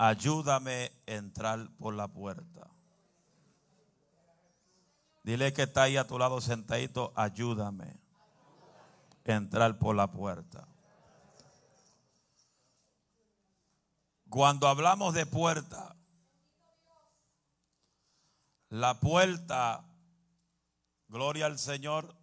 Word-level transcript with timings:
ayúdame 0.00 0.90
a 1.06 1.12
entrar 1.12 1.68
por 1.76 1.92
la 1.92 2.08
puerta. 2.08 2.70
Dile 5.22 5.52
que 5.52 5.64
está 5.64 5.82
ahí 5.82 5.98
a 5.98 6.06
tu 6.06 6.18
lado 6.18 6.40
sentadito, 6.40 7.12
ayúdame 7.14 8.00
a 9.26 9.32
entrar 9.32 9.78
por 9.78 9.94
la 9.94 10.10
puerta. 10.10 10.66
Cuando 14.30 14.68
hablamos 14.68 15.12
de 15.12 15.26
puerta, 15.26 15.94
la 18.70 18.98
puerta, 19.00 19.84
gloria 21.08 21.44
al 21.44 21.58
Señor, 21.58 22.16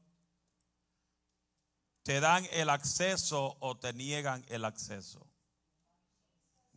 te 2.02 2.20
dan 2.22 2.44
el 2.54 2.72
acceso 2.72 3.56
o 3.60 3.78
te 3.78 3.94
niegan 3.94 4.44
el 4.48 4.66
acceso. 4.66 5.27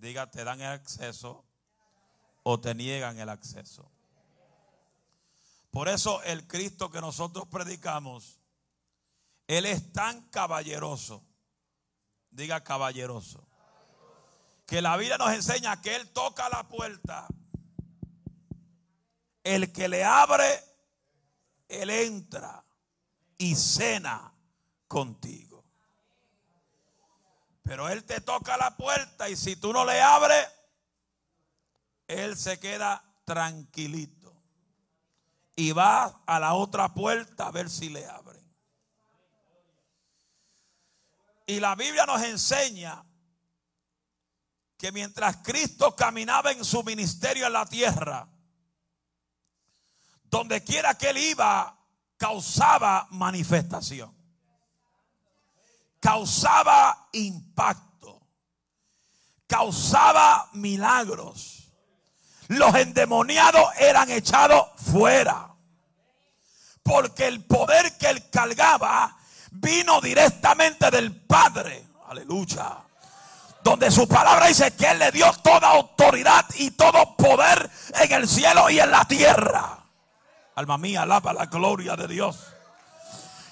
Diga, 0.01 0.30
te 0.30 0.45
dan 0.45 0.63
el 0.63 0.68
acceso 0.68 1.45
o 2.43 2.59
te 2.59 2.75
niegan 2.75 3.18
el 3.18 3.29
acceso. 3.29 3.93
Por 5.71 5.89
eso 5.90 6.23
el 6.23 6.46
Cristo 6.46 6.90
que 6.90 7.03
nosotros 7.03 7.46
predicamos, 7.49 8.40
Él 9.46 9.67
es 9.67 9.93
tan 9.93 10.23
caballeroso. 10.31 11.23
Diga 12.31 12.64
caballeroso. 12.64 13.46
Que 14.67 14.81
la 14.81 14.96
Biblia 14.96 15.18
nos 15.18 15.32
enseña 15.32 15.82
que 15.82 15.95
Él 15.96 16.11
toca 16.12 16.48
la 16.48 16.67
puerta. 16.67 17.29
El 19.45 19.71
que 19.71 19.87
le 19.87 20.03
abre, 20.03 20.64
Él 21.68 21.90
entra 21.90 22.64
y 23.37 23.54
cena 23.54 24.32
contigo. 24.89 25.50
Pero 27.71 27.89
Él 27.89 28.03
te 28.03 28.21
toca 28.21 28.57
la 28.57 28.77
puerta 28.77 29.29
y 29.29 29.37
si 29.37 29.55
tú 29.55 29.73
no 29.73 29.85
le 29.85 30.03
abres, 30.03 30.45
Él 32.09 32.37
se 32.37 32.59
queda 32.59 33.01
tranquilito. 33.25 34.43
Y 35.55 35.71
va 35.71 36.21
a 36.27 36.41
la 36.41 36.55
otra 36.55 36.93
puerta 36.93 37.47
a 37.47 37.53
ver 37.53 37.71
si 37.71 37.89
le 37.89 38.05
abren. 38.09 38.45
Y 41.47 41.61
la 41.61 41.77
Biblia 41.77 42.07
nos 42.07 42.21
enseña 42.23 43.05
que 44.77 44.91
mientras 44.91 45.37
Cristo 45.37 45.95
caminaba 45.95 46.51
en 46.51 46.65
su 46.65 46.83
ministerio 46.83 47.47
en 47.47 47.53
la 47.53 47.67
tierra, 47.67 48.29
donde 50.25 50.65
quiera 50.65 50.99
que 50.99 51.11
él 51.11 51.19
iba, 51.19 51.79
causaba 52.17 53.07
manifestación 53.12 54.20
causaba 56.01 57.09
impacto, 57.12 58.20
causaba 59.47 60.48
milagros. 60.53 61.70
Los 62.48 62.75
endemoniados 62.75 63.70
eran 63.79 64.11
echados 64.11 64.67
fuera. 64.77 65.55
Porque 66.83 67.28
el 67.28 67.45
poder 67.45 67.97
que 67.98 68.09
él 68.09 68.28
cargaba 68.31 69.17
vino 69.53 70.01
directamente 70.01 70.91
del 70.91 71.15
Padre. 71.15 71.87
Aleluya. 72.09 72.78
Donde 73.62 73.91
su 73.91 74.09
palabra 74.09 74.47
dice 74.47 74.75
que 74.75 74.87
él 74.87 74.98
le 74.98 75.12
dio 75.12 75.31
toda 75.45 75.69
autoridad 75.69 76.47
y 76.56 76.73
todo 76.73 77.15
poder 77.15 77.71
en 78.01 78.12
el 78.12 78.27
cielo 78.27 78.69
y 78.71 78.81
en 78.81 78.91
la 78.91 79.05
tierra. 79.05 79.78
Alma 80.56 80.78
mía, 80.78 81.03
alaba 81.03 81.33
la 81.33 81.47
gloria 81.47 81.95
de 81.95 82.09
Dios. 82.09 82.50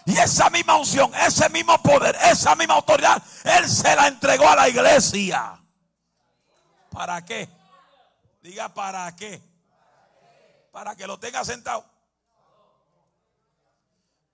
Y 0.09 0.17
esa 0.17 0.49
misma 0.49 0.77
unción, 0.77 1.13
ese 1.17 1.51
mismo 1.51 1.83
poder, 1.83 2.17
esa 2.25 2.55
misma 2.55 2.77
autoridad, 2.77 3.23
Él 3.45 3.69
se 3.69 3.95
la 3.95 4.09
entregó 4.09 4.49
a 4.49 4.57
la 4.57 4.67
iglesia. 4.67 5.63
¿Para 6.91 7.23
qué? 7.27 7.47
Diga, 8.41 8.73
¿para 8.73 9.15
qué? 9.15 9.39
Para 10.73 10.97
que 10.97 11.07
lo 11.07 11.19
tenga 11.19 11.45
sentado. 11.45 11.85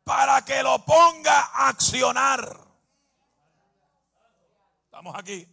Para 0.05 0.45
que 0.45 0.63
lo 0.63 0.85
ponga 0.85 1.41
a 1.41 1.71
accionar. 1.71 2.57
Estamos 4.85 5.17
aquí. 5.19 5.45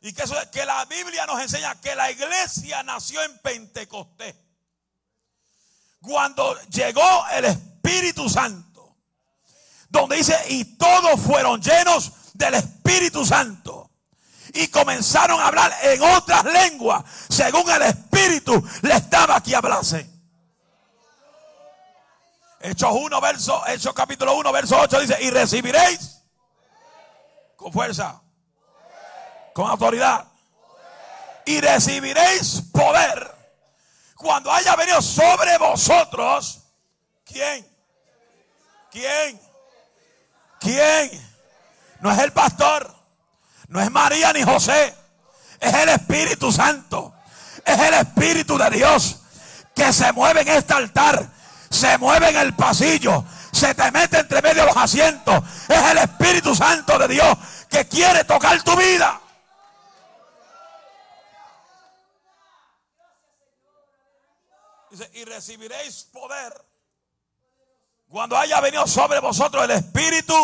Y 0.00 0.12
que, 0.12 0.22
eso, 0.22 0.36
que 0.52 0.64
la 0.64 0.84
Biblia 0.84 1.26
nos 1.26 1.40
enseña 1.40 1.80
que 1.80 1.96
la 1.96 2.08
iglesia 2.12 2.84
nació 2.84 3.20
en 3.24 3.36
Pentecostés. 3.38 4.36
Cuando 6.00 6.56
llegó 6.68 7.26
el 7.32 7.46
Espíritu 7.46 8.28
Santo 8.28 8.65
donde 9.88 10.16
dice, 10.16 10.36
y 10.48 10.76
todos 10.76 11.20
fueron 11.20 11.60
llenos 11.60 12.12
del 12.34 12.54
Espíritu 12.54 13.24
Santo. 13.24 13.90
Y 14.54 14.68
comenzaron 14.68 15.40
a 15.40 15.48
hablar 15.48 15.72
en 15.82 16.02
otras 16.02 16.44
lenguas, 16.44 17.04
según 17.28 17.68
el 17.70 17.82
Espíritu 17.82 18.62
les 18.82 19.10
daba 19.10 19.42
que 19.42 19.54
hablase. 19.54 20.10
Hechos 22.60 22.90
1, 22.92 23.20
verso, 23.20 23.66
Hechos 23.66 23.92
capítulo 23.94 24.34
1, 24.36 24.52
verso 24.52 24.78
8 24.80 25.00
dice, 25.00 25.18
y 25.22 25.30
recibiréis 25.30 26.22
con 27.54 27.72
fuerza, 27.72 28.20
con 29.52 29.70
autoridad, 29.70 30.26
y 31.44 31.60
recibiréis 31.60 32.62
poder 32.72 33.34
cuando 34.16 34.50
haya 34.50 34.74
venido 34.74 35.00
sobre 35.00 35.56
vosotros, 35.58 36.62
¿quién? 37.24 37.66
¿Quién? 38.90 39.45
¿Quién? 40.66 41.10
No 42.00 42.10
es 42.10 42.18
el 42.18 42.32
pastor, 42.32 42.92
no 43.68 43.80
es 43.80 43.88
María 43.88 44.32
ni 44.32 44.42
José, 44.42 44.92
es 45.60 45.72
el 45.72 45.88
Espíritu 45.90 46.50
Santo, 46.50 47.14
es 47.64 47.78
el 47.78 47.94
Espíritu 47.94 48.58
de 48.58 48.70
Dios 48.70 49.20
que 49.76 49.92
se 49.92 50.12
mueve 50.12 50.40
en 50.40 50.48
este 50.48 50.74
altar, 50.74 51.30
se 51.70 51.96
mueve 51.98 52.30
en 52.30 52.36
el 52.38 52.54
pasillo, 52.54 53.24
se 53.52 53.76
te 53.76 53.92
mete 53.92 54.18
entre 54.18 54.42
medio 54.42 54.62
de 54.62 54.66
los 54.66 54.76
asientos. 54.76 55.40
Es 55.68 55.82
el 55.82 55.98
Espíritu 55.98 56.54
Santo 56.54 56.98
de 56.98 57.08
Dios 57.08 57.38
que 57.70 57.86
quiere 57.86 58.24
tocar 58.24 58.60
tu 58.64 58.74
vida. 58.76 59.20
Dice, 64.90 65.10
y 65.14 65.24
recibiréis 65.24 66.08
poder 66.12 66.52
cuando 68.16 68.38
haya 68.38 68.62
venido 68.62 68.86
sobre 68.86 69.20
vosotros 69.20 69.62
el 69.64 69.72
Espíritu 69.72 70.34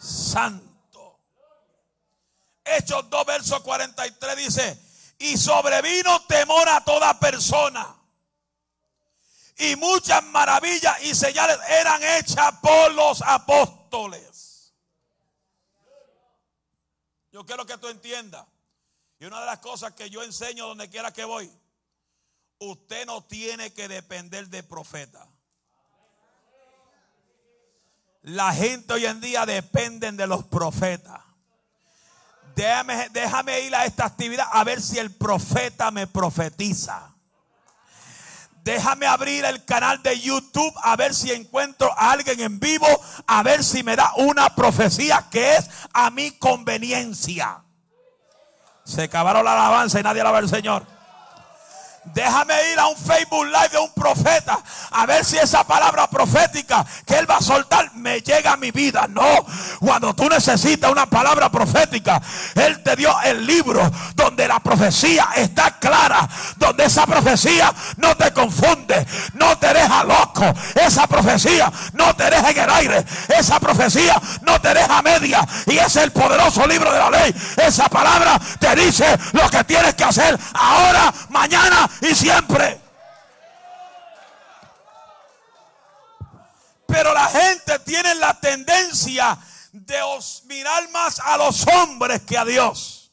Santo. 0.00 1.20
Hechos 2.64 3.08
2, 3.08 3.24
verso 3.24 3.62
43 3.62 4.36
dice, 4.36 4.82
y 5.16 5.36
sobrevino 5.36 6.24
temor 6.24 6.68
a 6.68 6.82
toda 6.82 7.16
persona. 7.20 7.96
Y 9.58 9.76
muchas 9.76 10.24
maravillas 10.24 11.00
y 11.04 11.14
señales 11.14 11.56
eran 11.68 12.02
hechas 12.02 12.54
por 12.60 12.92
los 12.94 13.22
apóstoles. 13.22 14.74
Yo 17.30 17.46
quiero 17.46 17.64
que 17.64 17.78
tú 17.78 17.86
entiendas. 17.86 18.44
Y 19.20 19.26
una 19.26 19.38
de 19.38 19.46
las 19.46 19.60
cosas 19.60 19.92
que 19.92 20.10
yo 20.10 20.24
enseño 20.24 20.66
donde 20.66 20.90
quiera 20.90 21.12
que 21.12 21.24
voy, 21.24 21.48
usted 22.58 23.06
no 23.06 23.22
tiene 23.22 23.72
que 23.72 23.86
depender 23.86 24.48
de 24.48 24.64
profeta. 24.64 25.28
La 28.28 28.52
gente 28.52 28.92
hoy 28.92 29.06
en 29.06 29.22
día 29.22 29.46
dependen 29.46 30.18
de 30.18 30.26
los 30.26 30.44
profetas. 30.44 31.18
Déjame, 32.54 33.08
déjame 33.08 33.60
ir 33.60 33.74
a 33.74 33.86
esta 33.86 34.04
actividad 34.04 34.46
a 34.52 34.64
ver 34.64 34.82
si 34.82 34.98
el 34.98 35.10
profeta 35.10 35.90
me 35.90 36.06
profetiza. 36.06 37.14
Déjame 38.62 39.06
abrir 39.06 39.46
el 39.46 39.64
canal 39.64 40.02
de 40.02 40.20
YouTube 40.20 40.74
a 40.82 40.94
ver 40.96 41.14
si 41.14 41.32
encuentro 41.32 41.90
a 41.96 42.12
alguien 42.12 42.40
en 42.40 42.60
vivo, 42.60 42.86
a 43.26 43.42
ver 43.42 43.64
si 43.64 43.82
me 43.82 43.96
da 43.96 44.12
una 44.16 44.54
profecía 44.54 45.26
que 45.30 45.56
es 45.56 45.70
a 45.94 46.10
mi 46.10 46.32
conveniencia. 46.32 47.62
Se 48.84 49.04
acabaron 49.04 49.42
la 49.42 49.52
alabanza 49.52 50.00
y 50.00 50.02
nadie 50.02 50.20
alaba 50.20 50.36
al 50.36 50.50
Señor. 50.50 50.97
Déjame 52.14 52.54
ir 52.72 52.78
a 52.78 52.86
un 52.86 52.96
Facebook 52.96 53.46
Live 53.46 53.68
de 53.70 53.78
un 53.78 53.90
profeta 53.92 54.58
a 54.90 55.06
ver 55.06 55.24
si 55.24 55.36
esa 55.36 55.64
palabra 55.64 56.08
profética 56.08 56.84
que 57.06 57.16
él 57.16 57.30
va 57.30 57.36
a 57.36 57.40
soltar 57.40 57.92
me 57.94 58.20
llega 58.20 58.52
a 58.52 58.56
mi 58.56 58.70
vida. 58.70 59.06
No, 59.08 59.46
cuando 59.80 60.14
tú 60.14 60.28
necesitas 60.28 60.90
una 60.90 61.06
palabra 61.06 61.50
profética, 61.50 62.20
él 62.54 62.82
te 62.82 62.96
dio 62.96 63.14
el 63.24 63.46
libro 63.46 63.90
donde 64.14 64.48
la 64.48 64.60
profecía 64.60 65.28
está 65.36 65.78
clara, 65.78 66.28
donde 66.56 66.84
esa 66.84 67.06
profecía 67.06 67.72
no 67.96 68.16
te 68.16 68.32
confunde, 68.32 69.06
no 69.34 69.56
te 69.58 69.72
deja 69.72 70.04
loco. 70.04 70.44
Esa 70.74 71.06
profecía 71.06 71.70
no 71.92 72.14
te 72.14 72.30
deja 72.30 72.50
en 72.50 72.58
el 72.58 72.70
aire, 72.70 73.04
esa 73.28 73.60
profecía 73.60 74.20
no 74.42 74.60
te 74.60 74.74
deja 74.74 75.02
media. 75.02 75.46
Y 75.66 75.78
es 75.78 75.96
el 75.96 76.12
poderoso 76.12 76.66
libro 76.66 76.92
de 76.92 76.98
la 76.98 77.10
ley. 77.10 77.34
Esa 77.56 77.88
palabra 77.88 78.38
te 78.58 78.74
dice 78.74 79.06
lo 79.32 79.48
que 79.50 79.64
tienes 79.64 79.94
que 79.94 80.04
hacer 80.04 80.38
ahora, 80.54 81.12
mañana 81.28 81.88
y 82.00 82.14
siempre. 82.14 82.80
Pero 86.86 87.12
la 87.12 87.26
gente 87.28 87.78
tiene 87.80 88.14
la 88.14 88.38
tendencia 88.40 89.38
de 89.72 90.00
mirar 90.46 90.88
más 90.90 91.20
a 91.20 91.36
los 91.36 91.66
hombres 91.68 92.22
que 92.22 92.38
a 92.38 92.44
Dios. 92.44 93.12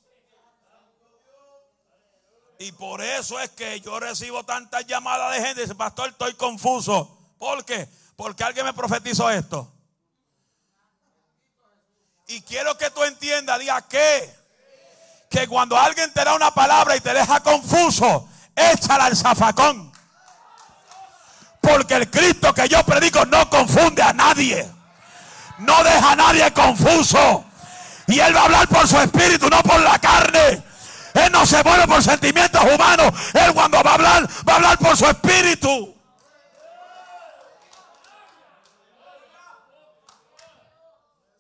Y 2.57 2.71
por 2.71 3.01
eso 3.01 3.39
es 3.39 3.49
que 3.49 3.81
yo 3.81 3.99
recibo 3.99 4.43
tantas 4.43 4.85
llamadas 4.85 5.33
de 5.33 5.45
gente. 5.45 5.61
Dice, 5.61 5.75
pastor, 5.75 6.09
estoy 6.09 6.33
confuso. 6.35 7.17
¿Por 7.37 7.65
qué? 7.65 7.87
Porque 8.15 8.43
alguien 8.43 8.65
me 8.65 8.73
profetizó 8.73 9.29
esto. 9.29 9.71
Y 12.27 12.41
quiero 12.41 12.77
que 12.77 12.89
tú 12.89 13.03
entiendas, 13.03 13.59
diga 13.59 13.81
que, 13.87 14.33
que 15.29 15.47
cuando 15.47 15.77
alguien 15.77 16.11
te 16.13 16.23
da 16.23 16.33
una 16.33 16.51
palabra 16.51 16.95
y 16.95 17.01
te 17.01 17.13
deja 17.13 17.43
confuso, 17.43 18.27
échala 18.55 19.05
al 19.05 19.15
zafacón. 19.15 19.91
Porque 21.61 21.95
el 21.95 22.09
Cristo 22.09 22.53
que 22.53 22.67
yo 22.67 22.83
predico 22.83 23.25
no 23.25 23.49
confunde 23.49 24.01
a 24.01 24.13
nadie. 24.13 24.69
No 25.59 25.83
deja 25.83 26.11
a 26.11 26.15
nadie 26.15 26.51
confuso. 26.53 27.43
Y 28.07 28.19
Él 28.19 28.35
va 28.35 28.41
a 28.41 28.45
hablar 28.45 28.67
por 28.67 28.87
su 28.87 28.99
espíritu, 28.99 29.49
no 29.49 29.61
por 29.63 29.79
la 29.81 29.97
carne. 29.99 30.63
Él 31.15 31.31
no 31.31 31.45
se 31.45 31.63
mueve 31.63 31.87
por 31.87 32.03
sentimientos 32.03 32.61
humanos. 32.61 33.13
Él 33.33 33.53
cuando 33.53 33.81
va 33.81 33.91
a 33.91 33.93
hablar, 33.95 34.29
va 34.47 34.53
a 34.53 34.55
hablar 34.57 34.77
por 34.77 34.95
su 34.97 35.05
espíritu. 35.07 35.95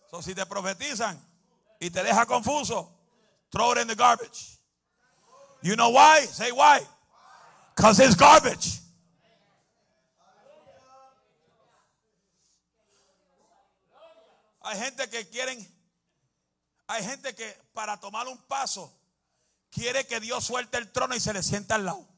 So, 0.09 0.21
si 0.21 0.33
te 0.33 0.45
profetizan 0.45 1.21
y 1.77 1.89
te 1.89 2.01
deja 2.01 2.25
confuso, 2.25 2.89
throw 3.51 3.73
it 3.73 3.79
in 3.79 3.87
the 3.87 3.95
garbage. 3.95 4.57
You 5.61 5.75
know 5.75 5.89
why? 5.89 6.25
Say 6.25 6.51
why. 6.51 6.79
Because 7.75 7.99
it's 7.99 8.15
garbage. 8.15 8.81
Hay 14.61 14.79
gente 14.79 15.07
que 15.09 15.29
quieren, 15.29 15.59
hay 16.87 17.03
gente 17.03 17.35
que 17.35 17.45
para 17.73 17.99
tomar 17.99 18.27
un 18.27 18.37
paso 18.47 18.91
quiere 19.69 20.07
que 20.07 20.19
Dios 20.19 20.43
suelte 20.45 20.79
el 20.79 20.91
trono 20.91 21.15
y 21.15 21.19
se 21.19 21.33
le 21.33 21.43
sienta 21.43 21.75
al 21.75 21.85
lado. 21.85 22.14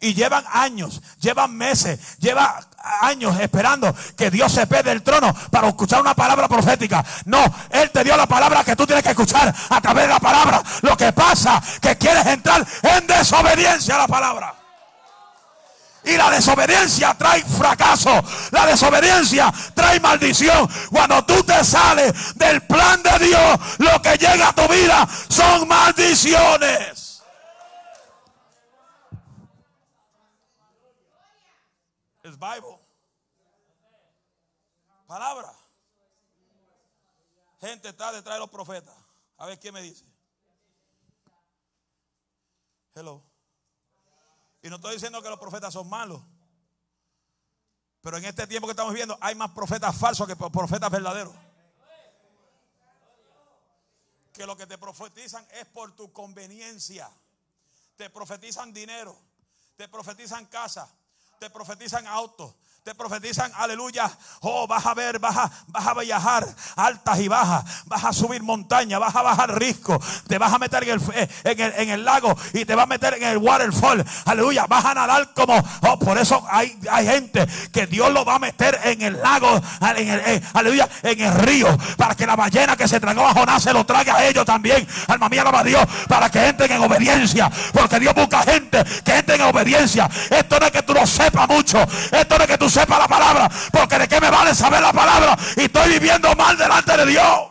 Y 0.00 0.14
llevan 0.14 0.44
años, 0.52 1.00
llevan 1.20 1.56
meses, 1.56 2.18
llevan 2.18 2.48
años 3.00 3.38
esperando 3.40 3.94
que 4.16 4.30
Dios 4.30 4.52
se 4.52 4.66
pede 4.66 4.90
del 4.90 5.02
trono 5.02 5.34
para 5.50 5.68
escuchar 5.68 6.00
una 6.00 6.14
palabra 6.14 6.48
profética. 6.48 7.04
No, 7.24 7.42
Él 7.70 7.90
te 7.90 8.04
dio 8.04 8.16
la 8.16 8.26
palabra 8.26 8.64
que 8.64 8.76
tú 8.76 8.86
tienes 8.86 9.02
que 9.02 9.10
escuchar 9.10 9.54
a 9.70 9.80
través 9.80 10.04
de 10.04 10.12
la 10.12 10.20
palabra. 10.20 10.62
Lo 10.82 10.96
que 10.96 11.12
pasa 11.12 11.62
que 11.80 11.96
quieres 11.96 12.26
entrar 12.26 12.66
en 12.82 13.06
desobediencia 13.06 13.94
a 13.94 13.98
la 13.98 14.08
palabra. 14.08 14.54
Y 16.04 16.16
la 16.18 16.30
desobediencia 16.30 17.14
trae 17.14 17.42
fracaso. 17.42 18.22
La 18.50 18.66
desobediencia 18.66 19.52
trae 19.72 19.98
maldición. 20.00 20.68
Cuando 20.90 21.24
tú 21.24 21.42
te 21.44 21.64
sales 21.64 22.36
del 22.36 22.60
plan 22.62 23.02
de 23.02 23.26
Dios, 23.26 23.58
lo 23.78 24.02
que 24.02 24.16
llega 24.18 24.48
a 24.48 24.52
tu 24.52 24.68
vida 24.68 25.08
son 25.28 25.66
maldiciones. 25.66 27.22
Es 32.22 32.33
Bible. 32.44 32.78
Palabra. 35.06 35.54
Gente 37.60 37.88
está 37.88 38.12
detrás 38.12 38.36
de 38.36 38.40
los 38.40 38.50
profetas. 38.50 38.94
A 39.38 39.46
ver 39.46 39.58
qué 39.58 39.72
me 39.72 39.80
dice. 39.80 40.04
Hello. 42.94 43.22
Y 44.62 44.68
no 44.68 44.76
estoy 44.76 44.94
diciendo 44.94 45.22
que 45.22 45.30
los 45.30 45.38
profetas 45.38 45.72
son 45.72 45.88
malos. 45.88 46.22
Pero 48.02 48.18
en 48.18 48.24
este 48.26 48.46
tiempo 48.46 48.66
que 48.66 48.72
estamos 48.72 48.92
viviendo 48.92 49.16
hay 49.20 49.34
más 49.34 49.50
profetas 49.52 49.96
falsos 49.96 50.26
que 50.26 50.36
profetas 50.36 50.90
verdaderos. 50.90 51.34
Que 54.32 54.46
lo 54.46 54.56
que 54.56 54.66
te 54.66 54.76
profetizan 54.76 55.46
es 55.52 55.64
por 55.66 55.94
tu 55.94 56.12
conveniencia. 56.12 57.10
Te 57.96 58.10
profetizan 58.10 58.72
dinero. 58.72 59.16
Te 59.76 59.88
profetizan 59.88 60.46
casa. 60.46 60.92
Te 61.38 61.50
profetizan 61.50 62.06
autos 62.06 62.54
te 62.84 62.94
profetizan, 62.94 63.50
aleluya, 63.56 64.10
oh, 64.40 64.66
vas 64.66 64.84
a 64.84 64.92
ver, 64.92 65.18
vas 65.18 65.34
a, 65.34 65.50
vas 65.68 65.86
a 65.86 65.94
viajar 65.94 66.46
altas 66.76 67.18
y 67.18 67.28
bajas, 67.28 67.64
vas 67.86 68.04
a 68.04 68.12
subir 68.12 68.42
montaña, 68.42 68.98
vas 68.98 69.16
a 69.16 69.22
bajar 69.22 69.58
risco, 69.58 69.98
te 70.28 70.36
vas 70.36 70.52
a 70.52 70.58
meter 70.58 70.82
en 70.82 70.90
el, 70.90 71.00
eh, 71.14 71.28
en 71.44 71.60
el, 71.60 71.72
en 71.78 71.88
el 71.88 72.04
lago 72.04 72.36
y 72.52 72.66
te 72.66 72.74
vas 72.74 72.82
a 72.82 72.86
meter 72.86 73.14
en 73.14 73.22
el 73.22 73.38
waterfall, 73.38 74.04
aleluya, 74.26 74.66
vas 74.66 74.84
a 74.84 74.92
nadar 74.92 75.32
como, 75.32 75.54
oh, 75.80 75.98
por 75.98 76.18
eso 76.18 76.46
hay, 76.46 76.78
hay 76.90 77.06
gente 77.06 77.46
que 77.72 77.86
Dios 77.86 78.12
lo 78.12 78.22
va 78.22 78.34
a 78.34 78.38
meter 78.38 78.78
en 78.84 79.00
el 79.00 79.18
lago, 79.18 79.62
eh, 79.96 80.42
aleluya, 80.52 80.86
en 81.04 81.20
el 81.22 81.34
río, 81.36 81.78
para 81.96 82.14
que 82.14 82.26
la 82.26 82.36
ballena 82.36 82.76
que 82.76 82.86
se 82.86 83.00
tragó 83.00 83.26
a 83.26 83.32
Jonás 83.32 83.62
se 83.62 83.72
lo 83.72 83.86
trague 83.86 84.10
a 84.10 84.26
ellos 84.26 84.44
también, 84.44 84.86
alma 85.08 85.30
mía, 85.30 85.40
alaba 85.40 85.60
a 85.60 85.64
Dios, 85.64 85.86
para 86.06 86.28
que 86.28 86.48
entren 86.48 86.72
en 86.72 86.82
obediencia, 86.82 87.50
porque 87.72 87.98
Dios 87.98 88.14
busca 88.14 88.42
gente 88.42 88.84
que 89.02 89.16
entre 89.16 89.36
en 89.36 89.40
obediencia, 89.40 90.06
esto 90.28 90.60
no 90.60 90.66
es 90.66 90.72
que 90.72 90.82
tú 90.82 90.92
lo 90.92 91.06
sepas 91.06 91.48
mucho, 91.48 91.82
esto 92.12 92.36
no 92.36 92.44
es 92.44 92.50
que 92.50 92.58
tú 92.58 92.73
sepa 92.74 92.98
la 92.98 93.08
palabra. 93.08 93.48
Porque 93.72 93.98
de 93.98 94.08
qué 94.08 94.20
me 94.20 94.30
vale 94.30 94.54
saber 94.54 94.82
la 94.82 94.92
palabra 94.92 95.36
y 95.56 95.62
estoy 95.62 95.90
viviendo 95.90 96.34
mal 96.34 96.56
delante 96.56 96.96
de 96.96 97.06
Dios. 97.06 97.50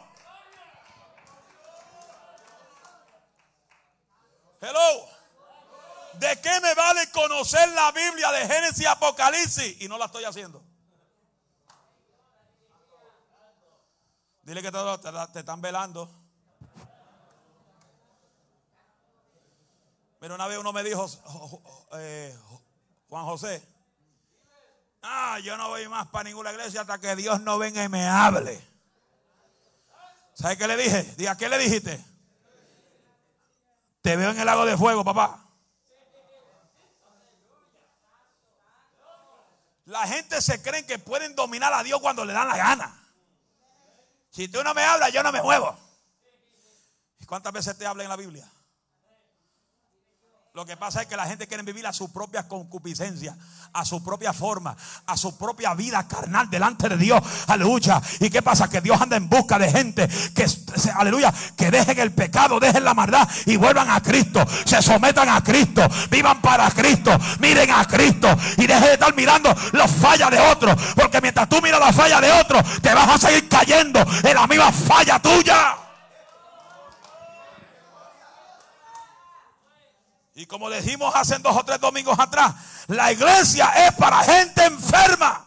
Hello. 4.62 5.10
¿De 6.14 6.40
qué 6.42 6.60
me 6.62 6.74
vale 6.75 7.10
conocer 7.12 7.68
la 7.70 7.92
Biblia 7.92 8.31
de 8.31 8.48
Génesis 8.48 8.81
y 8.81 8.86
Apocalipsis 8.86 9.81
y 9.81 9.88
no 9.88 9.98
la 9.98 10.06
estoy 10.06 10.25
haciendo? 10.25 10.64
Dile 14.44 14.62
que 14.62 14.72
todos 14.72 15.02
te, 15.31 15.40
están 15.40 15.62
velando. 15.62 16.10
Pero 20.20 20.36
una 20.36 20.48
vez 20.48 20.58
uno 20.58 20.72
me 20.72 20.84
dijo, 20.84 21.06
eh, 21.94 22.38
Juan 23.10 23.25
José, 23.25 23.73
Ah, 25.03 25.38
yo 25.39 25.57
no 25.57 25.67
voy 25.67 25.88
más 25.89 26.07
para 26.07 26.23
ninguna 26.23 26.51
iglesia 26.51 26.81
hasta 26.81 26.97
que 26.97 27.15
Dios 27.17 27.41
no 27.41 27.57
venga 27.57 27.83
y 27.83 27.89
me 27.89 28.07
hable. 28.07 28.65
¿Sabe 30.33 30.57
qué 30.57 30.67
le 30.67 30.77
dije? 30.77 31.03
Diga, 31.17 31.38
¿qué 31.38 31.50
le 31.50 31.57
dijiste? 31.57 32.03
Te 34.01 34.15
veo 34.15 34.31
en 34.31 34.39
el 34.39 34.45
lago 34.45 34.65
de 34.65 34.77
fuego, 34.77 35.03
papá. 35.03 35.39
La 39.85 40.07
gente 40.07 40.41
se 40.41 40.61
cree 40.61 40.85
que 40.85 40.97
pueden 40.97 41.35
dominar 41.35 41.73
a 41.73 41.83
Dios 41.83 42.00
cuando 42.00 42.23
le 42.23 42.31
dan 42.31 42.47
la 42.47 42.57
gana. 42.57 43.03
Si 44.31 44.47
tú 44.47 44.63
no 44.63 44.73
me 44.73 44.83
hablas, 44.83 45.11
yo 45.11 45.21
no 45.21 45.33
me 45.33 45.41
muevo. 45.41 45.77
¿Y 47.19 47.25
cuántas 47.25 47.51
veces 47.51 47.77
te 47.77 47.85
habla 47.85 48.03
en 48.03 48.09
la 48.09 48.15
Biblia? 48.15 48.50
Lo 50.55 50.67
que 50.67 50.77
pasa 50.77 51.01
es 51.01 51.07
que 51.07 51.17
la 51.17 51.25
gente 51.25 51.48
quiere 51.48 51.63
vivir 51.63 51.88
a 51.88 51.91
su 51.91 52.12
propia 52.12 52.48
concupiscencia, 52.48 53.36
a 53.74 53.83
su 53.83 54.03
propia 54.03 54.33
forma, 54.33 54.77
a 55.07 55.17
su 55.17 55.36
propia 55.36 55.74
vida 55.74 56.07
carnal 56.07 56.48
delante 56.48 56.88
de 56.89 56.95
Dios. 56.95 57.24
Aleluya. 57.48 58.00
¿Y 58.19 58.29
qué 58.29 58.43
pasa? 58.43 58.69
Que 58.69 58.79
Dios 58.79 59.01
anda 59.01 59.17
en 59.17 59.27
busca 59.27 59.57
de 59.57 59.72
gente 59.72 60.07
que, 60.07 60.45
aleluya, 60.93 61.33
que 61.57 61.72
dejen 61.72 61.98
el 61.98 62.12
pecado, 62.12 62.60
dejen 62.60 62.83
la 62.83 62.93
maldad 62.93 63.27
y 63.48 63.55
vuelvan 63.55 63.89
a 63.89 64.00
Cristo. 64.03 64.45
Se 64.65 64.79
sometan 64.83 65.27
a 65.27 65.43
Cristo, 65.43 65.81
vivan 66.12 66.39
para 66.39 66.69
Cristo, 66.69 67.17
miren 67.39 67.72
a 67.72 67.88
Cristo 67.88 68.27
y 68.57 68.67
dejen 68.67 68.83
de 68.83 68.93
estar 68.93 69.15
mirando 69.15 69.55
las 69.72 69.89
fallas 69.89 70.29
de 70.29 70.39
otros. 70.39 70.75
Porque 70.93 71.19
mientras 71.19 71.50
tú 71.50 71.63
miras 71.63 71.79
la 71.79 71.91
falla 71.91 72.22
de 72.22 72.31
otros, 72.31 72.62
te 72.79 72.93
vas 72.93 73.10
a 73.10 73.17
seguir 73.17 73.50
cayendo 73.50 74.05
en 74.22 74.36
la 74.36 74.45
misma 74.45 74.72
falla 74.72 75.19
tuya. 75.19 75.83
Y 80.36 80.48
como 80.48 80.70
dijimos 80.70 81.13
hace 81.16 81.38
dos 81.40 81.56
o 81.56 81.63
tres 81.63 81.80
domingos 81.80 82.18
atrás, 82.18 82.56
la 82.88 83.12
iglesia 83.12 83.70
es 83.86 83.94
para 83.94 84.24
gente 84.24 84.66
enferma. 84.66 85.46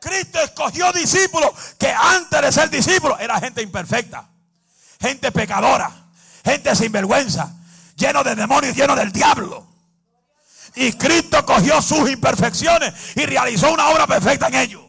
Cristo 0.00 0.40
escogió 0.40 0.90
discípulos 0.92 1.52
que 1.78 1.88
antes 1.92 2.40
de 2.40 2.50
ser 2.50 2.70
discípulos 2.70 3.20
era 3.20 3.38
gente 3.38 3.62
imperfecta, 3.62 4.26
gente 5.00 5.30
pecadora, 5.30 5.92
gente 6.44 6.74
sin 6.74 6.90
vergüenza, 6.90 7.54
lleno 7.94 8.24
de 8.24 8.34
demonios, 8.34 8.74
lleno 8.74 8.96
del 8.96 9.12
diablo. 9.12 9.66
Y 10.74 10.94
Cristo 10.94 11.44
cogió 11.44 11.82
sus 11.82 12.10
imperfecciones 12.10 13.16
y 13.16 13.26
realizó 13.26 13.70
una 13.70 13.90
obra 13.90 14.06
perfecta 14.06 14.48
en 14.48 14.54
ellos. 14.54 14.82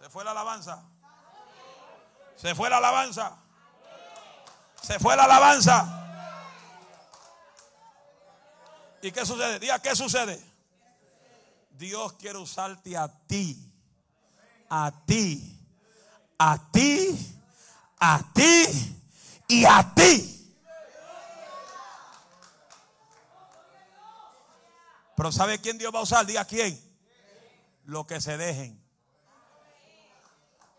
Se 0.00 0.08
fue 0.08 0.22
la 0.22 0.30
alabanza. 0.30 0.91
Se 2.42 2.56
fue 2.56 2.68
la 2.68 2.78
alabanza. 2.78 3.38
Se 4.82 4.98
fue 4.98 5.14
la 5.14 5.26
alabanza. 5.26 5.86
¿Y 9.00 9.12
qué 9.12 9.24
sucede? 9.24 9.60
Diga, 9.60 9.78
¿qué 9.78 9.94
sucede? 9.94 10.42
Dios 11.70 12.14
quiere 12.14 12.38
usarte 12.38 12.96
a 12.96 13.06
ti. 13.28 13.72
A 14.68 14.90
ti. 15.06 15.56
A 16.36 16.58
ti. 16.72 17.40
A 18.00 18.20
ti. 18.34 18.96
Y 19.46 19.64
a 19.64 19.94
ti. 19.94 20.56
Pero 25.16 25.30
¿sabe 25.30 25.60
quién 25.60 25.78
Dios 25.78 25.94
va 25.94 26.00
a 26.00 26.02
usar? 26.02 26.26
Diga 26.26 26.44
quién. 26.44 26.76
Lo 27.84 28.04
que 28.04 28.20
se 28.20 28.36
dejen. 28.36 28.81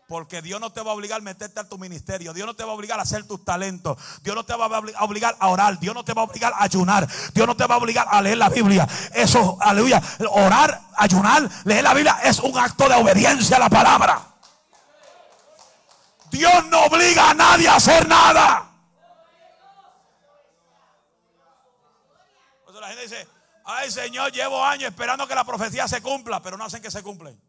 Porque 0.06 0.42
Dios 0.42 0.60
no 0.60 0.70
te 0.70 0.82
va 0.82 0.90
a 0.90 0.94
obligar 0.94 1.20
a 1.20 1.22
meterte 1.22 1.60
a 1.60 1.68
tu 1.68 1.78
ministerio. 1.78 2.32
Dios 2.32 2.46
no 2.46 2.54
te 2.54 2.64
va 2.64 2.72
a 2.72 2.74
obligar 2.74 2.98
a 2.98 3.02
hacer 3.02 3.26
tus 3.26 3.44
talentos. 3.44 3.96
Dios 4.22 4.36
no 4.36 4.44
te 4.44 4.54
va 4.54 4.66
a 4.66 5.04
obligar 5.04 5.36
a 5.38 5.48
orar. 5.48 5.78
Dios 5.78 5.94
no 5.94 6.04
te 6.04 6.12
va 6.12 6.22
a 6.22 6.24
obligar 6.24 6.52
a 6.52 6.64
ayunar. 6.64 7.08
Dios 7.32 7.46
no 7.46 7.56
te 7.56 7.66
va 7.66 7.76
a 7.76 7.78
obligar 7.78 8.06
a 8.10 8.20
leer 8.20 8.38
la 8.38 8.48
Biblia. 8.48 8.86
Eso, 9.14 9.56
aleluya. 9.60 10.02
Orar, 10.30 10.80
ayunar, 10.96 11.48
leer 11.64 11.82
la 11.82 11.94
Biblia 11.94 12.18
es 12.22 12.38
un 12.40 12.58
acto 12.58 12.88
de 12.88 12.94
obediencia 12.94 13.56
a 13.56 13.60
la 13.60 13.70
palabra. 13.70 14.20
Dios 16.30 16.66
no 16.66 16.84
obliga 16.84 17.30
a 17.30 17.34
nadie 17.34 17.68
a 17.68 17.76
hacer 17.76 18.08
nada. 18.08 18.70
la 22.84 22.88
gente 22.88 23.02
dice, 23.02 23.28
ay 23.64 23.90
Señor, 23.90 24.30
llevo 24.32 24.62
años 24.62 24.90
esperando 24.90 25.26
que 25.26 25.34
la 25.34 25.44
profecía 25.44 25.88
se 25.88 26.02
cumpla, 26.02 26.40
pero 26.42 26.56
no 26.56 26.64
hacen 26.64 26.82
que 26.82 26.90
se 26.90 27.02
cumplen. 27.02 27.40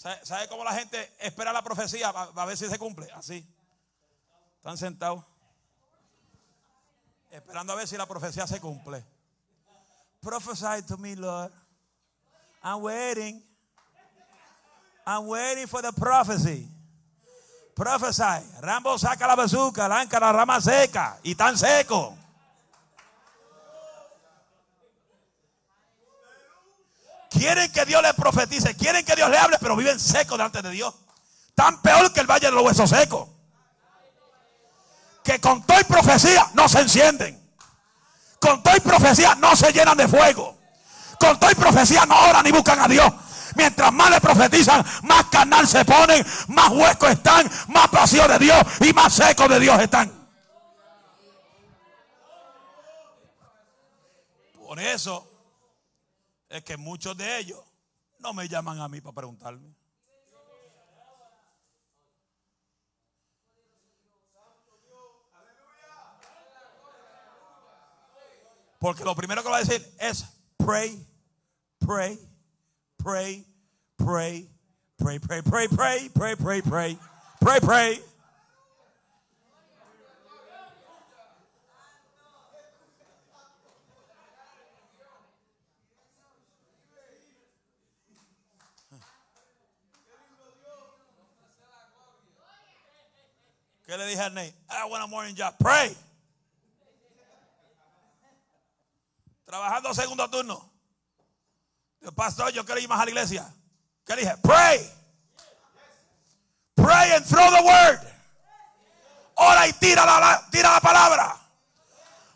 ¿Sabe, 0.00 0.48
cómo 0.48 0.64
la 0.64 0.72
gente 0.72 1.12
espera 1.18 1.52
la 1.52 1.60
profecía 1.60 2.08
a 2.08 2.44
ver 2.46 2.56
si 2.56 2.66
se 2.66 2.78
cumple? 2.78 3.06
Así. 3.12 3.46
Están 4.56 4.78
sentados. 4.78 5.22
Esperando 7.30 7.74
a 7.74 7.76
ver 7.76 7.86
si 7.86 7.98
la 7.98 8.06
profecía 8.06 8.46
se 8.46 8.58
cumple. 8.60 9.04
Prophesy 10.22 10.82
to 10.88 10.96
me, 10.96 11.16
Lord. 11.16 11.52
I'm 12.62 12.80
waiting. 12.80 13.42
I'm 15.06 15.26
waiting 15.26 15.66
for 15.66 15.82
the 15.82 15.92
prophecy. 15.92 16.66
Prophesy. 17.74 18.40
Rambo 18.62 18.96
saca 18.96 19.26
la 19.26 19.36
bazooka, 19.36 19.86
lanca 19.86 20.18
la 20.18 20.32
rama 20.32 20.62
seca 20.62 21.18
y 21.22 21.34
tan 21.34 21.58
seco. 21.58 22.16
Quieren 27.30 27.70
que 27.70 27.84
Dios 27.84 28.02
les 28.02 28.12
profetice, 28.14 28.76
quieren 28.76 29.04
que 29.04 29.14
Dios 29.14 29.30
le 29.30 29.38
hable, 29.38 29.56
pero 29.60 29.76
viven 29.76 30.00
secos 30.00 30.36
delante 30.36 30.62
de 30.62 30.70
Dios. 30.70 30.92
Tan 31.54 31.80
peor 31.80 32.12
que 32.12 32.20
el 32.20 32.26
valle 32.26 32.46
de 32.46 32.52
los 32.52 32.64
huesos 32.64 32.90
secos. 32.90 33.28
Que 35.22 35.40
con 35.40 35.62
toda 35.62 35.84
profecía 35.84 36.50
no 36.54 36.68
se 36.68 36.80
encienden. 36.80 37.40
Con 38.40 38.62
toda 38.62 38.76
profecía 38.80 39.36
no 39.36 39.54
se 39.54 39.72
llenan 39.72 39.96
de 39.96 40.08
fuego. 40.08 40.58
Con 41.20 41.38
toda 41.38 41.54
profecía 41.54 42.04
no 42.04 42.18
oran 42.18 42.42
ni 42.42 42.50
buscan 42.50 42.80
a 42.80 42.88
Dios. 42.88 43.12
Mientras 43.54 43.92
más 43.92 44.10
le 44.10 44.20
profetizan, 44.20 44.84
más 45.02 45.26
canal 45.26 45.68
se 45.68 45.84
ponen, 45.84 46.26
más 46.48 46.70
huecos 46.70 47.10
están, 47.10 47.48
más 47.68 47.90
vacío 47.90 48.26
de 48.26 48.38
Dios 48.38 48.60
y 48.80 48.92
más 48.92 49.12
secos 49.12 49.48
de 49.48 49.60
Dios 49.60 49.78
están. 49.80 50.10
Por 54.56 54.80
eso 54.80 55.29
es 56.50 56.64
que 56.64 56.76
muchos 56.76 57.16
de 57.16 57.38
ellos 57.38 57.60
no 58.18 58.34
me 58.34 58.48
llaman 58.48 58.80
a 58.80 58.88
mí 58.88 59.00
para 59.00 59.14
preguntarme. 59.14 59.72
Porque 68.80 69.04
lo 69.04 69.14
primero 69.14 69.42
que 69.42 69.48
va 69.48 69.58
a 69.58 69.60
decir 69.60 69.86
es 70.00 70.24
pray, 70.56 71.06
pray, 71.78 72.18
pray, 72.96 73.46
pray, 73.96 74.48
pray, 74.96 75.20
pray, 75.20 75.42
pray, 75.42 75.68
pray, 75.68 76.08
pray, 76.08 76.36
pray, 76.36 76.62
pray, 76.62 76.98
pray, 77.40 77.60
pray. 77.60 78.09
¿Qué 93.90 93.98
le 93.98 94.06
dije 94.06 94.22
a 94.22 94.30
Ney? 94.30 94.54
I 94.68 94.84
want 94.88 95.02
a 95.02 95.08
morning 95.08 95.34
job. 95.34 95.52
Pray. 95.58 95.96
Trabajando 99.44 99.92
segundo 99.92 100.30
turno. 100.30 100.70
Pastor, 102.14 102.52
yo 102.52 102.64
quiero 102.64 102.80
ir 102.80 102.88
más 102.88 103.00
a 103.00 103.04
la 103.04 103.10
iglesia. 103.10 103.52
¿Qué 104.06 104.14
dije? 104.14 104.32
Pray. 104.44 104.88
Pray 106.76 107.14
and 107.14 107.26
throw 107.26 107.50
the 107.50 107.64
word. 107.64 108.00
Ora 109.34 109.66
y 109.66 109.72
tira 109.72 110.06
la, 110.06 110.46
tira 110.52 110.70
la 110.70 110.80
palabra. 110.80 111.36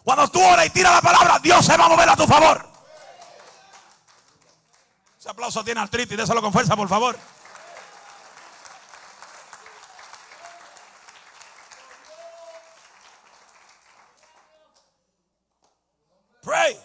Cuando 0.02 0.26
tú 0.26 0.42
oras 0.42 0.66
y 0.66 0.70
tira 0.70 0.90
la 0.90 1.02
palabra, 1.02 1.38
Dios 1.38 1.64
se 1.64 1.76
va 1.76 1.84
a 1.84 1.88
mover 1.88 2.08
a 2.08 2.16
tu 2.16 2.26
favor. 2.26 2.68
Ese 5.20 5.28
aplauso 5.28 5.62
tiene 5.62 5.80
artritis, 5.80 6.16
déselo 6.16 6.42
con 6.42 6.52
fuerza, 6.52 6.74
por 6.74 6.88
favor. 6.88 7.16
Pray. 16.44 16.76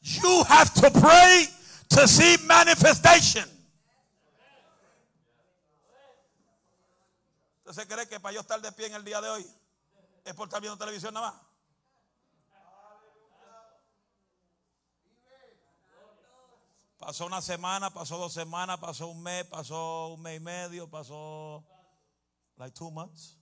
You 0.00 0.42
have 0.48 0.71
to 0.82 0.90
pray 0.90 1.46
to 1.90 2.08
see 2.08 2.36
manifestation. 2.44 3.48
¿Usted 7.64 7.88
cree 7.88 8.08
que 8.08 8.18
para 8.18 8.34
yo 8.34 8.40
estar 8.40 8.60
de 8.60 8.72
pie 8.72 8.86
en 8.86 8.94
el 8.94 9.04
día 9.04 9.20
de 9.20 9.28
hoy 9.28 9.46
es 10.24 10.34
por 10.34 10.48
estar 10.48 10.60
viendo 10.60 10.76
televisión 10.76 11.14
nada 11.14 11.30
más? 11.30 11.40
Pasó 16.98 17.26
una 17.26 17.40
semana, 17.40 17.90
pasó 17.90 18.18
dos 18.18 18.32
semanas, 18.32 18.78
pasó 18.78 19.08
un 19.08 19.22
mes, 19.22 19.44
pasó 19.46 20.08
un 20.08 20.22
mes 20.22 20.36
y 20.36 20.40
medio, 20.40 20.88
pasó 20.88 21.64
like 22.56 22.74
two 22.74 22.90
months. 22.90 23.38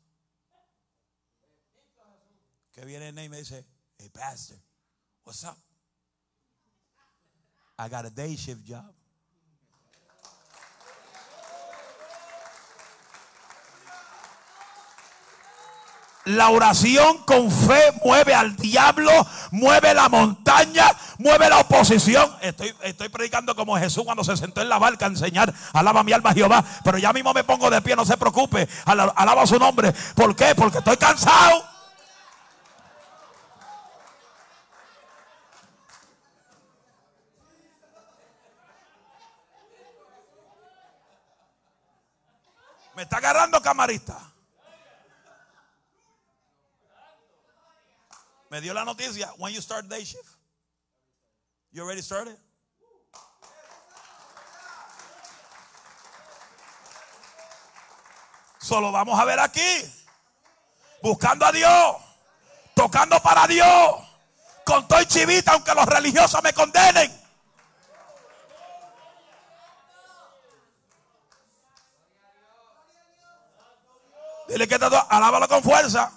Que 2.73 2.85
viene 2.85 3.09
y 3.09 3.29
me 3.29 3.39
dice, 3.39 3.67
hey 3.99 4.11
pastor, 4.11 4.59
what's 5.25 5.43
up? 5.45 5.57
I 7.81 7.89
got 7.89 8.05
a 8.05 8.11
day 8.11 8.37
shift 8.37 8.69
job. 8.69 8.85
La 16.27 16.51
oración 16.51 17.25
con 17.25 17.51
fe 17.51 17.81
mueve 18.05 18.35
al 18.35 18.55
diablo, 18.55 19.11
mueve 19.53 19.95
la 19.95 20.11
montaña, 20.11 20.85
mueve 21.17 21.49
la 21.49 21.61
oposición. 21.61 22.31
Estoy, 22.43 22.75
estoy 22.83 23.09
predicando 23.09 23.57
como 23.57 23.79
Jesús 23.79 24.05
cuando 24.05 24.23
se 24.25 24.37
sentó 24.37 24.61
en 24.61 24.69
la 24.69 24.79
barca 24.79 25.07
a 25.07 25.09
enseñar, 25.09 25.53
alaba 25.73 26.05
mi 26.05 26.13
alma 26.13 26.35
Jehová, 26.35 26.63
pero 26.85 26.99
ya 26.99 27.15
mismo 27.15 27.33
me 27.33 27.45
pongo 27.45 27.71
de 27.71 27.81
pie, 27.81 27.97
no 27.97 28.05
se 28.05 28.19
preocupe, 28.19 28.69
alaba 28.85 29.47
su 29.47 29.59
nombre. 29.59 29.95
¿Por 30.15 30.37
qué? 30.37 30.55
Porque 30.55 30.79
estoy 30.79 30.99
cansado. 30.99 31.65
Me 43.01 43.05
está 43.05 43.17
agarrando 43.17 43.63
camarista. 43.63 44.15
Me 48.51 48.61
dio 48.61 48.75
la 48.75 48.85
noticia. 48.85 49.33
When 49.39 49.55
you 49.55 49.63
start 49.63 49.89
day 49.89 50.05
shift. 50.05 50.37
You 51.73 51.83
already 51.83 52.03
started? 52.03 52.37
Solo 58.59 58.93
vamos 58.93 59.19
a 59.19 59.25
ver 59.25 59.41
aquí. 59.41 59.83
Buscando 61.03 61.47
a 61.47 61.53
Dios. 61.53 61.97
Tocando 62.75 63.19
para 63.23 63.47
Dios. 63.47 63.95
Con 64.67 64.87
todo 64.87 65.03
chivita, 65.05 65.53
aunque 65.53 65.75
los 65.75 65.87
religiosos 65.87 66.43
me 66.43 66.53
condenen. 66.53 67.20
Dile 74.51 74.67
que 74.67 74.81
te 74.81 74.85
alábalo 74.85 75.47
con 75.47 75.63
fuerza. 75.63 76.13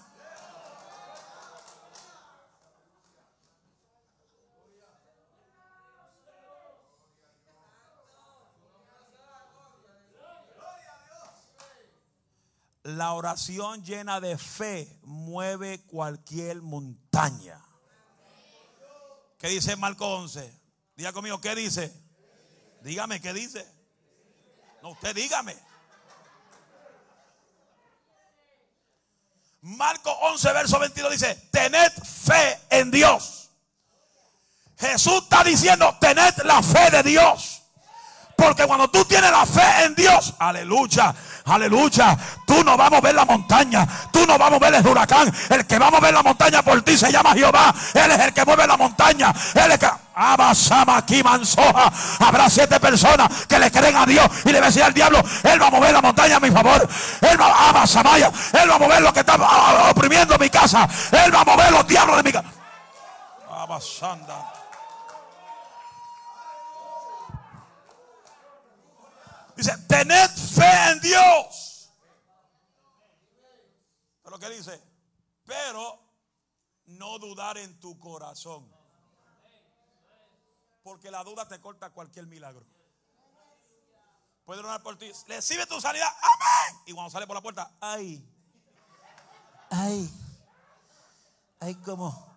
La 12.81 13.13
oración 13.13 13.83
llena 13.83 14.19
de 14.19 14.35
fe 14.39 14.99
mueve 15.03 15.83
cualquier 15.85 16.63
montaña. 16.63 17.63
¿Qué 19.37 19.47
dice 19.49 19.75
Marco 19.75 20.07
11? 20.07 20.59
Diga 20.95 21.13
conmigo, 21.13 21.39
¿qué 21.39 21.53
dice? 21.53 21.93
Dígame, 22.81 23.21
¿qué 23.21 23.31
dice? 23.31 23.63
No, 24.81 24.89
usted 24.89 25.13
dígame. 25.15 25.55
Marco 29.63 30.11
11, 30.11 30.51
verso 30.51 30.77
22 30.77 31.11
dice, 31.11 31.35
tened 31.49 31.91
fe 32.03 32.59
en 32.69 32.91
Dios. 32.91 33.49
Jesús 34.77 35.23
está 35.23 35.41
diciendo, 35.43 35.97
tened 36.01 36.33
la 36.43 36.61
fe 36.61 36.91
de 36.91 37.03
Dios. 37.03 37.62
Porque 38.35 38.65
cuando 38.65 38.89
tú 38.89 39.05
tienes 39.05 39.31
la 39.31 39.45
fe 39.45 39.85
en 39.85 39.95
Dios, 39.95 40.33
aleluya, 40.39 41.13
aleluya, 41.45 42.17
tú 42.45 42.63
no 42.63 42.75
vas 42.75 42.87
a 42.87 42.89
mover 42.89 43.15
la 43.15 43.25
montaña, 43.25 43.87
tú 44.11 44.25
no 44.25 44.37
vas 44.37 44.47
a 44.47 44.51
mover 44.51 44.73
el 44.73 44.87
huracán. 44.87 45.33
El 45.49 45.65
que 45.65 45.79
va 45.79 45.87
a 45.87 45.91
mover 45.91 46.13
la 46.13 46.23
montaña 46.23 46.61
por 46.61 46.81
ti 46.81 46.97
se 46.97 47.11
llama 47.11 47.33
Jehová. 47.33 47.73
Él 47.93 48.11
es 48.11 48.19
el 48.19 48.33
que 48.33 48.43
mueve 48.43 48.67
la 48.67 48.75
montaña. 48.77 49.33
Él 49.53 49.71
es 49.71 49.73
el 49.73 49.79
que... 49.79 49.89
aquí 50.15 51.23
mansoja. 51.23 51.91
Habrá 52.19 52.49
siete 52.49 52.79
personas 52.79 53.45
que 53.47 53.59
le 53.59 53.71
creen 53.71 53.95
a 53.95 54.05
Dios 54.05 54.27
y 54.45 54.51
le 54.51 54.61
decir 54.61 54.83
al 54.83 54.93
diablo, 54.93 55.23
Él 55.43 55.61
va 55.61 55.67
a 55.67 55.71
mover 55.71 55.93
la 55.93 56.01
montaña 56.01 56.37
a 56.37 56.39
mi 56.39 56.49
favor. 56.51 56.87
Él 57.21 57.39
va 57.39 57.47
a. 57.47 57.85
Él 57.85 58.69
va 58.69 58.75
a 58.75 58.79
mover 58.79 59.01
lo 59.01 59.13
que 59.13 59.19
está 59.19 59.35
oprimiendo 59.89 60.37
mi 60.37 60.49
casa. 60.49 60.87
Él 61.11 61.33
va 61.33 61.41
a 61.41 61.45
mover 61.45 61.71
los 61.71 61.87
diablos 61.87 62.17
de 62.17 62.23
mi 62.23 62.31
casa. 62.31 62.47
Dice, 69.55 69.77
tened 69.87 70.29
fe 70.29 70.91
en 70.91 70.99
Dios. 70.99 71.91
Pero 74.23 74.39
que 74.39 74.49
dice, 74.49 74.81
pero 75.45 75.99
no 76.85 77.19
dudar 77.19 77.57
en 77.57 77.79
tu 77.79 77.99
corazón. 77.99 78.67
Porque 80.83 81.11
la 81.11 81.23
duda 81.23 81.47
te 81.47 81.61
corta 81.61 81.91
cualquier 81.91 82.27
milagro. 82.27 82.65
Puede 84.45 84.59
orar 84.59 84.81
por 84.83 84.97
ti. 84.97 85.11
Recibe 85.27 85.65
tu 85.65 85.79
sanidad. 85.79 86.09
Amén. 86.21 86.81
Y 86.85 86.93
cuando 86.93 87.09
sale 87.09 87.25
por 87.25 87.35
la 87.35 87.41
puerta, 87.41 87.71
ay. 87.79 88.27
Ay. 89.69 90.09
Ay, 91.59 91.75
como. 91.75 92.33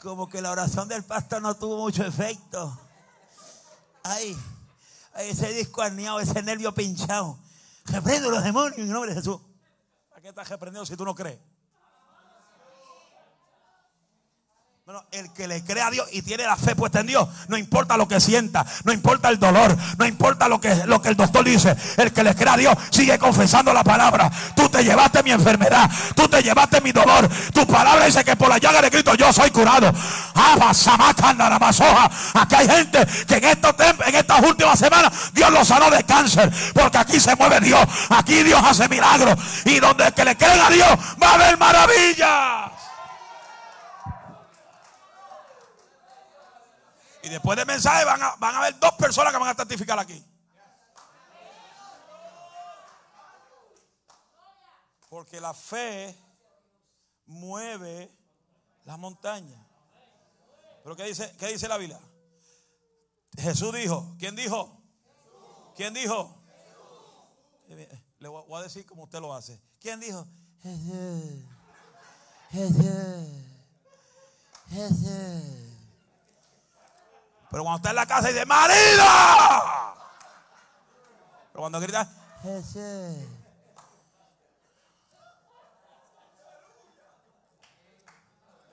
Como 0.00 0.28
que 0.28 0.40
la 0.40 0.52
oración 0.52 0.88
del 0.88 1.04
pastor 1.04 1.42
no 1.42 1.56
tuvo 1.56 1.78
mucho 1.78 2.04
efecto. 2.04 2.78
Ay. 4.04 4.36
Ese 5.22 5.52
disco 5.52 5.82
arneado, 5.82 6.20
ese 6.20 6.42
nervio 6.42 6.72
pinchado. 6.74 7.38
Reprendo 7.86 8.30
los 8.30 8.42
demonios 8.42 8.78
en 8.78 8.88
nombre 8.88 9.10
de 9.10 9.16
Jesús. 9.16 9.40
¿Para 10.10 10.22
qué 10.22 10.28
estás 10.28 10.48
reprendiendo 10.48 10.86
si 10.86 10.96
tú 10.96 11.04
no 11.04 11.14
crees? 11.14 11.38
Bueno, 14.86 15.02
el 15.10 15.32
que 15.32 15.48
le 15.48 15.64
cree 15.64 15.82
a 15.82 15.90
Dios 15.90 16.06
y 16.12 16.22
tiene 16.22 16.44
la 16.44 16.54
fe 16.56 16.76
puesta 16.76 17.00
en 17.00 17.08
Dios, 17.08 17.28
no 17.48 17.56
importa 17.58 17.96
lo 17.96 18.06
que 18.06 18.20
sienta, 18.20 18.64
no 18.84 18.92
importa 18.92 19.30
el 19.30 19.40
dolor, 19.40 19.76
no 19.98 20.06
importa 20.06 20.46
lo 20.46 20.60
que, 20.60 20.72
lo 20.86 21.02
que 21.02 21.08
el 21.08 21.16
doctor 21.16 21.44
dice, 21.44 21.74
el 21.96 22.12
que 22.12 22.22
le 22.22 22.36
cree 22.36 22.50
a 22.50 22.56
Dios 22.56 22.76
sigue 22.90 23.18
confesando 23.18 23.72
la 23.72 23.82
palabra. 23.82 24.30
Tú 24.54 24.68
te 24.68 24.84
llevaste 24.84 25.24
mi 25.24 25.32
enfermedad, 25.32 25.90
tú 26.14 26.28
te 26.28 26.40
llevaste 26.40 26.80
mi 26.82 26.92
dolor. 26.92 27.28
Tu 27.52 27.66
palabra 27.66 28.06
dice 28.06 28.22
que 28.22 28.36
por 28.36 28.48
la 28.48 28.58
llaga 28.58 28.80
de 28.80 28.92
Cristo 28.92 29.16
yo 29.16 29.32
soy 29.32 29.50
curado. 29.50 29.92
Aquí 32.34 32.54
hay 32.54 32.68
gente 32.68 33.04
que 33.26 33.34
en, 33.38 33.44
estos, 33.44 33.74
en 34.06 34.14
estas 34.14 34.40
últimas 34.40 34.78
semanas 34.78 35.32
Dios 35.32 35.50
lo 35.50 35.64
sanó 35.64 35.90
de 35.90 36.04
cáncer, 36.04 36.48
porque 36.72 36.98
aquí 36.98 37.18
se 37.18 37.34
mueve 37.34 37.58
Dios, 37.58 37.84
aquí 38.10 38.44
Dios 38.44 38.62
hace 38.64 38.88
milagros 38.88 39.34
y 39.64 39.80
donde 39.80 40.06
el 40.06 40.14
que 40.14 40.24
le 40.24 40.36
cree 40.36 40.60
a 40.60 40.70
Dios 40.70 40.90
va 41.20 41.30
a 41.30 41.34
haber 41.34 41.58
maravillas. 41.58 42.75
Y 47.26 47.28
después 47.28 47.56
del 47.56 47.66
mensaje 47.66 48.04
van 48.04 48.22
a, 48.22 48.36
van 48.36 48.54
a 48.54 48.58
haber 48.58 48.78
dos 48.78 48.92
personas 48.92 49.32
que 49.32 49.38
van 49.40 49.48
a 49.48 49.54
testificar 49.56 49.98
aquí. 49.98 50.24
Porque 55.08 55.40
la 55.40 55.52
fe 55.52 56.16
mueve 57.26 58.16
la 58.84 58.96
montaña. 58.96 59.60
Pero 60.84 60.94
¿qué 60.94 61.02
dice, 61.02 61.34
qué 61.36 61.48
dice 61.48 61.66
la 61.66 61.78
Biblia? 61.78 61.98
Jesús 63.36 63.74
dijo. 63.74 64.14
¿Quién 64.20 64.36
dijo? 64.36 64.80
¿Quién 65.74 65.94
dijo? 65.94 66.32
Le 68.20 68.28
voy 68.28 68.60
a 68.60 68.62
decir 68.62 68.86
como 68.86 69.02
usted 69.02 69.18
lo 69.18 69.34
hace. 69.34 69.60
¿Quién 69.80 69.98
dijo? 69.98 70.24
Jesús. 70.62 71.44
Jesús. 72.52 73.28
Jesús. 74.70 75.65
Pero 77.50 77.62
cuando 77.62 77.76
está 77.76 77.90
en 77.90 77.96
la 77.96 78.06
casa 78.06 78.30
y 78.30 78.32
dice, 78.32 78.46
marido. 78.46 79.04
Pero 81.52 81.60
cuando 81.60 81.80
grita, 81.80 82.08
Jesús. 82.42 83.16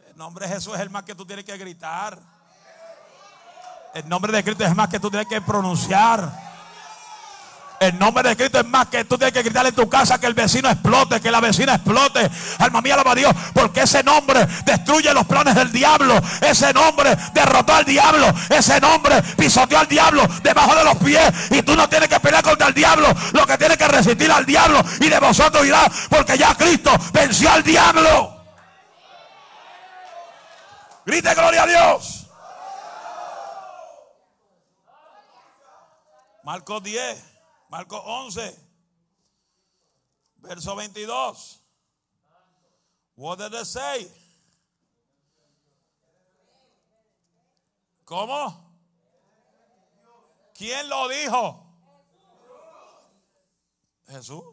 El 0.09 0.17
nombre 0.17 0.47
de 0.47 0.53
Jesús 0.53 0.75
es 0.75 0.81
el 0.81 0.89
más 0.89 1.03
que 1.03 1.15
tú 1.15 1.25
tienes 1.25 1.45
que 1.45 1.57
gritar. 1.57 2.19
El 3.93 4.09
nombre 4.09 4.31
de 4.31 4.43
Cristo 4.43 4.63
es 4.63 4.69
el 4.69 4.75
más 4.75 4.89
que 4.89 4.99
tú 4.99 5.09
tienes 5.09 5.27
que 5.27 5.41
pronunciar. 5.41 6.42
El 7.83 7.99
nombre 7.99 8.29
de 8.29 8.37
Cristo 8.37 8.59
es 8.61 8.65
más 8.65 8.87
que 8.87 9.03
tú 9.03 9.17
tienes 9.17 9.33
que 9.33 9.43
gritar 9.43 9.65
en 9.65 9.75
tu 9.75 9.89
casa 9.89 10.17
que 10.17 10.25
el 10.27 10.33
vecino 10.33 10.69
explote, 10.69 11.19
que 11.19 11.29
la 11.29 11.41
vecina 11.41 11.75
explote. 11.75 12.29
Alma 12.59 12.81
mía, 12.81 12.93
alaba 12.93 13.11
a 13.11 13.15
Dios, 13.15 13.33
porque 13.53 13.81
ese 13.81 14.01
nombre 14.03 14.47
destruye 14.65 15.13
los 15.13 15.25
planes 15.27 15.53
del 15.53 15.69
diablo. 15.69 16.15
Ese 16.39 16.71
nombre 16.71 17.13
derrotó 17.33 17.73
al 17.73 17.83
diablo. 17.83 18.33
Ese 18.49 18.79
nombre 18.79 19.21
pisoteó 19.37 19.79
al 19.79 19.87
diablo 19.89 20.25
debajo 20.41 20.73
de 20.75 20.83
los 20.85 20.95
pies. 20.95 21.51
Y 21.51 21.61
tú 21.61 21.75
no 21.75 21.89
tienes 21.89 22.07
que 22.07 22.21
pelear 22.21 22.41
contra 22.41 22.67
el 22.67 22.73
diablo. 22.73 23.07
Lo 23.33 23.45
que 23.45 23.57
tienes 23.57 23.77
que 23.77 23.87
resistir 23.89 24.31
al 24.31 24.45
diablo. 24.45 24.81
Y 25.01 25.09
de 25.09 25.19
vosotros 25.19 25.65
irá, 25.65 25.83
porque 26.09 26.37
ya 26.37 26.55
Cristo 26.55 26.91
venció 27.11 27.51
al 27.51 27.63
diablo. 27.63 28.45
Grite 31.05 31.35
gloria 31.35 31.63
a 31.63 31.67
Dios. 31.67 32.27
Marcos 36.43 36.81
10. 36.81 37.32
Marcos 37.73 38.03
11, 38.05 38.55
verso 40.35 40.75
22. 40.75 41.59
What 43.15 43.39
did 43.39 43.65
say? 43.65 44.07
¿Cómo? 48.05 48.75
¿Quién 50.53 50.87
lo 50.87 51.07
dijo? 51.09 51.65
Jesús. 54.07 54.43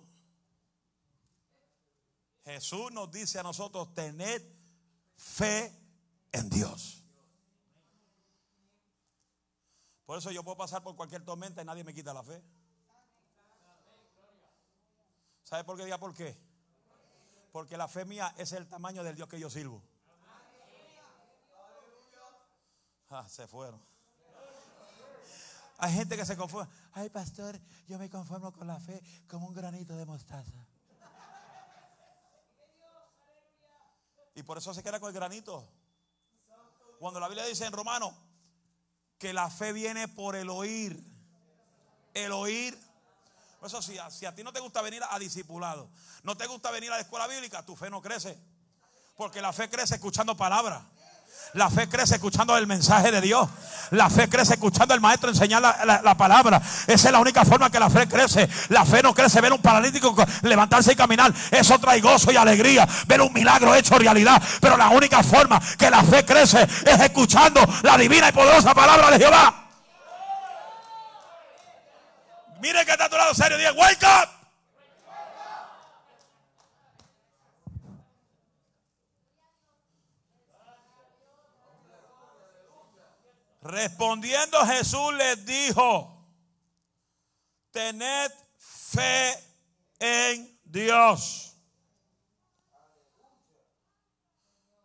Jesús 2.47 2.91
nos 2.91 3.11
dice 3.11 3.39
a 3.39 3.43
nosotros, 3.43 3.93
tened 3.93 4.43
fe 5.19 5.71
en 6.33 6.49
Dios. 6.49 7.05
Por 10.07 10.17
eso 10.17 10.31
yo 10.31 10.43
puedo 10.43 10.57
pasar 10.57 10.83
por 10.83 10.97
cualquier 10.97 11.23
tormenta 11.23 11.61
y 11.61 11.67
nadie 11.67 11.85
me 11.85 11.93
quita 11.93 12.15
la 12.15 12.23
fe. 12.23 12.43
¿Sabe 15.51 15.65
por 15.65 15.77
qué 15.77 15.85
diga 15.85 15.99
por 15.99 16.15
qué? 16.15 16.39
Porque 17.51 17.77
la 17.77 17.89
fe 17.89 18.05
mía 18.05 18.33
es 18.39 18.53
el 18.53 18.69
tamaño 18.69 19.03
del 19.03 19.17
Dios 19.17 19.29
que 19.29 19.41
yo 19.41 19.51
sirvo. 19.51 19.83
Ah, 23.11 23.29
se 23.29 23.49
fueron. 23.49 23.83
Hay 25.79 25.93
gente 25.93 26.17
que 26.17 26.25
se 26.25 26.37
confunde. 26.37 26.71
Ay, 26.93 27.11
pastor, 27.11 27.59
yo 27.89 27.99
me 27.99 28.09
conformo 28.09 28.53
con 28.53 28.69
la 28.69 28.79
fe 28.79 29.03
como 29.27 29.49
un 29.49 29.55
granito 29.55 29.97
de 29.97 30.07
mostaza. 30.07 30.65
Y 34.37 34.45
por 34.45 34.57
eso 34.59 34.73
se 34.73 34.85
queda 34.85 35.01
con 35.01 35.09
el 35.09 35.15
granito. 35.15 35.69
Cuando 37.01 37.19
la 37.19 37.27
Biblia 37.27 37.45
dice 37.45 37.67
en 37.67 37.73
Romano 37.73 38.17
que 39.19 39.33
la 39.33 39.51
fe 39.51 39.73
viene 39.73 40.07
por 40.07 40.37
el 40.37 40.49
oír. 40.49 41.03
El 42.15 42.31
oír 42.31 42.79
eso 43.67 43.83
sí, 43.83 43.97
si 44.11 44.27
a 44.27 44.35
ti 44.35 44.43
no 44.43 44.53
te 44.53 44.61
gusta 44.61 44.81
venir 44.83 45.03
a 45.09 45.19
discipulado, 45.19 45.91
no 46.23 46.37
te 46.37 46.47
gusta 46.47 46.71
venir 46.71 46.91
a 46.91 46.97
la 46.97 47.03
escuela 47.03 47.27
bíblica, 47.27 47.65
tu 47.65 47.77
fe 47.77 47.91
no 47.91 48.01
crece. 48.01 48.39
Porque 49.17 49.43
la 49.43 49.53
fe 49.53 49.69
crece 49.69 49.97
escuchando 49.97 50.35
palabras. 50.37 50.83
La 51.55 51.69
fe 51.69 51.89
crece 51.89 52.15
escuchando 52.15 52.57
el 52.57 52.67
mensaje 52.67 53.11
de 53.11 53.21
Dios. 53.21 53.49
La 53.91 54.09
fe 54.09 54.29
crece 54.29 54.55
escuchando 54.55 54.95
al 54.95 55.01
maestro 55.01 55.31
enseñar 55.31 55.61
la, 55.61 56.17
palabra. 56.17 56.63
Esa 56.87 57.09
es 57.09 57.13
la 57.13 57.19
única 57.19 57.45
forma 57.45 57.71
que 57.71 57.81
la 57.81 57.91
fe 57.91 58.07
crece. 58.07 58.49
La 58.69 58.85
fe 58.85 59.03
no 59.03 59.13
crece 59.13 59.41
ver 59.41 59.53
un 59.53 59.61
paralítico 59.61 60.15
levantarse 60.43 60.93
y 60.93 60.97
caminar. 60.97 61.35
Eso 61.51 61.79
trae 61.79 62.01
gozo 62.01 62.31
y 62.31 62.37
alegría. 62.37 62.89
Ver 63.07 63.21
un 63.21 63.33
milagro 63.33 63.75
hecho 63.75 63.99
realidad. 63.99 64.41
Pero 64.61 64.77
la 64.77 64.91
única 64.91 65.23
forma 65.23 65.61
que 65.77 65.91
la 65.91 66.05
fe 66.05 66.25
crece 66.25 66.63
es 66.63 67.01
escuchando 67.01 67.61
la 67.83 67.99
divina 67.99 68.29
y 68.29 68.33
poderosa 68.33 68.73
palabra 68.73 69.11
de 69.11 69.19
Jehová. 69.19 69.70
Mire 72.61 72.85
que 72.85 72.93
está 72.93 73.07
a 73.07 73.09
tu 73.09 73.17
lado 73.17 73.35
serio. 73.35 73.57
Diga, 73.57 73.73
wake 73.73 74.05
up. 74.05 74.41
Respondiendo 83.63 84.59
Jesús 84.67 85.15
les 85.15 85.45
dijo, 85.45 86.27
tened 87.71 88.33
fe 88.57 89.39
en 89.99 90.59
Dios. 90.65 91.55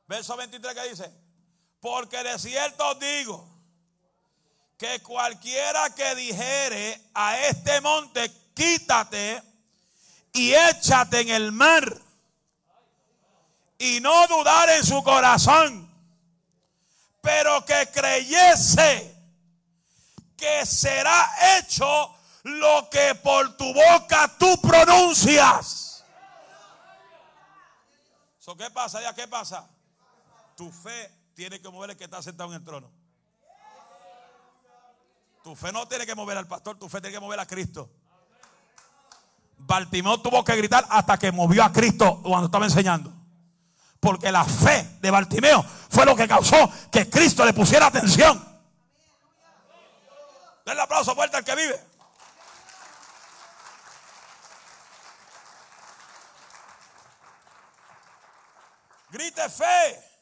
Verso 0.08 0.36
23 0.38 0.76
que 0.76 0.90
dice, 0.90 1.12
porque 1.80 2.22
de 2.22 2.38
cierto 2.38 2.94
digo 2.96 3.55
que 4.78 5.02
cualquiera 5.02 5.90
que 5.92 6.16
dijere 6.16 7.02
a 7.14 7.40
este 7.40 7.82
monte, 7.82 8.32
quítate 8.54 9.42
y 10.34 10.54
échate 10.54 11.22
en 11.22 11.30
el 11.30 11.52
mar, 11.52 12.02
y 13.78 14.00
no 14.00 14.28
dudar 14.28 14.70
en 14.70 14.86
su 14.86 15.04
corazón, 15.04 15.90
pero 17.22 17.66
que 17.66 17.90
creyese 17.94 19.16
que 20.38 20.66
será 20.66 21.58
hecho 21.58 22.16
lo 22.44 22.90
que 22.90 23.16
por 23.16 23.56
tu 23.58 23.74
boca 23.74 24.34
tú 24.38 24.60
pronuncias. 24.62 25.86
¿Qué 28.58 28.72
pasa? 28.72 29.02
¿Ya 29.02 29.14
qué 29.14 29.28
pasa? 29.28 29.68
Tu 30.56 30.72
fe 30.72 31.12
tiene 31.34 31.60
que 31.60 31.68
mover 31.68 31.90
el 31.90 31.98
que 31.98 32.06
está 32.06 32.22
sentado 32.22 32.52
en 32.52 32.58
el 32.58 32.64
trono. 32.64 32.92
Tu 35.46 35.56
fe 35.56 35.72
no 35.72 35.88
tiene 35.88 36.08
que 36.08 36.16
mover 36.16 36.36
al 36.40 36.48
pastor, 36.48 36.76
tu 36.76 36.90
fe 36.90 37.00
tiene 37.00 37.14
que 37.14 37.20
mover 37.20 37.40
a 37.40 37.46
Cristo. 37.46 37.88
Bartimeo 39.60 40.20
tuvo 40.20 40.44
que 40.44 40.56
gritar 40.56 40.84
hasta 40.90 41.20
que 41.20 41.32
movió 41.32 41.64
a 41.64 41.72
Cristo 41.72 42.20
cuando 42.24 42.48
estaba 42.48 42.66
enseñando. 42.66 43.14
Porque 44.00 44.32
la 44.32 44.44
fe 44.44 44.98
de 45.00 45.12
Bartimeo 45.12 45.64
fue 45.64 46.04
lo 46.04 46.16
que 46.16 46.28
causó 46.28 46.68
que 46.92 47.08
Cristo 47.12 47.46
le 47.46 47.54
pusiera 47.54 47.86
atención. 47.86 48.44
Denle 50.66 50.82
aplauso 50.82 51.14
fuerte 51.14 51.38
al 51.38 51.46
que 51.46 51.56
vive. 51.56 51.80
Grite 59.12 59.48
fe. 59.50 60.15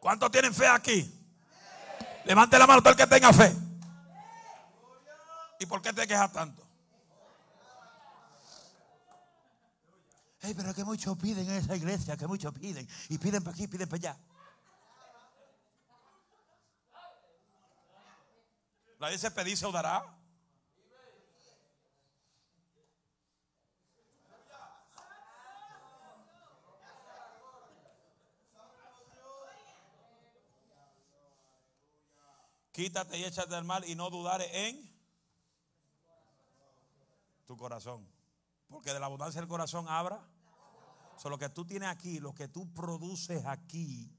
¿Cuántos 0.00 0.30
tienen 0.30 0.54
fe 0.54 0.66
aquí? 0.66 1.14
Levante 2.24 2.58
la 2.58 2.66
mano 2.66 2.80
todo 2.80 2.92
el 2.92 2.96
que 2.96 3.06
tenga 3.06 3.32
fe. 3.32 3.54
¿Y 5.58 5.66
por 5.66 5.82
qué 5.82 5.92
te 5.92 6.06
quejas 6.06 6.32
tanto? 6.32 6.66
Hey, 10.42 10.54
pero 10.56 10.72
que 10.72 10.84
muchos 10.84 11.18
piden 11.18 11.48
en 11.50 11.56
esa 11.56 11.76
iglesia, 11.76 12.16
que 12.16 12.26
muchos 12.26 12.54
piden. 12.54 12.88
Y 13.10 13.18
piden 13.18 13.44
para 13.44 13.54
aquí, 13.54 13.68
piden 13.68 13.86
para 13.86 13.96
allá. 13.96 14.18
La 18.98 19.10
dice 19.10 19.30
pedir 19.30 19.56
se 19.56 19.70
dará. 19.70 20.02
Quítate 32.80 33.18
y 33.18 33.24
échate 33.24 33.54
al 33.54 33.64
mal 33.64 33.84
y 33.86 33.94
no 33.94 34.08
dudare 34.08 34.68
en 34.68 34.90
tu 37.46 37.54
corazón. 37.54 38.08
Porque 38.70 38.94
de 38.94 38.98
la 38.98 39.04
abundancia 39.04 39.38
del 39.38 39.50
corazón 39.50 39.86
abra. 39.86 40.26
Solo 41.18 41.34
lo 41.34 41.38
que 41.38 41.50
tú 41.50 41.66
tienes 41.66 41.90
aquí, 41.90 42.20
lo 42.20 42.34
que 42.34 42.48
tú 42.48 42.72
produces 42.72 43.44
aquí, 43.44 44.10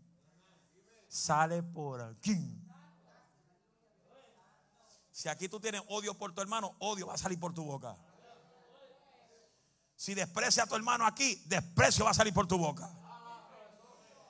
sale 1.07 1.63
por 1.63 2.01
aquí. 2.01 2.61
Si 5.09 5.27
aquí 5.27 5.49
tú 5.49 5.59
tienes 5.59 5.81
odio 5.87 6.13
por 6.13 6.31
tu 6.31 6.41
hermano, 6.41 6.75
odio 6.77 7.07
va 7.07 7.15
a 7.15 7.17
salir 7.17 7.39
por 7.39 7.55
tu 7.55 7.63
boca. 7.65 7.97
Si 9.95 10.13
desprecia 10.13 10.65
a 10.65 10.67
tu 10.67 10.75
hermano 10.75 11.07
aquí, 11.07 11.41
desprecio 11.47 12.05
va 12.05 12.11
a 12.11 12.13
salir 12.13 12.31
por 12.31 12.45
tu 12.45 12.59
boca. 12.59 12.91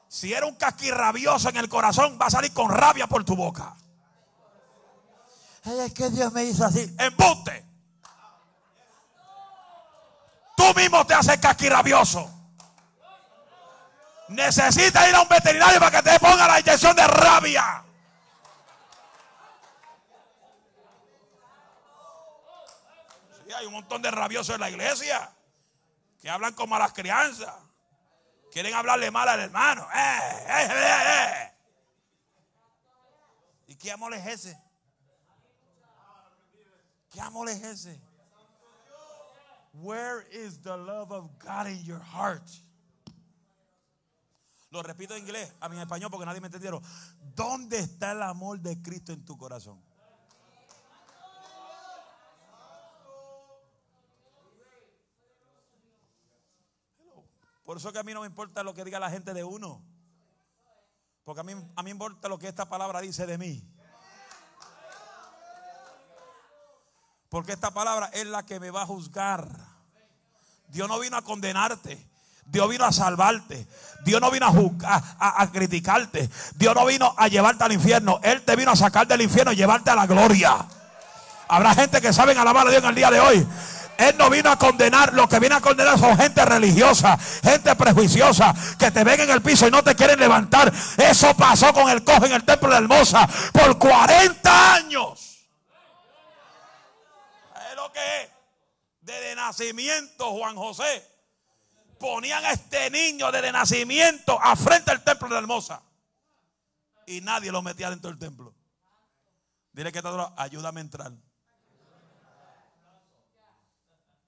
Si 0.07 0.31
era 0.31 0.45
un 0.45 0.55
casquirrabioso 0.55 1.49
en 1.49 1.57
el 1.57 1.67
corazón, 1.67 2.17
va 2.17 2.27
a 2.27 2.31
salir 2.31 2.53
con 2.53 2.69
rabia 2.69 3.07
por 3.07 3.25
tu 3.25 3.35
boca 3.35 3.75
es 5.63 5.93
que 5.93 6.09
Dios 6.09 6.31
me 6.33 6.43
hizo 6.43 6.65
así. 6.65 6.93
Embuste. 6.97 7.65
Tú 10.55 10.73
mismo 10.75 11.05
te 11.05 11.13
haces 11.13 11.39
rabioso. 11.69 12.29
Necesitas 14.29 15.09
ir 15.09 15.15
a 15.15 15.21
un 15.21 15.27
veterinario 15.27 15.79
para 15.79 16.01
que 16.01 16.09
te 16.09 16.19
ponga 16.19 16.47
la 16.47 16.59
inyección 16.59 16.95
de 16.95 17.05
rabia. 17.05 17.83
Sí, 23.45 23.53
hay 23.53 23.65
un 23.65 23.73
montón 23.73 24.01
de 24.01 24.09
rabiosos 24.09 24.55
en 24.55 24.61
la 24.61 24.69
iglesia 24.69 25.31
que 26.21 26.29
hablan 26.29 26.53
con 26.53 26.69
malas 26.69 26.93
crianzas. 26.93 27.53
Quieren 28.51 28.73
hablarle 28.73 29.11
mal 29.11 29.27
al 29.27 29.39
hermano. 29.39 29.87
Eh, 29.93 30.45
eh, 30.47 30.67
eh, 30.71 31.51
¿Y 33.67 33.75
qué 33.75 33.91
amor 33.91 34.13
es 34.13 34.25
ese? 34.25 34.70
¿Qué 37.11 37.19
amor 37.19 37.49
es 37.49 37.61
ese? 37.61 38.01
Where 39.73 40.25
is 40.31 40.61
the 40.61 40.75
love 40.75 41.11
of 41.11 41.29
God 41.39 41.67
in 41.67 41.83
your 41.83 42.01
heart? 42.01 42.49
Lo 44.69 44.81
repito 44.81 45.13
en 45.13 45.23
inglés, 45.23 45.53
a 45.59 45.67
mi 45.67 45.77
español 45.77 46.09
porque 46.09 46.25
nadie 46.25 46.39
me 46.39 46.47
entendieron. 46.47 46.81
¿Dónde 47.35 47.79
está 47.79 48.13
el 48.13 48.23
amor 48.23 48.59
de 48.61 48.81
Cristo 48.81 49.11
en 49.11 49.25
tu 49.25 49.37
corazón? 49.37 49.81
Por 57.65 57.77
eso 57.77 57.91
que 57.91 57.99
a 57.99 58.03
mí 58.03 58.13
no 58.13 58.21
me 58.21 58.27
importa 58.27 58.63
lo 58.63 58.73
que 58.73 58.85
diga 58.85 58.99
la 58.99 59.09
gente 59.09 59.33
de 59.33 59.43
uno. 59.43 59.83
Porque 61.25 61.41
a 61.41 61.43
mí, 61.43 61.53
a 61.75 61.83
mí 61.83 61.91
importa 61.91 62.29
lo 62.29 62.39
que 62.39 62.47
esta 62.47 62.67
palabra 62.67 63.01
dice 63.01 63.25
de 63.25 63.37
mí. 63.37 63.65
Porque 67.31 67.53
esta 67.53 67.71
palabra 67.71 68.09
es 68.11 68.27
la 68.27 68.43
que 68.43 68.59
me 68.59 68.71
va 68.71 68.81
a 68.81 68.85
juzgar. 68.85 69.47
Dios 70.67 70.89
no 70.89 70.99
vino 70.99 71.15
a 71.15 71.21
condenarte. 71.21 72.05
Dios 72.45 72.67
vino 72.67 72.83
a 72.83 72.91
salvarte. 72.91 73.65
Dios 74.03 74.19
no 74.19 74.29
vino 74.31 74.47
a, 74.83 75.41
a, 75.41 75.49
criticarte. 75.49 76.29
Dios 76.55 76.75
no 76.75 76.85
vino 76.85 77.15
a 77.17 77.29
llevarte 77.29 77.63
al 77.63 77.71
infierno. 77.71 78.19
Él 78.21 78.41
te 78.41 78.57
vino 78.57 78.71
a 78.71 78.75
sacar 78.75 79.07
del 79.07 79.21
infierno 79.21 79.53
y 79.53 79.55
llevarte 79.55 79.91
a 79.91 79.95
la 79.95 80.07
gloria. 80.07 80.57
Habrá 81.47 81.73
gente 81.73 82.01
que 82.01 82.11
saben 82.11 82.37
alabar 82.37 82.67
a 82.67 82.69
Dios 82.69 82.83
en 82.83 82.89
el 82.89 82.95
día 82.95 83.09
de 83.09 83.21
hoy. 83.21 83.47
Él 83.97 84.15
no 84.17 84.29
vino 84.29 84.51
a 84.51 84.57
condenar. 84.57 85.13
Lo 85.13 85.29
que 85.29 85.39
viene 85.39 85.55
a 85.55 85.61
condenar 85.61 85.97
son 85.97 86.17
gente 86.17 86.43
religiosa, 86.43 87.17
gente 87.41 87.73
prejuiciosa, 87.77 88.53
que 88.77 88.91
te 88.91 89.05
ven 89.05 89.21
en 89.21 89.29
el 89.29 89.41
piso 89.41 89.65
y 89.69 89.71
no 89.71 89.81
te 89.81 89.95
quieren 89.95 90.19
levantar. 90.19 90.69
Eso 90.97 91.33
pasó 91.37 91.73
con 91.73 91.89
el 91.89 92.03
cojo 92.03 92.25
en 92.25 92.33
el 92.33 92.43
templo 92.43 92.71
de 92.71 92.75
Hermosa 92.75 93.25
por 93.53 93.77
40 93.77 94.73
años 94.75 95.30
que 97.91 98.29
desde 99.01 99.35
nacimiento 99.35 100.31
Juan 100.31 100.55
José 100.55 101.07
ponían 101.99 102.43
a 102.45 102.51
este 102.51 102.89
niño 102.89 103.31
desde 103.31 103.51
nacimiento 103.51 104.39
a 104.41 104.55
frente 104.55 104.91
del 104.91 105.03
templo 105.03 105.29
de 105.29 105.37
Hermosa 105.37 105.83
y 107.05 107.21
nadie 107.21 107.51
lo 107.51 107.61
metía 107.61 107.89
dentro 107.89 108.09
del 108.09 108.19
templo. 108.19 108.53
Dile 109.73 109.91
que 109.91 110.01
todo, 110.01 110.33
ayúdame 110.37 110.79
a 110.79 110.83
entrar. 110.83 111.11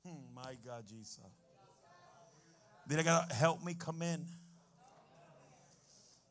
Hmm, 0.04 0.34
my 0.34 0.56
God, 0.58 0.86
Jesus. 0.88 1.26
Dile 2.86 3.04
que 3.04 3.10
help 3.10 3.62
me 3.62 3.78
come 3.78 4.14
in. 4.14 4.44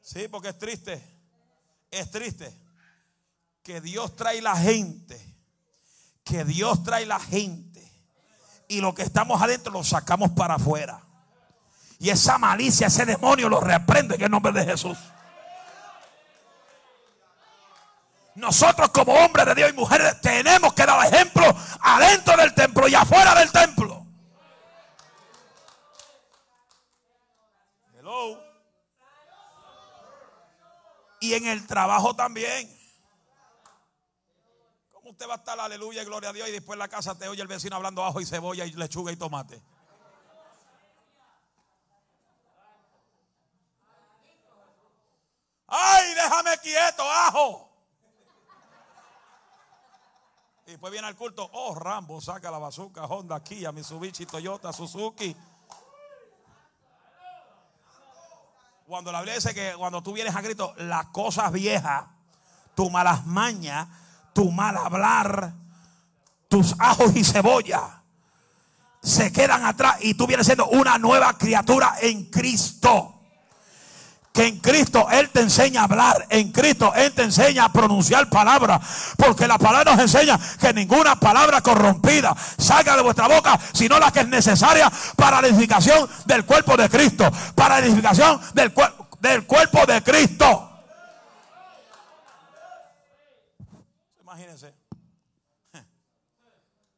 Sí, 0.01 0.29
porque 0.29 0.49
es 0.49 0.59
triste. 0.59 1.03
Es 1.91 2.11
triste 2.11 2.53
que 3.63 3.81
Dios 3.81 4.17
trae 4.17 4.41
la 4.41 4.57
gente 4.57 5.32
que 6.25 6.45
Dios 6.45 6.83
trae 6.83 7.07
la 7.07 7.21
gente 7.21 7.83
y 8.69 8.81
lo 8.81 8.95
que 8.95 9.03
estamos 9.03 9.41
adentro 9.43 9.73
lo 9.73 9.85
sacamos 9.85 10.31
para 10.31 10.55
afuera. 10.55 11.01
Y 11.99 12.11
esa 12.11 12.39
malicia, 12.39 12.87
ese 12.89 13.05
demonio 13.05 13.49
lo 13.49 13.61
reprende 13.61 14.17
en 14.17 14.23
el 14.23 14.31
nombre 14.31 14.53
de 14.53 14.65
Jesús. 14.65 14.99
Nosotros 18.35 18.91
como 18.91 19.13
hombres 19.13 19.47
de 19.47 19.55
Dios 19.55 19.71
y 19.71 19.75
mujeres 19.75 20.21
tenemos 20.21 20.73
que 20.73 20.87
dar 20.87 21.07
ejemplo 21.07 21.45
adentro 21.81 22.37
del 22.37 22.55
templo 22.55 22.89
y 22.89 22.95
afuera 22.95 23.35
del 23.35 23.53
templo. 23.53 24.07
Hello. 27.99 28.43
Y 31.21 31.35
en 31.35 31.47
el 31.47 31.67
trabajo 31.67 32.17
también 32.17 32.82
usted 35.13 35.29
va 35.29 35.35
a 35.35 35.37
estar, 35.37 35.61
aleluya, 35.61 36.05
gloria 36.05 36.31
a 36.31 36.33
Dios, 36.33 36.49
y 36.49 36.53
después 36.53 36.75
en 36.75 36.81
la 36.81 36.89
casa 36.89 37.17
te 37.17 37.29
oye 37.29 37.43
el 37.43 37.49
vecino 37.49 37.77
hablando 37.77 38.05
ajo 38.05 38.21
y 38.21 38.27
cebolla 38.27 38.65
y 38.65 38.73
lechuga 38.73 39.13
y 39.13 39.17
tomate. 39.17 39.63
¡Ay, 45.69 46.15
déjame 46.15 46.59
quieto, 46.59 47.03
ajo! 47.11 47.69
Y 50.67 50.71
después 50.73 50.93
viene 50.93 51.09
al 51.09 51.17
culto, 51.17 51.49
oh, 51.53 51.75
Rambo, 51.75 52.21
saca 52.21 52.51
la 52.51 52.59
bazooka, 52.59 53.05
Honda, 53.05 53.43
Kia, 53.43 53.73
Mitsubishi, 53.73 54.27
Toyota, 54.27 54.73
Suzuki. 54.73 55.37
Cuando 58.87 59.13
la 59.13 59.21
Biblia 59.21 59.35
dice 59.35 59.55
que 59.55 59.75
cuando 59.77 60.03
tú 60.03 60.13
vienes 60.13 60.35
a 60.35 60.43
Cristo, 60.43 60.75
las 60.77 61.07
cosas 61.07 61.53
viejas, 61.53 62.07
tu 62.75 62.91
malas 62.91 63.27
mañas, 63.27 63.89
tu 64.33 64.51
mal 64.51 64.77
hablar, 64.77 65.53
tus 66.49 66.75
ajos 66.79 67.15
y 67.15 67.25
cebolla 67.25 68.03
se 69.03 69.33
quedan 69.33 69.65
atrás 69.65 69.97
y 70.01 70.15
tú 70.15 70.27
vienes 70.27 70.47
siendo 70.47 70.67
una 70.69 70.97
nueva 70.99 71.37
criatura 71.37 71.97
en 72.01 72.27
Cristo. 72.27 73.09
Que 74.33 74.47
en 74.47 74.61
Cristo 74.61 75.09
Él 75.11 75.29
te 75.29 75.41
enseña 75.41 75.83
a 75.83 75.85
hablar, 75.85 76.27
en 76.31 76.53
Cristo 76.53 76.95
Él 76.95 77.13
te 77.13 77.23
enseña 77.23 77.67
a 77.67 77.73
pronunciar 77.73 78.31
palabras, 78.31 78.81
porque 79.19 79.47
la 79.47 79.59
palabra 79.59 79.93
nos 79.93 80.01
enseña 80.01 80.39
que 80.59 80.73
ninguna 80.73 81.21
palabra 81.21 81.61
corrompida 81.61 82.35
salga 82.57 82.97
de 82.97 83.03
vuestra 83.03 83.29
boca, 83.29 83.59
sino 83.75 83.99
la 83.99 84.11
que 84.11 84.21
es 84.21 84.29
necesaria 84.29 84.91
para 85.17 85.43
la 85.43 85.49
edificación 85.49 86.09
del 86.25 86.47
cuerpo 86.47 86.79
de 86.79 86.89
Cristo, 86.89 87.31
para 87.55 87.81
la 87.81 87.87
edificación 87.87 88.41
del, 88.55 88.73
del 89.21 89.47
cuerpo 89.47 89.85
de 89.85 90.03
Cristo. 90.03 90.72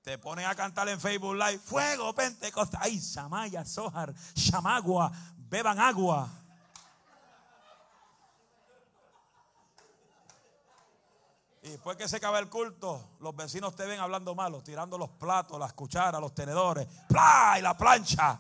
Te 0.05 0.19
ponen 0.19 0.45
a 0.45 0.55
cantar 0.55 0.87
en 0.90 1.01
Facebook 1.01 1.35
Live, 1.35 1.61
fuego, 1.61 2.14
Pentecostal, 2.14 2.79
ay, 2.83 3.01
Samaya, 3.01 3.64
Sohar, 3.64 4.14
Chamagua, 4.35 5.11
beban 5.35 5.79
agua. 5.79 6.29
Y 11.62 11.71
después 11.71 11.97
que 11.97 12.07
se 12.07 12.17
acaba 12.17 12.38
el 12.38 12.51
culto, 12.51 13.17
los 13.21 13.35
vecinos 13.35 13.75
te 13.75 13.87
ven 13.87 13.99
hablando 13.99 14.35
malo, 14.35 14.62
tirando 14.62 14.99
los 14.99 15.09
platos, 15.09 15.59
las 15.59 15.73
cucharas, 15.73 16.21
los 16.21 16.35
tenedores, 16.35 16.87
¡plá! 17.09 17.55
y 17.59 17.62
la 17.62 17.75
plancha. 17.75 18.38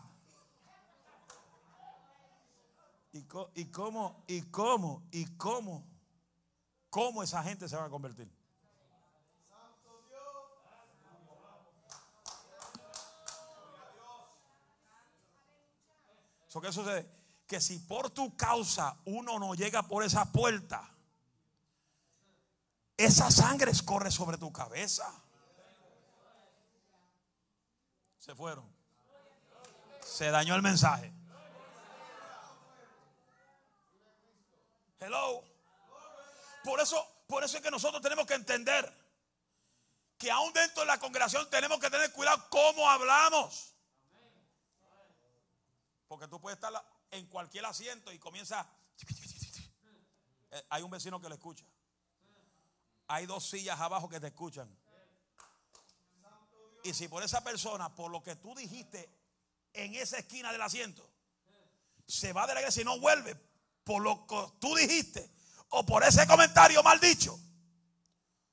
¿Y, 3.14 3.26
y 3.54 3.64
cómo, 3.70 4.22
y 4.26 4.42
cómo, 4.50 5.08
y 5.12 5.24
cómo, 5.38 5.86
cómo 6.90 7.22
esa 7.22 7.42
gente 7.42 7.70
se 7.70 7.76
va 7.76 7.86
a 7.86 7.88
convertir? 7.88 8.30
¿Qué 16.60 16.72
sucede? 16.72 17.08
Que 17.46 17.60
si 17.60 17.78
por 17.78 18.10
tu 18.10 18.36
causa 18.36 18.96
uno 19.04 19.38
no 19.38 19.54
llega 19.54 19.82
por 19.82 20.04
esa 20.04 20.30
puerta, 20.32 20.90
esa 22.96 23.30
sangre 23.30 23.72
corre 23.84 24.10
sobre 24.10 24.38
tu 24.38 24.52
cabeza. 24.52 25.12
Se 28.18 28.34
fueron. 28.34 28.64
Se 30.02 30.30
dañó 30.30 30.54
el 30.54 30.62
mensaje. 30.62 31.12
Hello. 35.00 35.44
Por 36.62 36.80
eso, 36.80 37.06
por 37.26 37.44
eso 37.44 37.58
es 37.58 37.62
que 37.62 37.70
nosotros 37.70 38.00
tenemos 38.00 38.26
que 38.26 38.34
entender 38.34 38.90
que 40.16 40.30
aún 40.30 40.52
dentro 40.54 40.80
de 40.80 40.86
la 40.86 40.98
congregación 40.98 41.50
tenemos 41.50 41.78
que 41.78 41.90
tener 41.90 42.10
cuidado 42.12 42.48
cómo 42.48 42.88
hablamos. 42.88 43.73
Porque 46.08 46.28
tú 46.28 46.40
puedes 46.40 46.56
estar 46.56 46.72
en 47.10 47.26
cualquier 47.26 47.64
asiento 47.66 48.12
y 48.12 48.18
comienza. 48.18 48.68
Eh, 50.50 50.66
hay 50.70 50.82
un 50.82 50.90
vecino 50.90 51.20
que 51.20 51.28
lo 51.28 51.34
escucha. 51.34 51.64
Hay 53.08 53.26
dos 53.26 53.48
sillas 53.48 53.80
abajo 53.80 54.08
que 54.08 54.20
te 54.20 54.28
escuchan. 54.28 54.68
Y 56.84 56.92
si 56.92 57.08
por 57.08 57.22
esa 57.22 57.42
persona, 57.42 57.94
por 57.94 58.10
lo 58.10 58.22
que 58.22 58.36
tú 58.36 58.54
dijiste 58.54 59.08
en 59.72 59.94
esa 59.94 60.18
esquina 60.18 60.52
del 60.52 60.62
asiento, 60.62 61.08
se 62.06 62.32
va 62.32 62.46
de 62.46 62.54
la 62.54 62.60
iglesia 62.60 62.82
y 62.82 62.84
no 62.84 63.00
vuelve, 63.00 63.34
por 63.82 64.02
lo 64.02 64.26
que 64.26 64.52
tú 64.60 64.74
dijiste, 64.74 65.30
o 65.70 65.84
por 65.84 66.04
ese 66.04 66.26
comentario 66.26 66.82
mal 66.82 67.00
dicho, 67.00 67.38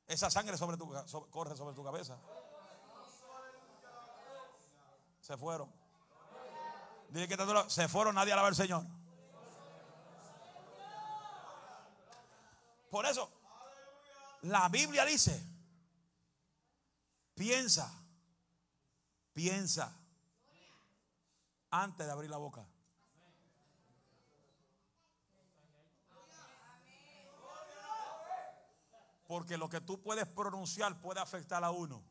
esa 0.07 0.29
sangre 0.29 0.57
sobre 0.57 0.77
tu, 0.77 0.89
corre 1.29 1.55
sobre 1.55 1.75
tu 1.75 1.83
cabeza. 1.83 2.17
Se 5.21 5.37
fueron. 5.37 5.80
Dile 7.11 7.27
que 7.27 7.35
se 7.67 7.89
fueron, 7.89 8.15
nadie 8.15 8.31
alaba 8.31 8.47
al 8.47 8.55
Señor. 8.55 8.85
Por 12.89 13.05
eso, 13.05 13.29
la 14.43 14.69
Biblia 14.69 15.03
dice, 15.03 15.45
piensa, 17.35 17.93
piensa 19.33 19.93
antes 21.69 22.05
de 22.05 22.11
abrir 22.13 22.29
la 22.29 22.37
boca. 22.37 22.65
Porque 29.27 29.57
lo 29.57 29.67
que 29.67 29.81
tú 29.81 30.01
puedes 30.01 30.27
pronunciar 30.27 31.01
puede 31.01 31.19
afectar 31.19 31.61
a 31.61 31.71
uno. 31.71 32.01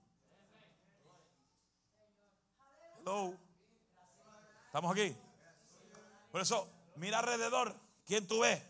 Hello. 2.98 3.49
¿Estamos 4.70 4.92
aquí? 4.92 5.16
Por 6.30 6.40
eso, 6.40 6.70
mira 6.94 7.18
alrededor. 7.18 7.74
¿Quién 8.06 8.24
tú 8.28 8.38
ves? 8.38 8.62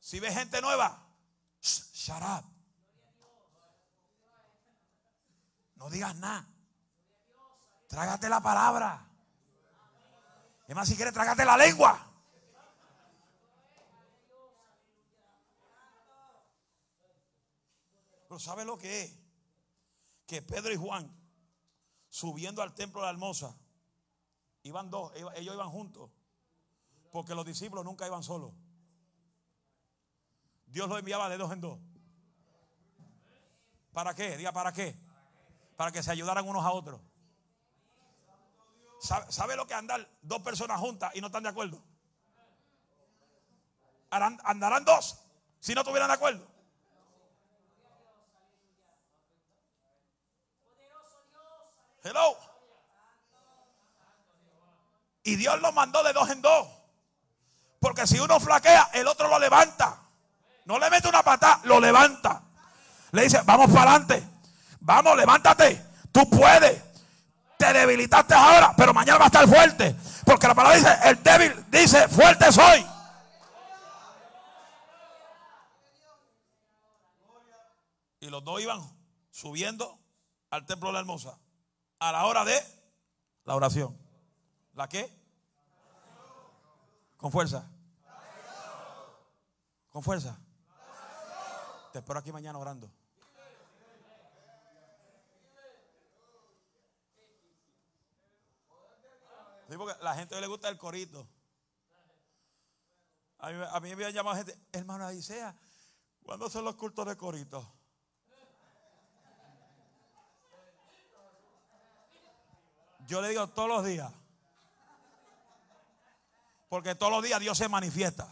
Si 0.00 0.20
ves 0.20 0.32
gente 0.32 0.62
nueva, 0.62 1.06
up. 2.08 2.44
No 5.74 5.90
digas 5.90 6.16
nada. 6.16 6.48
Trágate 7.88 8.30
la 8.30 8.40
palabra. 8.40 9.06
Es 10.66 10.74
más, 10.74 10.88
si 10.88 10.96
quieres, 10.96 11.12
trágate 11.12 11.44
la 11.44 11.58
lengua. 11.58 12.10
Pero 18.28 18.38
¿sabe 18.38 18.64
lo 18.64 18.78
que 18.78 19.02
es? 19.02 19.18
Que 20.26 20.40
Pedro 20.40 20.72
y 20.72 20.76
Juan, 20.76 21.14
subiendo 22.08 22.62
al 22.62 22.72
templo 22.72 23.02
de 23.02 23.08
la 23.08 23.10
hermosa, 23.10 23.54
Iban 24.62 24.90
dos, 24.90 25.12
ellos 25.14 25.54
iban 25.54 25.70
juntos. 25.70 26.10
Porque 27.10 27.34
los 27.34 27.44
discípulos 27.44 27.84
nunca 27.84 28.06
iban 28.06 28.22
solos. 28.22 28.52
Dios 30.66 30.88
los 30.88 30.98
enviaba 30.98 31.28
de 31.28 31.36
dos 31.36 31.52
en 31.52 31.60
dos. 31.60 31.78
¿Para 33.92 34.14
qué? 34.14 34.36
Diga, 34.36 34.52
¿para 34.52 34.72
qué? 34.72 34.96
Para 35.76 35.92
que 35.92 36.02
se 36.02 36.10
ayudaran 36.10 36.48
unos 36.48 36.64
a 36.64 36.72
otros. 36.72 37.00
¿Sabe, 39.00 39.56
lo 39.56 39.66
que 39.66 39.74
andar 39.74 40.08
dos 40.22 40.42
personas 40.42 40.78
juntas 40.80 41.10
y 41.14 41.20
no 41.20 41.26
están 41.26 41.42
de 41.42 41.48
acuerdo? 41.48 41.82
Andarán 44.10 44.84
dos 44.84 45.18
si 45.58 45.74
no 45.74 45.80
estuvieran 45.80 46.08
de 46.08 46.14
acuerdo. 46.14 46.46
Hello. 52.04 52.51
Y 55.24 55.36
Dios 55.36 55.60
lo 55.60 55.72
mandó 55.72 56.02
de 56.02 56.12
dos 56.12 56.28
en 56.30 56.42
dos. 56.42 56.68
Porque 57.78 58.06
si 58.06 58.18
uno 58.18 58.38
flaquea, 58.40 58.90
el 58.92 59.06
otro 59.06 59.28
lo 59.28 59.38
levanta. 59.38 60.00
No 60.64 60.78
le 60.78 60.88
mete 60.90 61.08
una 61.08 61.22
patada, 61.22 61.60
lo 61.64 61.80
levanta. 61.80 62.42
Le 63.10 63.24
dice, 63.24 63.40
vamos 63.44 63.70
para 63.70 63.90
adelante. 63.90 64.28
Vamos, 64.80 65.16
levántate. 65.16 65.84
Tú 66.12 66.28
puedes. 66.30 66.82
Te 67.58 67.72
debilitaste 67.72 68.34
ahora, 68.34 68.74
pero 68.76 68.92
mañana 68.92 69.18
va 69.18 69.24
a 69.24 69.26
estar 69.26 69.48
fuerte. 69.48 69.94
Porque 70.24 70.48
la 70.48 70.54
palabra 70.54 70.78
dice, 70.78 70.96
el 71.04 71.22
débil 71.22 71.64
dice, 71.70 72.08
fuerte 72.08 72.50
soy. 72.50 72.86
Y 78.20 78.30
los 78.30 78.44
dos 78.44 78.60
iban 78.60 78.80
subiendo 79.30 79.98
al 80.50 80.64
templo 80.66 80.88
de 80.88 80.94
la 80.94 81.00
hermosa. 81.00 81.38
A 81.98 82.12
la 82.12 82.24
hora 82.26 82.44
de 82.44 82.60
la 83.44 83.56
oración. 83.56 84.01
¿La 84.74 84.88
qué? 84.88 85.10
Con 87.16 87.30
fuerza. 87.30 87.70
Con 89.90 90.02
fuerza. 90.02 90.38
Te 91.92 91.98
espero 91.98 92.18
aquí 92.18 92.32
mañana 92.32 92.58
orando. 92.58 92.90
Sí, 99.68 99.76
porque 99.76 100.02
la 100.02 100.14
gente 100.14 100.40
le 100.40 100.46
gusta 100.46 100.68
el 100.68 100.78
corito. 100.78 101.28
A 103.38 103.50
mí, 103.50 103.64
a 103.70 103.80
mí 103.80 103.88
me 103.88 103.94
habían 103.94 104.12
llamado 104.12 104.36
gente, 104.36 104.58
hermano 104.72 105.04
Adisea, 105.04 105.54
¿cuándo 106.22 106.48
son 106.48 106.64
los 106.64 106.76
cultos 106.76 107.06
de 107.06 107.16
corito? 107.16 107.72
Yo 113.06 113.20
le 113.20 113.28
digo 113.28 113.48
todos 113.48 113.68
los 113.68 113.84
días. 113.84 114.21
Porque 116.72 116.94
todos 116.94 117.12
los 117.12 117.22
días 117.22 117.38
Dios 117.38 117.58
se 117.58 117.68
manifiesta. 117.68 118.26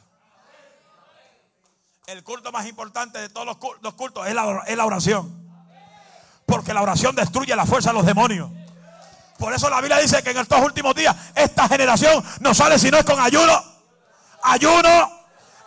El 2.06 2.24
culto 2.24 2.50
más 2.50 2.64
importante 2.64 3.18
de 3.18 3.28
todos 3.28 3.46
los 3.46 3.58
cultos, 3.92 4.26
es, 4.26 4.34
la, 4.34 4.86
oración. 4.86 5.46
Porque 6.46 6.72
la 6.72 6.80
oración 6.80 7.14
destruye 7.14 7.54
la 7.54 7.66
fuerza 7.66 7.90
de 7.90 7.96
los 7.96 8.06
demonios. 8.06 8.50
Por 9.38 9.52
eso 9.52 9.68
la 9.68 9.82
Biblia 9.82 9.98
dice 9.98 10.22
que 10.22 10.30
en 10.30 10.38
estos 10.38 10.58
últimos 10.62 10.94
días 10.94 11.14
esta 11.34 11.68
generación 11.68 12.24
no 12.40 12.54
sale 12.54 12.78
si 12.78 12.90
no 12.90 12.96
es 12.96 13.04
con 13.04 13.20
ayuno 13.20 13.62
ayuno, 14.42 15.12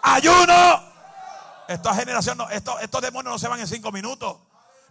ayuno. 0.02 0.84
Esta 1.68 1.94
generación, 1.94 2.40
no, 2.40 2.50
estos, 2.50 2.82
estos 2.82 3.02
demonios 3.04 3.34
no 3.34 3.38
se 3.38 3.50
van 3.50 3.60
en 3.60 3.68
cinco 3.68 3.92
minutos 3.92 4.38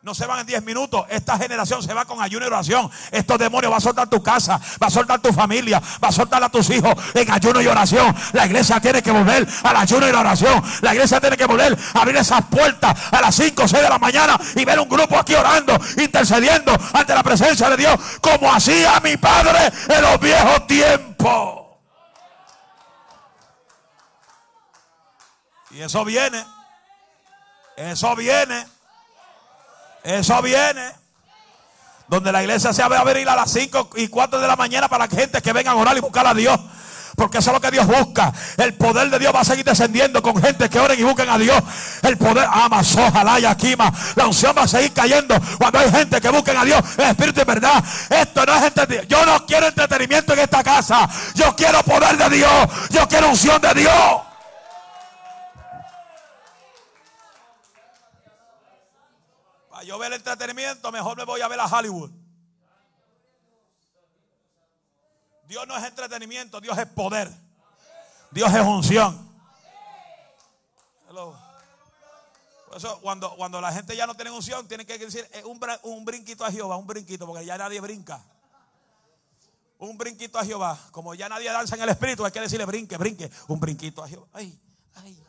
no 0.03 0.17
se 0.17 0.27
van 0.27 0.41
en 0.41 0.47
10 0.47 0.65
minutos. 0.65 1.07
Esta 1.09 1.39
generación 1.39 1.81
se 1.83 1.95
va 1.95 2.05
con 2.05 2.21
ayuno 2.21 2.45
y 2.45 2.49
oración. 2.49 2.91
Estos 3.13 3.39
demonios 3.39 3.73
va 3.73 3.77
a 3.77 3.81
soltar 3.81 4.09
tu 4.09 4.21
casa, 4.21 4.61
va 4.83 4.89
a 4.89 4.91
soltar 4.91 5.21
tu 5.21 5.33
familia, 5.33 5.81
va 6.03 6.09
a 6.09 6.13
soltar 6.13 6.43
a 6.43 6.49
tus 6.49 6.69
hijos 6.71 6.95
en 7.15 7.31
ayuno 7.31 7.61
y 7.61 7.69
oración. 7.69 8.15
La 8.33 8.47
iglesia 8.47 8.81
tiene 8.81 9.01
que 9.01 9.13
volver 9.13 9.47
al 9.63 9.77
ayuno 9.77 10.09
y 10.09 10.13
la 10.13 10.21
oración. 10.21 10.63
La 10.81 10.93
iglesia 10.93 11.21
tiene 11.21 11.37
que 11.37 11.47
volver 11.47 11.79
a 11.95 12.01
abrir 12.01 12.17
esas 12.17 12.45
puertas 12.47 12.99
a 13.13 13.21
las 13.21 13.35
5 13.35 13.63
o 13.63 13.69
6 13.69 13.83
de 13.83 13.89
la 13.89 13.99
mañana 13.99 14.37
y 14.57 14.65
ver 14.65 14.81
un 14.81 14.89
grupo 14.89 15.17
aquí 15.17 15.35
orando, 15.35 15.79
intercediendo 15.97 16.77
ante 16.93 17.15
la 17.15 17.23
presencia 17.23 17.71
de 17.71 17.77
Dios, 17.77 17.97
como 18.21 18.53
hacía 18.53 18.99
mi 19.01 19.17
padre 19.17 19.73
en 19.89 20.03
los 20.03 20.19
viejos 20.19 20.67
tiempos. 20.67 21.63
Y 25.71 25.81
eso 25.81 26.05
viene. 26.05 26.45
Eso 27.77 28.17
viene. 28.17 28.82
Eso 30.05 30.41
viene. 30.43 30.93
Donde 32.09 32.33
la 32.33 32.43
iglesia 32.43 32.73
se 32.73 32.87
va 32.87 32.97
a 32.99 33.01
abrir 33.01 33.29
a 33.29 33.37
las 33.37 33.51
5 33.53 33.91
y 33.97 34.09
4 34.09 34.41
de 34.41 34.47
la 34.47 34.57
mañana 34.57 34.89
para 34.89 35.09
que 35.09 35.17
gente 35.17 35.41
que 35.41 35.53
venga 35.53 35.71
a 35.71 35.77
orar 35.77 35.97
y 35.97 36.01
buscar 36.01 36.27
a 36.27 36.35
Dios. 36.35 36.59
Porque 37.17 37.39
eso 37.39 37.51
es 37.51 37.55
lo 37.55 37.61
que 37.61 37.71
Dios 37.71 37.87
busca. 37.87 38.33
El 38.57 38.75
poder 38.75 39.11
de 39.11 39.19
Dios 39.19 39.35
va 39.35 39.41
a 39.41 39.45
seguir 39.45 39.65
descendiendo 39.65 40.23
con 40.23 40.41
gente 40.43 40.69
que 40.69 40.79
oren 40.79 40.99
y 40.99 41.03
busquen 41.03 41.29
a 41.29 41.39
Dios. 41.39 41.63
El 42.03 42.17
poder, 42.17 42.47
ama, 42.51 42.81
ojalá 42.81 43.39
y 43.39 43.45
aquima. 43.45 43.93
La 44.17 44.27
unción 44.27 44.55
va 44.57 44.63
a 44.63 44.69
seguir 44.69 44.93
cayendo 44.93 45.35
cuando 45.59 45.79
hay 45.79 45.91
gente 45.91 46.21
que 46.21 46.29
busquen 46.31 46.57
a 46.57 46.65
Dios 46.65 46.83
espíritu 46.99 47.43
y 47.43 47.45
verdad. 47.45 47.85
Esto 48.11 48.45
no 48.47 48.55
es 48.55 48.63
entretenimiento. 48.63 49.17
Yo 49.17 49.27
no 49.27 49.47
quiero 49.47 49.67
entretenimiento 49.69 50.33
en 50.33 50.39
esta 50.41 50.63
casa. 50.63 51.09
Yo 51.35 51.55
quiero 51.55 51.83
poder 51.83 52.17
de 52.17 52.37
Dios. 52.37 52.69
Yo 52.91 53.09
quiero 53.09 53.29
unción 53.29 53.61
de 53.61 53.75
Dios. 53.75 54.32
Yo 59.83 59.99
ver 59.99 60.13
el 60.13 60.19
entretenimiento, 60.19 60.91
mejor 60.93 61.17
me 61.17 61.25
voy 61.25 61.41
a 61.41 61.49
ver 61.49 61.61
a 61.61 61.67
Hollywood. 61.67 62.11
Dios 65.47 65.67
no 65.67 65.77
es 65.77 65.85
entretenimiento, 65.85 66.61
Dios 66.61 66.77
es 66.79 66.87
poder. 66.87 67.31
Dios 68.31 68.53
es 68.55 68.61
unción. 68.63 69.33
Por 72.73 72.79
eso 72.79 72.99
cuando, 73.03 73.37
cuando 73.37 73.61
la 73.61 73.71
gente 73.71 73.95
ya 73.95 74.07
no 74.07 74.15
tiene 74.15 74.31
unción, 74.31 74.67
tienen 74.67 74.87
que 74.87 74.97
decir 74.97 75.29
eh, 75.33 75.45
un, 75.45 75.61
un 75.83 76.05
brinquito 76.07 76.43
a 76.43 76.51
Jehová, 76.51 76.79
un 76.79 76.87
brinquito, 76.87 77.27
porque 77.27 77.45
ya 77.45 77.59
nadie 77.59 77.81
brinca. 77.81 78.25
Un 79.79 79.99
brinquito 79.99 80.39
a 80.39 80.45
Jehová. 80.45 80.79
Como 80.91 81.15
ya 81.15 81.29
nadie 81.29 81.51
danza 81.51 81.77
en 81.77 81.83
el 81.83 81.91
espíritu, 81.91 82.25
hay 82.25 82.33
que 82.33 82.41
decirle 82.41 82.65
brinque, 82.65 82.97
brinque. 82.97 83.31
Un 83.49 83.61
brinquito 83.61 84.03
a 84.03 84.09
Jehová. 84.09 84.27
Ay, 84.33 84.59
ay. 84.95 85.23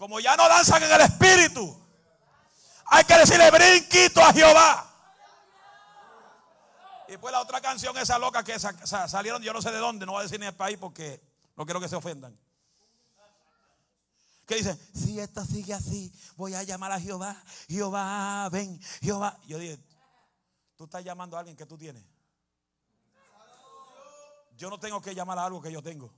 Como 0.00 0.18
ya 0.18 0.34
no 0.34 0.48
danzan 0.48 0.82
en 0.82 0.90
el 0.92 1.00
espíritu, 1.02 1.78
hay 2.86 3.04
que 3.04 3.18
decirle 3.18 3.50
brinquito 3.50 4.22
a 4.22 4.32
Jehová. 4.32 4.90
Y 7.06 7.10
después 7.10 7.30
la 7.30 7.42
otra 7.42 7.60
canción, 7.60 7.98
esa 7.98 8.18
loca 8.18 8.42
que 8.42 8.58
salieron, 8.58 9.42
yo 9.42 9.52
no 9.52 9.60
sé 9.60 9.70
de 9.70 9.76
dónde, 9.76 10.06
no 10.06 10.12
voy 10.12 10.20
a 10.20 10.22
decir 10.22 10.40
ni 10.40 10.46
el 10.46 10.54
país 10.54 10.78
porque 10.78 11.22
no 11.54 11.66
quiero 11.66 11.82
que 11.82 11.88
se 11.90 11.96
ofendan. 11.96 12.34
Que 14.46 14.54
dicen, 14.54 14.80
si 14.94 15.20
esto 15.20 15.44
sigue 15.44 15.74
así, 15.74 16.10
voy 16.34 16.54
a 16.54 16.62
llamar 16.62 16.92
a 16.92 16.98
Jehová. 16.98 17.36
Jehová, 17.68 18.48
ven, 18.50 18.80
Jehová. 19.02 19.38
Yo 19.44 19.58
dije, 19.58 19.78
tú 20.76 20.84
estás 20.84 21.04
llamando 21.04 21.36
a 21.36 21.40
alguien 21.40 21.58
que 21.58 21.66
tú 21.66 21.76
tienes. 21.76 22.02
Yo 24.56 24.70
no 24.70 24.80
tengo 24.80 25.02
que 25.02 25.14
llamar 25.14 25.38
a 25.38 25.44
algo 25.44 25.60
que 25.60 25.70
yo 25.70 25.82
tengo. 25.82 26.10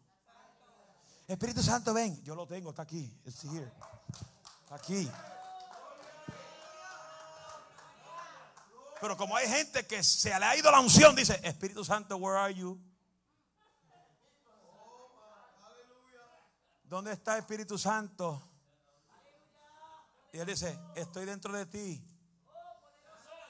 Espíritu 1.33 1.63
Santo, 1.63 1.95
ven. 1.95 2.23
Yo 2.23 2.35
lo 2.35 2.47
tengo, 2.47 2.71
está 2.71 2.83
aquí. 2.83 3.11
Está 3.25 4.75
aquí. 4.75 5.11
Pero 9.01 9.17
como 9.17 9.35
hay 9.35 9.49
gente 9.49 9.87
que 9.87 10.03
se 10.03 10.29
le 10.29 10.45
ha 10.45 10.57
ido 10.57 10.71
la 10.71 10.81
unción, 10.81 11.17
dice, 11.17 11.41
Espíritu 11.43 11.85
Santo, 11.85 12.17
where 12.19 12.39
are 12.39 12.55
you? 12.55 12.79
¿Dónde 16.85 17.13
está 17.13 17.39
Espíritu 17.39 17.79
Santo? 17.79 18.43
Y 20.35 20.39
él 20.39 20.47
dice, 20.47 20.79
estoy 20.95 21.25
dentro 21.25 21.53
de 21.55 21.65
ti. 21.65 22.07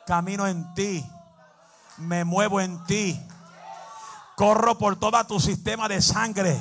Camino 0.07 0.47
en 0.47 0.73
ti. 0.75 1.05
Me 1.99 2.25
muevo 2.25 2.61
en 2.61 2.85
ti. 2.85 3.21
Corro 4.37 4.79
por 4.79 4.99
todo 5.01 5.23
tu 5.27 5.41
sistema 5.41 5.89
de 5.89 6.01
sangre 6.01 6.61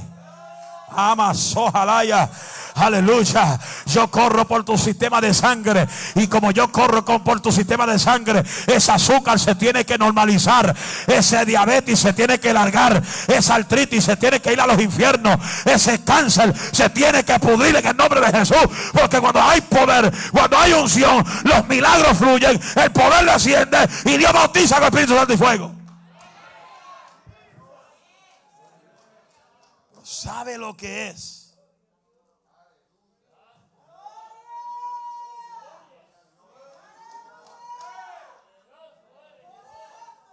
Amas, 0.96 1.54
ojalá. 1.56 2.30
Aleluya. 2.76 3.60
Yo 3.86 4.10
corro 4.10 4.48
por 4.48 4.64
tu 4.64 4.78
sistema 4.78 5.22
de 5.22 5.34
sangre. 5.34 5.88
Y 6.16 6.28
como 6.28 6.52
yo 6.52 6.72
corro 6.72 7.04
por 7.04 7.40
tu 7.42 7.52
sistema 7.52 7.86
de 7.86 8.00
sangre, 8.00 8.44
ese 8.68 8.92
azúcar 8.92 9.40
se 9.40 9.56
tiene 9.56 9.86
que 9.86 9.98
normalizar. 9.98 10.76
Ese 11.08 11.46
diabetes 11.46 12.00
se 12.00 12.14
tiene 12.14 12.40
que 12.40 12.54
largar. 12.54 13.02
Esa 13.28 13.56
artritis 13.56 14.06
se 14.06 14.16
tiene 14.18 14.40
que 14.40 14.54
ir 14.54 14.62
a 14.62 14.68
los 14.68 14.82
infiernos. 14.82 15.38
Ese 15.66 16.04
cáncer 16.04 16.54
se 16.72 16.90
tiene 16.90 17.24
que 17.24 17.38
pudrir 17.40 17.76
en 17.76 17.86
el 17.86 17.98
nombre 17.98 18.22
de 18.22 18.40
Jesús. 18.40 18.58
Porque 18.94 19.20
cuando 19.20 19.42
hay 19.42 19.62
poder, 19.62 20.12
cuando 20.32 20.58
hay 20.58 20.74
unción, 20.74 21.26
los 21.44 21.68
milagros 21.68 22.18
fluyen. 22.18 22.60
El 22.76 22.92
poder 22.92 23.26
desciende. 23.26 23.78
Y 24.06 24.18
Dios 24.18 24.32
bautiza 24.34 24.76
con 24.78 24.86
Espíritu 24.86 25.16
Santo 25.16 25.34
y 25.34 25.38
fuego. 25.38 25.81
Sabe 30.22 30.56
lo 30.56 30.78
que 30.78 31.10
es. 31.10 31.58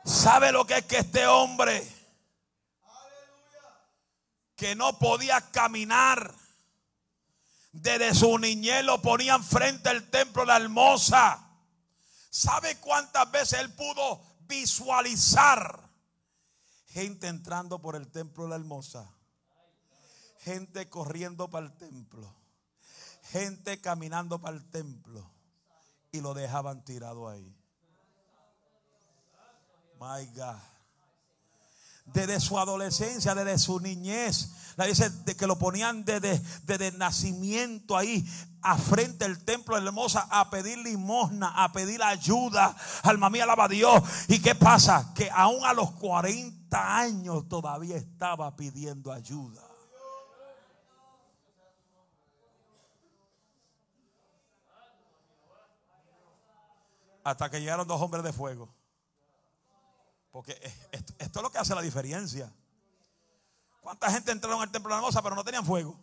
¿Sabe 0.04 0.52
lo 0.52 0.66
que 0.66 0.78
es 0.78 0.84
que 0.84 0.98
este 0.98 1.26
hombre 1.26 1.86
que 4.56 4.74
no 4.74 4.98
podía 4.98 5.40
caminar 5.52 6.34
desde 7.72 8.14
su 8.14 8.38
niñez 8.38 8.84
lo 8.84 9.00
ponían 9.00 9.42
frente 9.42 9.88
al 9.88 10.10
templo 10.10 10.42
de 10.42 10.48
la 10.48 10.56
hermosa? 10.56 11.46
¿Sabe 12.28 12.78
cuántas 12.78 13.30
veces 13.30 13.60
él 13.60 13.72
pudo 13.74 14.20
visualizar 14.40 15.88
gente 16.88 17.28
entrando 17.28 17.80
por 17.80 17.96
el 17.96 18.10
templo 18.10 18.44
de 18.44 18.50
la 18.50 18.56
hermosa? 18.56 19.17
Gente 20.48 20.88
corriendo 20.88 21.50
para 21.50 21.66
el 21.66 21.76
templo, 21.76 22.34
gente 23.30 23.82
caminando 23.82 24.40
para 24.40 24.56
el 24.56 24.64
templo 24.70 25.30
y 26.10 26.22
lo 26.22 26.32
dejaban 26.32 26.82
tirado 26.86 27.28
ahí. 27.28 27.54
My 30.00 30.24
God. 30.34 30.56
Desde 32.06 32.40
su 32.40 32.58
adolescencia, 32.58 33.34
desde 33.34 33.58
su 33.58 33.78
niñez, 33.78 34.48
la 34.76 34.86
dice 34.86 35.12
que 35.36 35.46
lo 35.46 35.58
ponían 35.58 36.06
desde, 36.06 36.40
desde 36.62 36.92
nacimiento 36.92 37.94
ahí, 37.94 38.26
a 38.62 38.78
frente 38.78 39.26
del 39.26 39.44
templo 39.44 39.76
hermosa, 39.76 40.26
a 40.30 40.48
pedir 40.48 40.78
limosna, 40.78 41.48
a 41.62 41.70
pedir 41.72 42.02
ayuda. 42.02 42.74
Alma 43.02 43.28
mía, 43.28 43.44
alaba 43.44 43.64
a 43.64 43.68
Dios. 43.68 44.02
¿Y 44.28 44.40
qué 44.40 44.54
pasa? 44.54 45.12
Que 45.14 45.30
aún 45.30 45.62
a 45.66 45.74
los 45.74 45.90
40 45.90 46.96
años 46.96 47.46
todavía 47.50 47.98
estaba 47.98 48.56
pidiendo 48.56 49.12
ayuda. 49.12 49.67
Hasta 57.30 57.50
que 57.50 57.60
llegaron 57.60 57.86
dos 57.86 58.00
hombres 58.00 58.24
de 58.24 58.32
fuego. 58.32 58.74
Porque 60.30 60.52
esto, 60.92 61.14
es 61.18 61.42
lo 61.42 61.50
que 61.50 61.58
hace 61.58 61.74
la 61.74 61.82
diferencia. 61.82 62.52
¿Cuánta 63.80 64.10
gente 64.10 64.32
entraron 64.32 64.60
al 64.60 64.70
templo 64.70 64.88
de 64.88 64.94
la 64.94 64.98
hermosa 64.98 65.22
pero 65.22 65.34
no 65.34 65.44
tenían 65.44 65.64
fuego? 65.64 65.98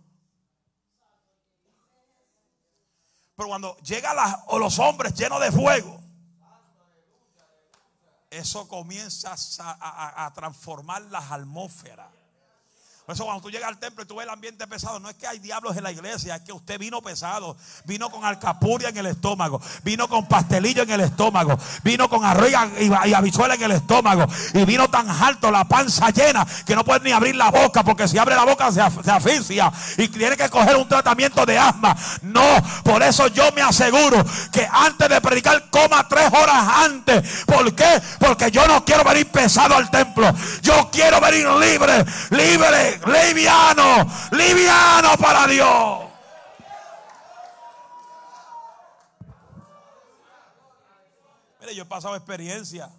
Pero 3.35 3.49
cuando 3.49 3.75
llegan 3.77 4.15
los 4.59 4.79
hombres 4.79 5.13
llenos 5.13 5.41
de 5.41 5.51
fuego, 5.51 5.99
eso 8.29 8.67
comienza 8.67 9.35
a 9.35 10.31
transformar 10.33 11.01
las 11.03 11.31
atmósferas. 11.31 12.14
Por 13.05 13.13
eso 13.13 13.23
cuando 13.23 13.43
tú 13.43 13.51
llegas 13.51 13.69
al 13.69 13.77
templo 13.77 14.03
y 14.03 14.07
tú 14.07 14.15
ves 14.15 14.23
el 14.23 14.31
ambiente 14.31 14.65
pesado, 14.65 14.99
no 14.99 15.07
es 15.07 15.15
que 15.15 15.27
hay 15.27 15.37
diablos 15.37 15.77
en 15.77 15.83
la 15.83 15.91
iglesia, 15.91 16.37
es 16.37 16.41
que 16.41 16.51
usted 16.51 16.79
vino 16.79 17.03
pesado, 17.03 17.55
vino 17.83 18.09
con 18.09 18.25
alcapuria 18.25 18.89
en 18.89 18.97
el 18.97 19.05
estómago, 19.05 19.61
vino 19.83 20.07
con 20.07 20.27
pastelillo 20.27 20.81
en 20.81 20.89
el 20.89 21.01
estómago, 21.01 21.55
vino 21.83 22.09
con 22.09 22.25
arroz 22.25 22.49
y, 22.79 23.13
habichuela 23.13 23.53
en 23.53 23.61
el 23.61 23.71
estómago, 23.73 24.25
y 24.55 24.65
vino 24.65 24.89
tan 24.89 25.07
alto, 25.07 25.51
la 25.51 25.65
panza 25.65 26.09
llena, 26.09 26.47
que 26.65 26.75
no 26.75 26.83
puede 26.83 27.01
ni 27.01 27.11
abrir 27.11 27.35
la 27.35 27.51
boca, 27.51 27.83
porque 27.83 28.07
si 28.07 28.17
abre 28.17 28.33
la 28.33 28.43
boca 28.43 28.71
se, 28.71 28.81
se 29.03 29.11
asfixia 29.11 29.71
y 29.99 30.07
tiene 30.07 30.35
que 30.35 30.49
coger 30.49 30.75
un 30.75 30.87
tratamiento 30.87 31.45
de 31.45 31.59
asma. 31.59 31.95
No, 32.23 32.43
por 32.83 33.03
eso 33.03 33.27
yo 33.27 33.51
me 33.51 33.61
aseguro 33.61 34.25
que 34.51 34.67
antes 34.71 35.09
de 35.09 35.21
predicar 35.21 35.69
coma 35.69 36.07
tres 36.07 36.27
horas 36.33 36.67
antes. 36.85 37.43
¿Por 37.45 37.75
qué? 37.75 38.01
Porque 38.17 38.49
yo 38.49 38.65
no 38.65 38.83
quiero 38.83 39.03
venir 39.03 39.29
pesado 39.31 39.75
al 39.75 39.91
templo, 39.91 40.27
yo 40.63 40.89
quiero 40.91 41.21
venir 41.21 41.47
libre, 41.47 42.03
libre 42.31 42.94
liviano, 43.05 44.05
liviano 44.31 45.17
para 45.17 45.47
Dios. 45.47 46.09
Mire, 51.59 51.75
yo 51.75 51.83
he 51.83 51.85
pasado 51.85 52.15
experiencia. 52.15 52.91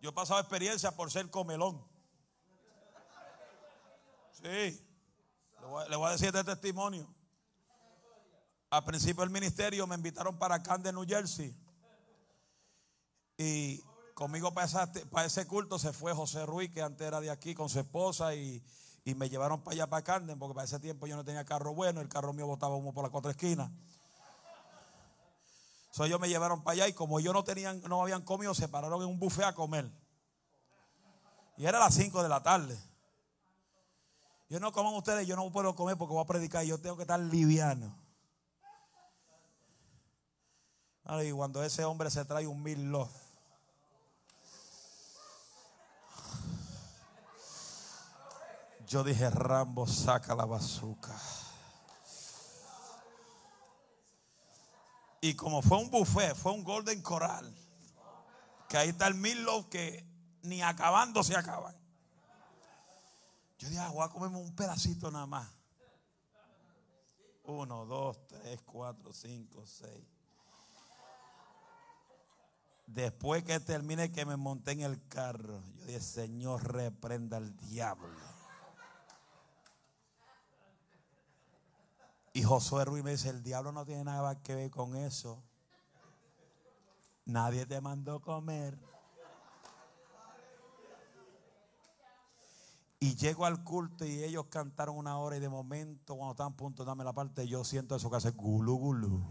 Yo 0.00 0.10
he 0.10 0.12
pasado 0.12 0.40
experiencia 0.40 0.90
por 0.92 1.10
ser 1.10 1.30
comelón. 1.30 1.84
Sí. 4.32 4.82
Le 5.88 5.96
voy, 5.96 6.08
a 6.08 6.12
decir 6.12 6.28
este 6.28 6.44
testimonio. 6.44 7.12
Al 8.70 8.84
principio 8.84 9.22
del 9.22 9.30
ministerio 9.30 9.86
me 9.86 9.94
invitaron 9.94 10.38
para 10.38 10.62
Camden, 10.62 10.94
New 10.94 11.06
Jersey. 11.06 11.56
Y 13.38 13.82
conmigo 14.16 14.54
para, 14.54 15.26
ese 15.26 15.46
culto 15.46 15.78
se 15.78 15.92
fue 15.92 16.14
José 16.14 16.46
Ruiz, 16.46 16.72
que 16.72 16.80
antes 16.80 17.06
era 17.06 17.20
de 17.20 17.30
aquí, 17.30 17.54
con 17.54 17.68
su 17.68 17.78
esposa, 17.78 18.34
y, 18.34 18.64
me 19.14 19.28
llevaron 19.28 19.62
para 19.62 19.74
allá, 19.74 19.86
para 19.88 20.02
Camden, 20.02 20.38
porque 20.38 20.54
para 20.54 20.64
ese 20.64 20.80
tiempo 20.80 21.06
yo 21.06 21.16
no 21.16 21.24
tenía 21.24 21.44
carro 21.44 21.74
bueno, 21.74 22.00
el 22.00 22.08
carro 22.08 22.32
mío 22.32 22.46
botaba 22.46 22.74
humo 22.74 22.94
por 22.94 23.04
las 23.04 23.12
cuatro 23.12 23.30
esquinas. 23.30 23.70
So, 25.90 26.06
ellos 26.06 26.18
me 26.18 26.28
llevaron 26.28 26.64
para 26.64 26.72
allá 26.72 26.88
y 26.88 26.94
como 26.94 27.20
yo 27.20 27.32
no 27.34 27.44
tenían, 27.44 27.82
no 27.82 28.02
habían 28.02 28.22
comido, 28.22 28.54
se 28.54 28.68
pararon 28.68 29.02
en 29.02 29.08
un 29.08 29.18
buffet 29.18 29.44
a 29.44 29.54
comer. 29.54 29.90
Y 31.58 31.66
era 31.66 31.78
las 31.78 31.94
5 31.94 32.22
de 32.22 32.28
la 32.28 32.42
tarde. 32.42 32.76
Yo 34.48 34.58
no 34.60 34.72
coman 34.72 34.94
ustedes, 34.94 35.26
yo 35.26 35.36
no 35.36 35.52
puedo 35.52 35.76
comer 35.76 35.96
porque 35.98 36.14
voy 36.14 36.22
a 36.22 36.26
predicar 36.26 36.64
y 36.64 36.68
yo 36.68 36.80
tengo 36.80 36.96
que 36.96 37.02
estar 37.02 37.20
liviano. 37.20 37.94
Y 41.22 41.30
cuando 41.32 41.62
ese 41.62 41.84
hombre 41.84 42.10
se 42.10 42.24
trae 42.24 42.46
un 42.46 42.62
mil 42.62 42.90
Yo 48.86 49.02
dije, 49.02 49.28
Rambo, 49.30 49.86
saca 49.86 50.34
la 50.34 50.44
bazuca. 50.44 51.14
Y 55.20 55.34
como 55.34 55.60
fue 55.60 55.78
un 55.78 55.90
buffet, 55.90 56.36
fue 56.36 56.52
un 56.52 56.62
Golden 56.62 57.02
Coral. 57.02 57.52
Que 58.68 58.76
ahí 58.76 58.90
está 58.90 59.08
el 59.08 59.14
Milo 59.14 59.68
que 59.68 60.06
ni 60.42 60.62
acabando 60.62 61.24
se 61.24 61.36
acaban. 61.36 61.76
Yo 63.58 63.68
dije, 63.68 63.80
ah, 63.80 63.90
voy 63.90 64.04
a 64.04 64.08
comerme 64.08 64.36
un 64.36 64.54
pedacito 64.54 65.10
nada 65.10 65.26
más. 65.26 65.48
Uno, 67.44 67.86
dos, 67.86 68.24
tres, 68.28 68.60
cuatro, 68.62 69.12
cinco, 69.12 69.66
seis. 69.66 70.04
Después 72.86 73.42
que 73.42 73.58
termine 73.58 74.12
que 74.12 74.24
me 74.24 74.36
monté 74.36 74.72
en 74.72 74.82
el 74.82 75.08
carro, 75.08 75.60
yo 75.78 75.86
dije, 75.86 76.00
Señor, 76.00 76.72
reprenda 76.72 77.38
al 77.38 77.56
diablo. 77.56 78.25
Y 82.36 82.42
Josué 82.42 82.84
Ruiz 82.84 83.02
me 83.02 83.12
dice, 83.12 83.30
el 83.30 83.42
diablo 83.42 83.72
no 83.72 83.86
tiene 83.86 84.04
nada 84.04 84.42
que 84.42 84.54
ver 84.54 84.70
con 84.70 84.94
eso. 84.94 85.42
Nadie 87.24 87.64
te 87.64 87.80
mandó 87.80 88.20
comer. 88.20 88.78
Y 93.00 93.16
llego 93.16 93.46
al 93.46 93.64
culto 93.64 94.04
y 94.04 94.22
ellos 94.22 94.48
cantaron 94.50 94.98
una 94.98 95.16
hora 95.16 95.38
y 95.38 95.40
de 95.40 95.48
momento 95.48 96.14
cuando 96.14 96.32
están 96.32 96.52
a 96.52 96.56
punto 96.56 96.82
de 96.82 96.88
darme 96.88 97.04
la 97.04 97.14
parte 97.14 97.48
yo 97.48 97.64
siento 97.64 97.96
eso 97.96 98.10
que 98.10 98.16
hace 98.16 98.32
gulú 98.32 98.76
gulú. 98.76 99.22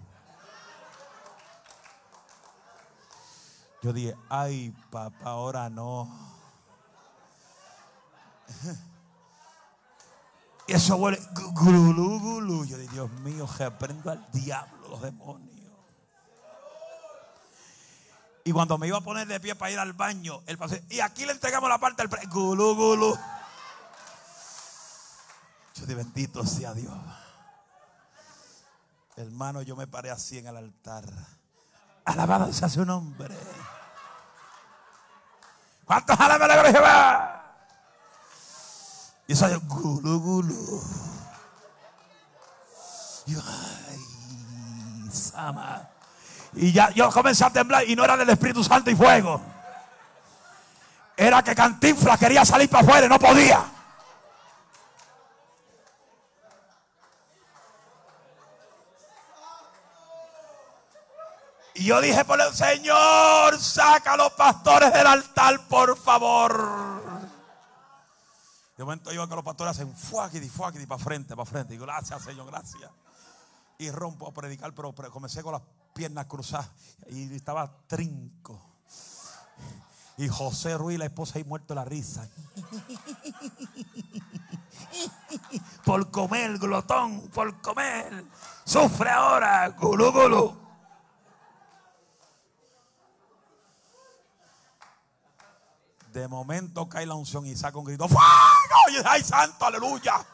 Yo 3.84 3.93
dije, 3.93 4.16
ay 4.30 4.74
papá, 4.89 5.30
ahora 5.30 5.70
no. 5.70 6.10
Eso 10.76 10.97
huele 10.97 11.17
gulú, 11.53 12.19
gulú. 12.19 12.65
Yo 12.65 12.78
digo, 12.78 12.91
Dios 12.91 13.11
mío, 13.21 13.47
reprendo 13.57 14.11
al 14.11 14.30
diablo, 14.34 14.89
los 14.89 15.01
demonios. 15.01 15.71
Y 18.43 18.51
cuando 18.51 18.78
me 18.78 18.86
iba 18.88 18.97
a 18.97 19.01
poner 19.01 19.26
de 19.26 19.39
pie 19.39 19.55
para 19.55 19.71
ir 19.71 19.80
al 19.80 19.93
baño, 19.93 20.43
el 20.45 20.57
paseo, 20.57 20.82
y 20.89 20.99
aquí 20.99 21.26
le 21.26 21.32
entregamos 21.32 21.69
la 21.69 21.78
parte 21.78 22.05
del 22.05 22.30
gulú, 22.30 22.76
gulú. 22.76 23.17
Yo 25.76 25.86
digo, 25.86 25.97
bendito 25.97 26.45
sea 26.45 26.73
Dios. 26.73 26.93
Hermano, 29.15 29.61
yo 29.61 29.78
me 29.78 29.88
paré 29.88 30.11
así 30.11 30.39
en 30.39 30.47
el 30.47 30.57
altar. 30.57 31.05
Alabado 32.03 32.51
sea 32.51 32.67
su 32.67 32.84
nombre. 32.86 33.34
¿Cuántos 35.86 36.19
alaban 36.19 36.49
la 36.49 36.55
gloria? 36.57 37.34
Y 39.28 39.34
eso 39.34 39.47
de 39.47 39.55
gulu 39.57 40.19
gulu. 40.19 40.84
Y, 43.28 43.36
ay, 43.36 45.09
sama. 45.11 45.89
Y 46.53 46.71
ya 46.71 46.89
yo 46.91 47.09
comencé 47.09 47.43
a 47.43 47.49
temblar 47.49 47.89
y 47.89 47.95
no 47.95 48.03
era 48.03 48.15
del 48.15 48.30
Espíritu 48.30 48.63
Santo 48.63 48.89
y 48.91 48.95
fuego. 48.95 49.41
Era 51.17 51.41
que 51.43 51.55
Cantinfla 51.55 52.17
quería 52.17 52.45
salir 52.45 52.69
para 52.69 52.84
afuera 52.84 53.05
y 53.05 53.09
no 53.09 53.19
podía. 53.19 53.65
Y 61.78 61.86
yo 61.86 61.99
dije 61.99 62.23
por 62.23 62.39
el 62.39 62.53
Señor, 62.53 63.59
saca 63.59 64.13
a 64.13 64.17
los 64.17 64.32
pastores 64.32 64.93
del 64.93 65.05
altar, 65.05 65.67
por 65.67 65.97
favor. 65.97 67.14
De 68.78 68.84
momento 68.84 69.13
iba 69.13 69.28
que 69.28 69.36
los 69.36 69.43
pastores 69.43 69.71
hacen 69.71 69.95
fuáquidi, 69.95 70.49
fuáquidi 70.49 70.86
para 70.86 71.01
frente, 71.01 71.36
para 71.36 71.45
frente. 71.45 71.73
Y 71.73 71.78
digo, 71.78 71.86
gracias, 71.86 72.21
Señor, 72.23 72.47
gracias. 72.47 72.91
Y 73.78 73.89
rompo 73.89 74.28
a 74.28 74.34
predicar, 74.34 74.73
pero 74.73 74.93
comencé 74.93 75.43
con 75.43 75.53
las 75.53 75.61
piernas 75.93 76.26
cruzadas. 76.26 76.69
Y 77.09 77.34
estaba 77.34 77.78
trinco. 77.88 78.61
Y 80.17 80.28
José 80.28 80.78
Ruiz, 80.78 80.97
la 80.97 81.05
esposa, 81.05 81.38
ahí 81.38 81.43
muerto 81.43 81.76
la 81.76 81.86
risa. 81.86 82.30
Por 85.86 86.09
comer, 86.09 86.57
glotón, 86.57 87.30
por 87.30 87.61
comer. 87.61 88.26
Sufre 88.63 89.09
ahora, 89.09 89.69
gulú, 89.69 90.11
gulú. 90.11 90.64
De 96.16 96.30
momento 96.30 96.88
cae 96.88 97.05
la 97.05 97.13
unción 97.13 97.45
y 97.45 97.57
saca 97.57 97.78
un 97.78 97.84
grito. 97.84 98.07
¡Fuego! 98.07 98.24
¡Ay, 99.03 99.22
santo! 99.22 99.66
¡Aleluya! 99.66 100.26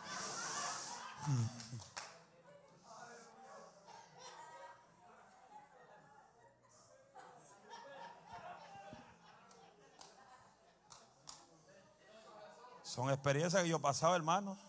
Son 12.84 13.10
experiencias 13.10 13.64
que 13.64 13.70
yo 13.70 13.80
pasaba, 13.80 14.16
hermano. 14.16 14.60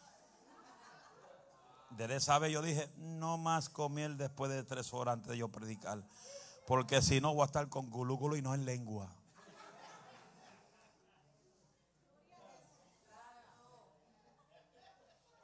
Desde 1.90 2.16
esa 2.16 2.38
vez 2.38 2.52
yo 2.52 2.62
dije, 2.62 2.90
no 2.96 3.36
más 3.36 3.68
comer 3.68 4.16
después 4.16 4.50
de 4.50 4.64
tres 4.64 4.94
horas 4.94 5.16
antes 5.16 5.32
de 5.32 5.36
yo 5.36 5.48
predicar. 5.48 6.02
Porque 6.66 7.02
si 7.02 7.20
no 7.20 7.34
voy 7.34 7.42
a 7.42 7.46
estar 7.46 7.68
con 7.68 7.90
gulúgulo 7.90 8.34
y 8.34 8.40
no 8.40 8.54
en 8.54 8.64
lengua. 8.64 9.14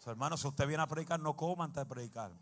Hermano, 0.09 0.37
si 0.37 0.47
usted 0.47 0.67
viene 0.67 0.83
a 0.83 0.87
predicar, 0.87 1.21
no 1.21 1.37
coma 1.37 1.65
antes 1.65 1.83
de 1.83 1.87
predicar. 1.87 2.33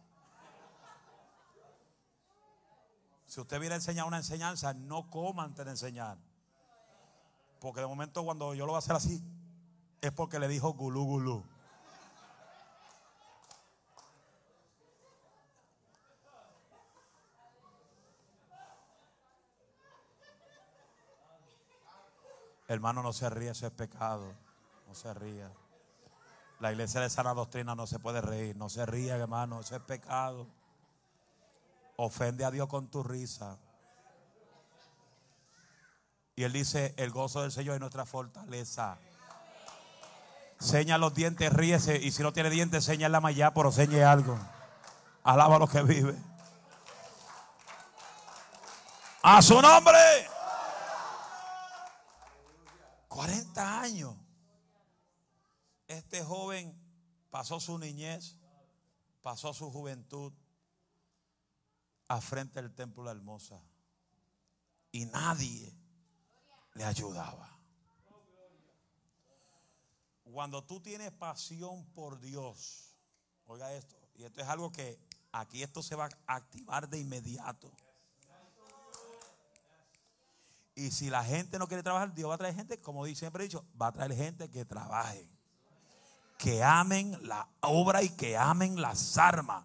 Si 3.26 3.40
usted 3.40 3.58
viene 3.58 3.74
a 3.74 3.76
enseñar 3.76 4.06
una 4.06 4.18
enseñanza, 4.18 4.72
no 4.74 5.10
coma 5.10 5.44
antes 5.44 5.64
de 5.64 5.72
enseñar. 5.72 6.18
Porque 7.60 7.80
de 7.80 7.86
momento 7.86 8.24
cuando 8.24 8.54
yo 8.54 8.66
lo 8.66 8.72
voy 8.72 8.76
a 8.76 8.78
hacer 8.78 8.94
así, 8.94 9.22
es 10.00 10.12
porque 10.12 10.38
le 10.38 10.48
dijo 10.48 10.72
gulú 10.72 11.04
gulú. 11.04 11.44
Hermano, 22.68 23.02
no 23.02 23.12
se 23.12 23.30
ría, 23.30 23.52
eso 23.52 23.66
es 23.66 23.72
pecado. 23.72 24.34
No 24.88 24.94
se 24.94 25.12
ría. 25.14 25.50
La 26.60 26.72
iglesia 26.72 27.00
de 27.00 27.10
sana 27.10 27.34
doctrina 27.34 27.74
no 27.74 27.86
se 27.86 27.98
puede 27.98 28.20
reír. 28.20 28.56
No 28.56 28.68
se 28.68 28.86
ríe, 28.86 29.10
hermano. 29.10 29.60
Eso 29.60 29.76
es 29.76 29.82
pecado. 29.82 30.46
Ofende 31.96 32.44
a 32.44 32.50
Dios 32.50 32.68
con 32.68 32.88
tu 32.88 33.02
risa. 33.02 33.58
Y 36.34 36.44
él 36.44 36.52
dice, 36.52 36.94
el 36.96 37.10
gozo 37.10 37.42
del 37.42 37.52
Señor 37.52 37.74
es 37.74 37.80
nuestra 37.80 38.04
fortaleza. 38.04 38.98
Seña 40.58 40.98
los 40.98 41.14
dientes, 41.14 41.52
ríese. 41.52 41.96
Y 41.96 42.10
si 42.10 42.22
no 42.22 42.32
tiene 42.32 42.50
dientes, 42.50 42.84
señala 42.84 43.20
más 43.20 43.30
allá, 43.30 43.52
pero 43.52 43.70
señe 43.72 44.04
algo. 44.04 44.38
Alaba 45.22 45.56
a 45.56 45.58
los 45.58 45.70
que 45.70 45.82
vive. 45.82 46.14
A 49.22 49.42
su 49.42 49.60
nombre. 49.60 49.98
40 53.08 53.80
años. 53.80 54.14
Este 56.06 56.22
joven 56.22 56.72
pasó 57.30 57.58
su 57.58 57.76
niñez, 57.80 58.36
pasó 59.22 59.52
su 59.52 59.72
juventud 59.72 60.32
a 62.06 62.20
frente 62.20 62.62
del 62.62 62.72
templo 62.72 63.02
de 63.02 63.06
la 63.06 63.10
hermosa. 63.10 63.60
Y 64.92 65.04
nadie 65.06 65.76
le 66.74 66.84
ayudaba. 66.84 67.58
Cuando 70.22 70.62
tú 70.62 70.78
tienes 70.80 71.10
pasión 71.10 71.84
por 71.86 72.20
Dios, 72.20 72.94
oiga 73.46 73.72
esto, 73.72 73.96
y 74.14 74.22
esto 74.22 74.40
es 74.40 74.46
algo 74.46 74.70
que 74.70 75.00
aquí 75.32 75.64
esto 75.64 75.82
se 75.82 75.96
va 75.96 76.08
a 76.28 76.36
activar 76.36 76.88
de 76.88 77.00
inmediato. 77.00 77.72
Y 80.76 80.92
si 80.92 81.10
la 81.10 81.24
gente 81.24 81.58
no 81.58 81.66
quiere 81.66 81.82
trabajar, 81.82 82.14
Dios 82.14 82.30
va 82.30 82.36
a 82.36 82.38
traer 82.38 82.54
gente, 82.54 82.80
como 82.80 83.04
siempre 83.06 83.42
he 83.42 83.48
dicho, 83.48 83.66
va 83.80 83.88
a 83.88 83.92
traer 83.92 84.14
gente 84.14 84.48
que 84.48 84.64
trabaje. 84.64 85.35
Que 86.38 86.62
amen 86.62 87.18
la 87.22 87.48
obra 87.60 88.02
y 88.02 88.10
que 88.10 88.36
amen 88.36 88.80
las 88.80 89.18
armas. 89.18 89.64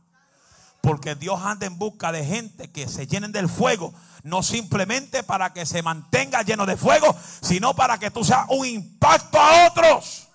Porque 0.82 1.16
Dios 1.16 1.40
anda 1.42 1.68
en 1.68 1.78
busca 1.78 2.12
de 2.12 2.26
gente 2.26 2.72
que 2.72 2.88
se 2.88 3.06
llenen 3.08 3.32
del 3.32 3.50
fuego. 3.50 3.94
No 4.24 4.42
simplemente 4.44 5.24
para 5.24 5.54
que 5.54 5.66
se 5.66 5.84
mantenga 5.84 6.42
lleno 6.44 6.66
de 6.66 6.78
fuego, 6.78 7.16
sino 7.42 7.76
para 7.76 7.98
que 7.98 8.12
tú 8.12 8.24
seas 8.24 8.46
un 8.50 8.66
impacto 8.66 9.40
a 9.40 9.68
otros. 9.68 10.28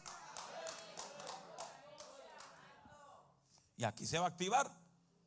Y 3.76 3.84
aquí 3.84 4.07
se 4.07 4.18
va 4.18 4.26
a 4.26 4.28
activar 4.28 4.70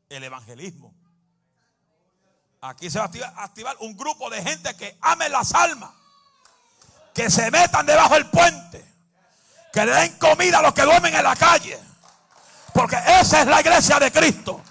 el 0.09 0.23
evangelismo. 0.23 0.93
Aquí 2.61 2.89
se 2.89 2.99
va 2.99 3.05
a 3.05 3.43
activar, 3.43 3.77
un 3.79 3.95
grupo 3.95 4.29
de 4.29 4.41
gente 4.41 4.75
que 4.75 4.97
ame 5.01 5.29
las 5.29 5.53
almas. 5.53 5.91
Que 7.13 7.29
se 7.29 7.49
metan 7.51 7.85
debajo 7.85 8.15
del 8.15 8.25
puente. 8.27 8.85
Que 9.71 9.85
le 9.85 9.93
den 9.93 10.17
comida 10.17 10.59
a 10.59 10.61
los 10.61 10.73
que 10.73 10.81
duermen 10.81 11.13
en 11.13 11.23
la 11.23 11.35
calle. 11.35 11.79
Porque 12.73 12.97
esa 13.19 13.41
es 13.41 13.47
la 13.47 13.61
iglesia 13.61 13.99
de 13.99 14.11
Cristo. 14.11 14.61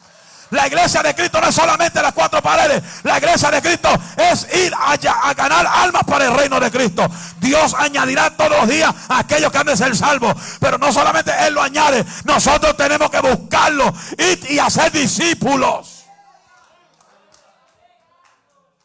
La 0.51 0.67
iglesia 0.67 1.03
de 1.03 1.15
Cristo 1.15 1.41
no 1.41 1.49
es 1.49 1.55
solamente 1.55 2.01
las 2.01 2.13
cuatro 2.13 2.41
paredes. 2.41 2.83
La 3.03 3.19
iglesia 3.19 3.51
de 3.51 3.61
Cristo 3.61 3.91
es 4.17 4.47
ir 4.55 4.73
allá 4.79 5.13
a 5.23 5.35
ganar 5.35 5.67
almas 5.67 6.05
para 6.05 6.25
el 6.25 6.35
reino 6.35 6.59
de 6.59 6.71
Cristo. 6.71 7.07
Dios 7.39 7.75
añadirá 7.75 8.35
todos 8.35 8.53
los 8.61 8.69
días 8.69 8.95
a 9.09 9.19
aquellos 9.19 9.53
que 9.53 9.59
han 9.59 9.67
de 9.67 9.77
ser 9.77 9.95
salvos. 9.95 10.35
Pero 10.59 10.79
no 10.79 10.91
solamente 10.91 11.33
Él 11.47 11.55
lo 11.55 11.63
añade. 11.63 12.05
Nosotros 12.25 12.77
tenemos 12.77 13.11
que 13.11 13.21
buscarlo 13.21 13.93
y, 14.17 14.55
y 14.55 14.59
hacer 14.59 14.91
discípulos. 14.91 16.07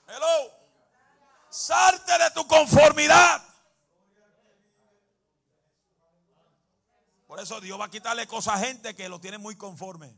Hello. 0.08 0.52
Salte 1.50 2.12
de 2.18 2.32
tu 2.32 2.46
conformidad. 2.46 3.42
Por 7.34 7.40
eso 7.40 7.60
Dios 7.60 7.80
va 7.80 7.86
a 7.86 7.90
quitarle 7.90 8.28
cosas 8.28 8.62
a 8.62 8.64
gente 8.64 8.94
que 8.94 9.10
lo 9.10 9.20
tiene 9.20 9.40
muy 9.40 9.56
conforme. 9.56 10.16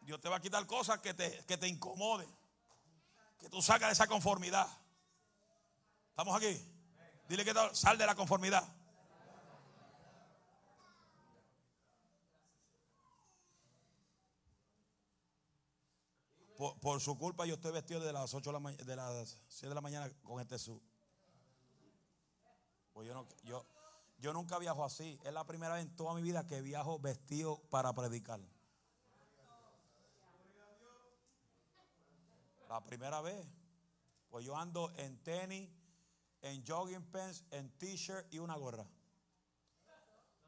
Dios 0.00 0.18
te 0.22 0.30
va 0.30 0.36
a 0.36 0.40
quitar 0.40 0.66
cosas 0.66 1.00
que 1.00 1.12
te, 1.12 1.44
que 1.44 1.58
te 1.58 1.68
incomoden. 1.68 2.34
Que 3.38 3.50
tú 3.50 3.60
sacas 3.60 3.90
de 3.90 3.92
esa 3.92 4.06
conformidad. 4.06 4.66
¿Estamos 6.08 6.34
aquí? 6.34 6.58
Dile 7.28 7.44
que 7.44 7.52
sal 7.74 7.98
de 7.98 8.06
la 8.06 8.14
conformidad. 8.14 8.66
Por, 16.80 16.98
su 17.02 17.18
culpa 17.18 17.44
yo 17.44 17.56
estoy 17.56 17.72
vestido 17.72 18.00
de 18.00 18.14
las 18.14 18.32
8 18.32 18.52
de 18.52 18.58
la, 18.58 18.70
de 18.72 18.96
las 18.96 19.42
7 19.48 19.68
de 19.68 19.74
la 19.74 19.82
mañana 19.82 20.10
con 20.22 20.40
este 20.40 20.58
su. 20.58 20.80
Pues 22.96 23.06
yo 23.06 23.12
no, 23.12 23.26
yo, 23.44 23.62
yo 24.20 24.32
nunca 24.32 24.58
viajo 24.58 24.82
así. 24.82 25.20
Es 25.22 25.30
la 25.30 25.44
primera 25.44 25.74
vez 25.74 25.82
en 25.82 25.94
toda 25.94 26.14
mi 26.14 26.22
vida 26.22 26.46
que 26.46 26.62
viajo 26.62 26.98
vestido 26.98 27.58
para 27.68 27.92
predicar. 27.92 28.40
La 32.70 32.82
primera 32.82 33.20
vez. 33.20 33.46
Pues 34.30 34.46
yo 34.46 34.56
ando 34.56 34.90
en 34.96 35.22
tenis, 35.22 35.68
en 36.40 36.64
jogging 36.66 37.04
pants, 37.10 37.44
en 37.50 37.68
t-shirt 37.76 38.32
y 38.32 38.38
una 38.38 38.56
gorra. 38.56 38.86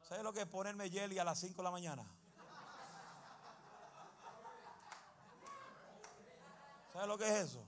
¿Sabes 0.01 0.23
lo 0.23 0.33
que 0.33 0.41
es 0.41 0.47
ponerme 0.47 0.89
jelly 0.89 1.19
a 1.19 1.23
las 1.23 1.39
5 1.39 1.55
de 1.55 1.63
la 1.63 1.69
mañana? 1.69 2.03
¿Sabes 6.91 7.07
lo 7.07 7.15
que 7.15 7.27
es 7.27 7.47
eso? 7.47 7.63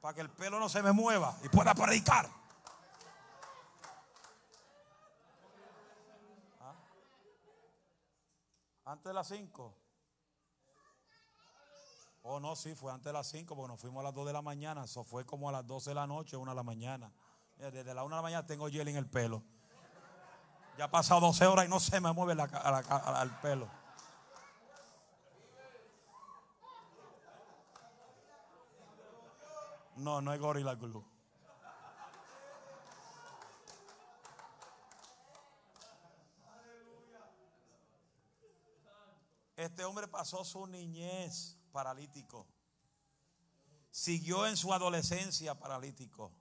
Para 0.00 0.14
que 0.14 0.20
el 0.20 0.30
pelo 0.30 0.58
no 0.58 0.68
se 0.68 0.82
me 0.82 0.90
mueva 0.90 1.38
y 1.44 1.48
pueda 1.48 1.74
predicar. 1.74 2.39
Antes 8.90 9.04
de 9.04 9.14
las 9.14 9.28
5. 9.28 9.76
Oh, 12.22 12.40
no, 12.40 12.56
sí, 12.56 12.74
fue 12.74 12.90
antes 12.90 13.04
de 13.04 13.12
las 13.12 13.28
5, 13.28 13.54
porque 13.54 13.68
nos 13.70 13.80
fuimos 13.80 14.00
a 14.00 14.02
las 14.02 14.14
2 14.14 14.26
de 14.26 14.32
la 14.32 14.42
mañana. 14.42 14.82
Eso 14.82 15.04
fue 15.04 15.24
como 15.24 15.48
a 15.48 15.52
las 15.52 15.64
12 15.64 15.90
de 15.90 15.94
la 15.94 16.08
noche, 16.08 16.36
1 16.36 16.50
de 16.50 16.56
la 16.56 16.64
mañana. 16.64 17.12
Desde 17.56 17.94
la 17.94 18.02
1 18.02 18.16
de 18.16 18.18
la 18.18 18.22
mañana 18.22 18.44
tengo 18.44 18.68
gel 18.68 18.88
en 18.88 18.96
el 18.96 19.08
pelo. 19.08 19.44
Ya 20.76 20.86
ha 20.86 20.90
pasado 20.90 21.20
12 21.20 21.46
horas 21.46 21.66
y 21.66 21.68
no 21.68 21.78
se 21.78 22.00
me 22.00 22.12
mueve 22.12 22.32
el 22.32 23.30
pelo. 23.42 23.68
No, 29.98 30.20
no 30.20 30.32
es 30.32 30.40
Gorilla 30.40 30.74
Glue. 30.74 31.09
Este 39.60 39.84
hombre 39.84 40.08
pasó 40.08 40.42
su 40.42 40.66
niñez 40.66 41.58
paralítico. 41.70 42.46
Siguió 43.90 44.46
en 44.46 44.56
su 44.56 44.72
adolescencia 44.72 45.58
paralítico. 45.58 46.32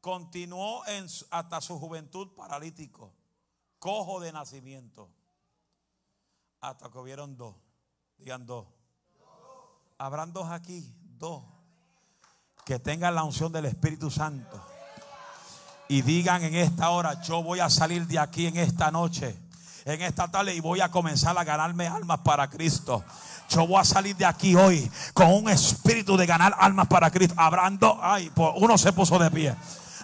Continuó 0.00 0.86
en, 0.86 1.06
hasta 1.32 1.60
su 1.60 1.80
juventud 1.80 2.36
paralítico. 2.36 3.12
Cojo 3.80 4.20
de 4.20 4.30
nacimiento. 4.30 5.10
Hasta 6.60 6.88
que 6.88 6.98
hubieron 6.98 7.36
dos. 7.36 7.56
Digan 8.18 8.46
dos. 8.46 8.68
Habrán 9.98 10.32
dos 10.32 10.48
aquí. 10.48 10.94
Dos. 11.18 11.42
Que 12.64 12.78
tengan 12.78 13.16
la 13.16 13.24
unción 13.24 13.50
del 13.50 13.64
Espíritu 13.64 14.12
Santo. 14.12 14.64
Y 15.88 16.02
digan 16.02 16.44
en 16.44 16.54
esta 16.54 16.90
hora, 16.90 17.20
yo 17.20 17.42
voy 17.42 17.58
a 17.58 17.68
salir 17.68 18.06
de 18.06 18.20
aquí 18.20 18.46
en 18.46 18.58
esta 18.58 18.92
noche 18.92 19.47
en 19.94 20.02
esta 20.02 20.28
tarde 20.28 20.54
y 20.54 20.60
voy 20.60 20.80
a 20.80 20.90
comenzar 20.90 21.36
a 21.38 21.44
ganarme 21.44 21.86
almas 21.86 22.18
para 22.18 22.48
Cristo. 22.48 23.02
Yo 23.48 23.66
voy 23.66 23.80
a 23.80 23.84
salir 23.84 24.14
de 24.16 24.26
aquí 24.26 24.54
hoy 24.54 24.90
con 25.14 25.32
un 25.32 25.48
espíritu 25.48 26.16
de 26.16 26.26
ganar 26.26 26.54
almas 26.58 26.86
para 26.88 27.10
Cristo. 27.10 27.34
Habrán 27.38 27.78
dos, 27.78 27.96
ay, 28.02 28.30
uno 28.56 28.76
se 28.76 28.92
puso 28.92 29.18
de 29.18 29.30
pie. 29.30 29.54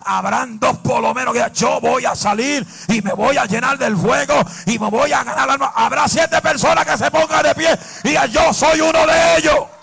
Habrán 0.07 0.59
dos 0.59 0.79
por 0.79 1.03
lo 1.03 1.13
menos 1.13 1.35
que 1.35 1.45
yo 1.55 1.81
voy 1.81 2.05
a 2.05 2.15
salir 2.15 2.67
y 2.89 3.03
me 3.03 3.13
voy 3.13 3.37
a 3.37 3.45
llenar 3.45 3.79
del 3.79 3.97
fuego 3.97 4.35
y 4.67 4.79
me 4.79 4.89
voy 4.89 5.13
a 5.13 5.23
ganar 5.23 5.51
almas. 5.51 5.71
Habrá 5.75 6.09
siete 6.09 6.41
personas 6.41 6.87
que 6.87 6.97
se 6.97 7.11
pongan 7.11 7.43
de 7.43 7.55
pie 7.55 7.79
y 8.05 8.33
yo 8.33 8.53
soy 8.55 8.81
uno 8.81 9.07
de 9.07 9.37
ellos. 9.39 9.74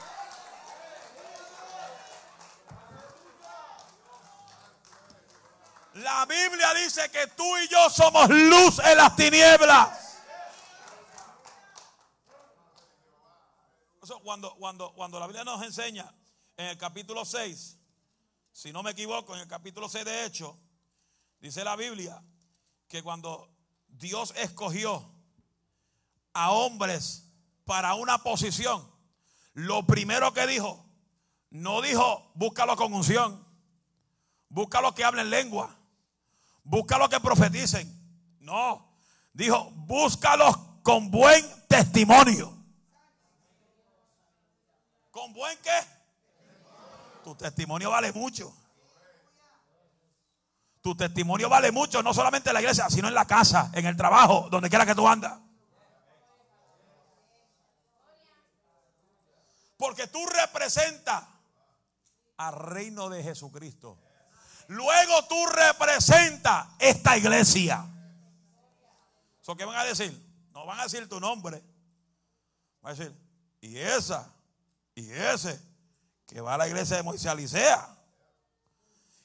La 5.93 6.25
Biblia 6.25 6.73
dice 6.73 7.09
que 7.11 7.27
tú 7.27 7.57
y 7.57 7.67
yo 7.67 7.89
somos 7.89 8.29
luz 8.29 8.79
en 8.79 8.97
las 8.97 9.15
tinieblas. 9.15 9.99
Cuando, 14.23 14.55
cuando, 14.55 14.93
cuando 14.93 15.19
la 15.19 15.27
Biblia 15.27 15.43
nos 15.43 15.61
enseña 15.63 16.13
en 16.55 16.67
el 16.67 16.77
capítulo 16.77 17.25
6, 17.25 17.77
si 18.51 18.71
no 18.71 18.83
me 18.83 18.91
equivoco, 18.91 19.35
en 19.35 19.41
el 19.41 19.47
capítulo 19.47 19.89
6 19.89 20.05
de 20.05 20.25
Hecho, 20.25 20.57
dice 21.39 21.63
la 21.63 21.75
Biblia 21.75 22.21
que 22.87 23.03
cuando 23.03 23.49
Dios 23.87 24.33
escogió 24.37 25.13
a 26.33 26.51
hombres 26.51 27.29
para 27.65 27.95
una 27.95 28.17
posición, 28.23 28.89
lo 29.53 29.85
primero 29.85 30.33
que 30.33 30.47
dijo, 30.47 30.85
no 31.49 31.81
dijo 31.81 32.31
búscalo 32.35 32.75
con 32.75 32.93
unción, 32.93 33.45
Busca 34.51 34.81
los 34.81 34.93
que 34.93 35.05
hablen 35.05 35.29
lengua. 35.29 35.73
Busca 36.63 36.97
los 36.97 37.09
que 37.09 37.19
profeticen. 37.19 37.89
No. 38.39 38.97
Dijo, 39.33 39.71
búscalos 39.71 40.55
con 40.83 41.09
buen 41.09 41.45
testimonio. 41.67 42.57
¿Con 45.11 45.33
buen 45.33 45.57
qué? 45.61 45.79
Tu 47.23 47.35
testimonio 47.35 47.91
vale 47.91 48.11
mucho. 48.11 48.53
Tu 50.81 50.95
testimonio 50.95 51.47
vale 51.47 51.71
mucho, 51.71 52.01
no 52.01 52.13
solamente 52.13 52.49
en 52.49 52.55
la 52.55 52.61
iglesia, 52.61 52.89
sino 52.89 53.07
en 53.07 53.13
la 53.13 53.25
casa, 53.25 53.69
en 53.73 53.85
el 53.85 53.95
trabajo, 53.95 54.47
donde 54.49 54.69
quiera 54.69 54.85
que 54.85 54.95
tú 54.95 55.07
andas. 55.07 55.39
Porque 59.77 60.07
tú 60.07 60.25
representas 60.25 61.23
al 62.37 62.53
reino 62.53 63.09
de 63.09 63.21
Jesucristo. 63.23 63.99
Luego 64.71 65.25
tú 65.27 65.45
representas 65.47 66.65
esta 66.79 67.17
iglesia. 67.17 67.85
¿So 69.41 69.53
qué 69.57 69.65
van 69.65 69.75
a 69.75 69.83
decir? 69.83 70.17
No 70.53 70.65
van 70.65 70.79
a 70.79 70.83
decir 70.83 71.09
tu 71.09 71.19
nombre. 71.19 71.61
Van 72.81 72.93
a 72.93 72.95
decir, 72.95 73.13
y 73.59 73.77
esa, 73.77 74.31
y 74.95 75.11
ese, 75.11 75.61
que 76.25 76.39
va 76.39 76.53
a 76.53 76.57
la 76.57 76.69
iglesia 76.69 76.95
de 76.95 77.03
Moisés 77.03 77.27
Alicea. 77.29 77.97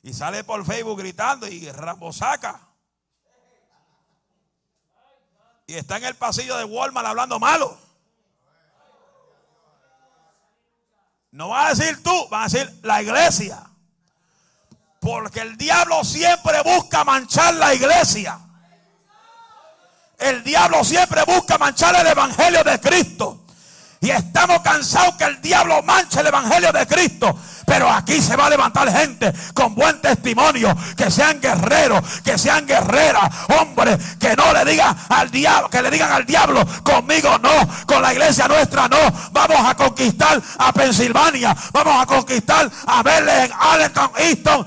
Y 0.03 0.13
sale 0.13 0.43
por 0.43 0.67
Facebook 0.67 0.99
gritando 0.99 1.47
y 1.47 1.71
Rambo 1.71 2.13
saca. 2.13 2.61
Y 5.69 5.75
está 5.75 5.99
en 5.99 6.07
el 6.07 6.17
pasillo 6.17 6.57
de 6.57 6.65
Walmart 6.65 7.07
hablando 7.07 7.39
malo. 7.39 7.79
No 11.31 11.51
va 11.51 11.69
a 11.69 11.69
decir 11.73 12.03
tú, 12.03 12.29
va 12.33 12.43
a 12.43 12.49
decir 12.49 12.81
la 12.83 13.01
iglesia. 13.01 13.66
Porque 15.07 15.39
el 15.39 15.57
diablo 15.57 16.03
siempre 16.03 16.61
busca 16.63 17.05
manchar 17.05 17.55
la 17.55 17.73
iglesia. 17.73 18.41
El 20.19 20.43
diablo 20.43 20.83
siempre 20.83 21.23
busca 21.25 21.57
manchar 21.59 21.95
el 21.95 22.09
evangelio 22.09 22.65
de 22.65 22.81
Cristo. 22.81 23.45
Y 24.01 24.11
estamos 24.11 24.63
cansados 24.63 25.15
que 25.15 25.23
el 25.23 25.41
diablo 25.41 25.81
manche 25.85 26.19
el 26.19 26.27
evangelio 26.27 26.73
de 26.73 26.89
Cristo. 26.89 27.39
Pero 27.65 27.89
aquí 27.89 28.21
se 28.21 28.35
va 28.35 28.47
a 28.47 28.51
levantar 28.51 28.91
gente 28.91 29.33
con 29.55 29.77
buen 29.77 30.01
testimonio, 30.01 30.77
que 30.97 31.09
sean 31.09 31.41
guerreros, 31.41 32.03
que 32.25 32.37
sean 32.37 32.67
guerreras, 32.67 33.31
hombres, 33.61 34.17
que 34.19 34.35
no 34.35 34.53
le 34.53 34.65
digan 34.65 34.97
al 35.09 35.31
diablo, 35.31 35.71
que 35.71 35.83
le 35.83 35.91
digan 35.93 36.11
al 36.11 36.27
diablo, 36.27 36.67
conmigo 36.83 37.39
no, 37.39 37.87
con 37.87 38.03
la 38.03 38.13
iglesia 38.13 38.49
nuestra 38.49 38.89
no. 38.89 38.99
Vamos 39.31 39.71
a 39.71 39.77
conquistar 39.77 40.43
a 40.59 40.73
Pensilvania, 40.73 41.57
vamos 41.71 42.03
a 42.03 42.07
conquistar 42.07 42.69
a 42.89 43.03
Belén, 43.05 43.53
Allentown, 43.57 44.11
Easton. 44.19 44.67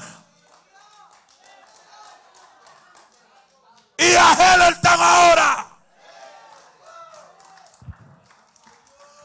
Y 4.00 4.16
a 4.16 4.32
Hellertown 4.32 5.02
ahora. 5.02 5.78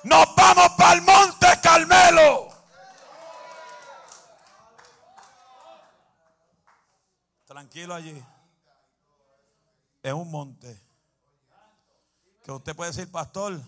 Nos 0.02 0.34
vamos 0.34 0.68
para 0.76 0.92
el 0.94 1.02
monte 1.02 1.46
Carmelo. 1.62 2.48
Tranquilo 7.46 7.94
allí. 7.94 8.20
Es 10.02 10.12
un 10.12 10.28
monte. 10.28 10.82
Que 12.42 12.50
usted 12.50 12.74
puede 12.74 12.90
decir, 12.90 13.08
pastor, 13.12 13.60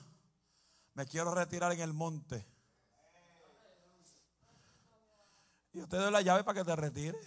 me 0.95 1.07
quiero 1.07 1.33
retirar 1.33 1.71
en 1.71 1.83
el 1.83 1.93
monte. 1.93 2.45
Y 5.73 5.83
usted 5.83 5.99
da 5.99 6.11
la 6.11 6.21
llave 6.21 6.43
para 6.43 6.59
que 6.59 6.65
te 6.65 6.75
retire. 6.75 7.19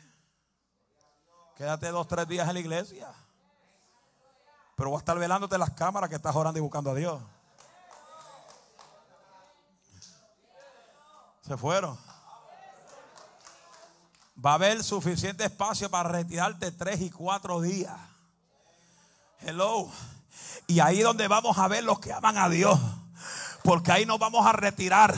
Quédate 1.55 1.87
dos, 1.87 2.09
tres 2.09 2.27
días 2.27 2.45
en 2.45 2.55
la 2.55 2.59
iglesia. 2.59 3.15
Pero 4.79 4.91
voy 4.91 4.95
a 4.95 4.99
estar 4.99 5.19
velándote 5.19 5.57
las 5.57 5.71
cámaras 5.71 6.09
que 6.09 6.15
estás 6.15 6.33
orando 6.33 6.57
y 6.57 6.61
buscando 6.61 6.91
a 6.91 6.95
Dios. 6.95 7.21
Se 11.45 11.57
fueron. 11.57 11.99
Va 14.43 14.51
a 14.51 14.53
haber 14.53 14.81
suficiente 14.81 15.43
espacio 15.43 15.91
para 15.91 16.07
retirarte 16.07 16.71
tres 16.71 17.01
y 17.01 17.09
cuatro 17.09 17.59
días. 17.59 17.93
Hello. 19.41 19.91
Y 20.67 20.79
ahí 20.79 21.01
donde 21.01 21.27
vamos 21.27 21.57
a 21.57 21.67
ver 21.67 21.83
los 21.83 21.99
que 21.99 22.13
aman 22.13 22.37
a 22.37 22.47
Dios. 22.47 22.79
Porque 23.65 23.91
ahí 23.91 24.05
nos 24.05 24.17
vamos 24.17 24.45
a 24.45 24.53
retirar 24.53 25.13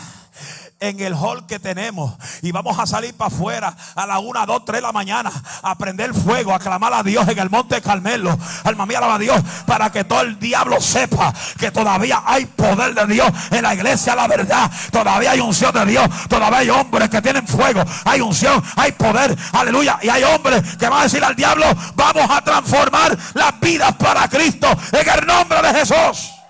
en 0.81 0.99
el 0.99 1.13
hall 1.13 1.45
que 1.45 1.59
tenemos 1.59 2.13
y 2.41 2.51
vamos 2.51 2.77
a 2.79 2.87
salir 2.87 3.13
para 3.13 3.33
afuera 3.33 3.77
a 3.95 4.07
la 4.07 4.19
una, 4.19 4.45
dos, 4.45 4.65
tres 4.65 4.79
de 4.79 4.81
la 4.81 4.91
mañana 4.91 5.31
a 5.61 5.77
prender 5.77 6.13
fuego, 6.13 6.53
a 6.53 6.59
clamar 6.59 6.93
a 6.93 7.03
Dios 7.03 7.27
en 7.27 7.37
el 7.37 7.49
monte 7.49 7.79
Carmelo. 7.81 8.37
Alma 8.63 8.85
mía, 8.87 8.97
alaba 8.97 9.15
a 9.15 9.19
Dios 9.19 9.39
para 9.67 9.91
que 9.91 10.03
todo 10.03 10.21
el 10.21 10.39
diablo 10.39 10.81
sepa 10.81 11.33
que 11.59 11.71
todavía 11.71 12.23
hay 12.25 12.45
poder 12.47 12.95
de 12.95 13.13
Dios 13.13 13.31
en 13.51 13.61
la 13.61 13.75
iglesia, 13.75 14.15
la 14.15 14.27
verdad. 14.27 14.69
Todavía 14.91 15.31
hay 15.31 15.39
unción 15.39 15.71
de 15.73 15.85
Dios, 15.85 16.09
todavía 16.27 16.59
hay 16.59 16.69
hombres 16.71 17.09
que 17.09 17.21
tienen 17.21 17.47
fuego, 17.47 17.83
hay 18.03 18.21
unción, 18.21 18.61
hay 18.75 18.91
poder, 18.93 19.37
aleluya. 19.53 19.99
Y 20.01 20.09
hay 20.09 20.23
hombres 20.23 20.63
que 20.77 20.89
van 20.89 21.01
a 21.01 21.03
decir 21.03 21.23
al 21.23 21.35
diablo, 21.35 21.65
vamos 21.95 22.27
a 22.29 22.41
transformar 22.41 23.15
las 23.35 23.59
vidas 23.59 23.93
para 23.97 24.27
Cristo 24.27 24.67
en 24.91 25.09
el 25.09 25.27
nombre 25.27 25.61
de 25.61 25.73
Jesús. 25.79 26.40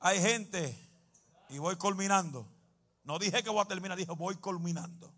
Hay 0.00 0.20
gente, 0.20 0.90
y 1.50 1.58
voy 1.58 1.76
culminando. 1.76 2.48
No 3.04 3.18
dije 3.18 3.42
que 3.42 3.50
voy 3.50 3.60
a 3.60 3.66
terminar, 3.66 3.98
dije 3.98 4.12
voy 4.12 4.36
culminando. 4.36 5.12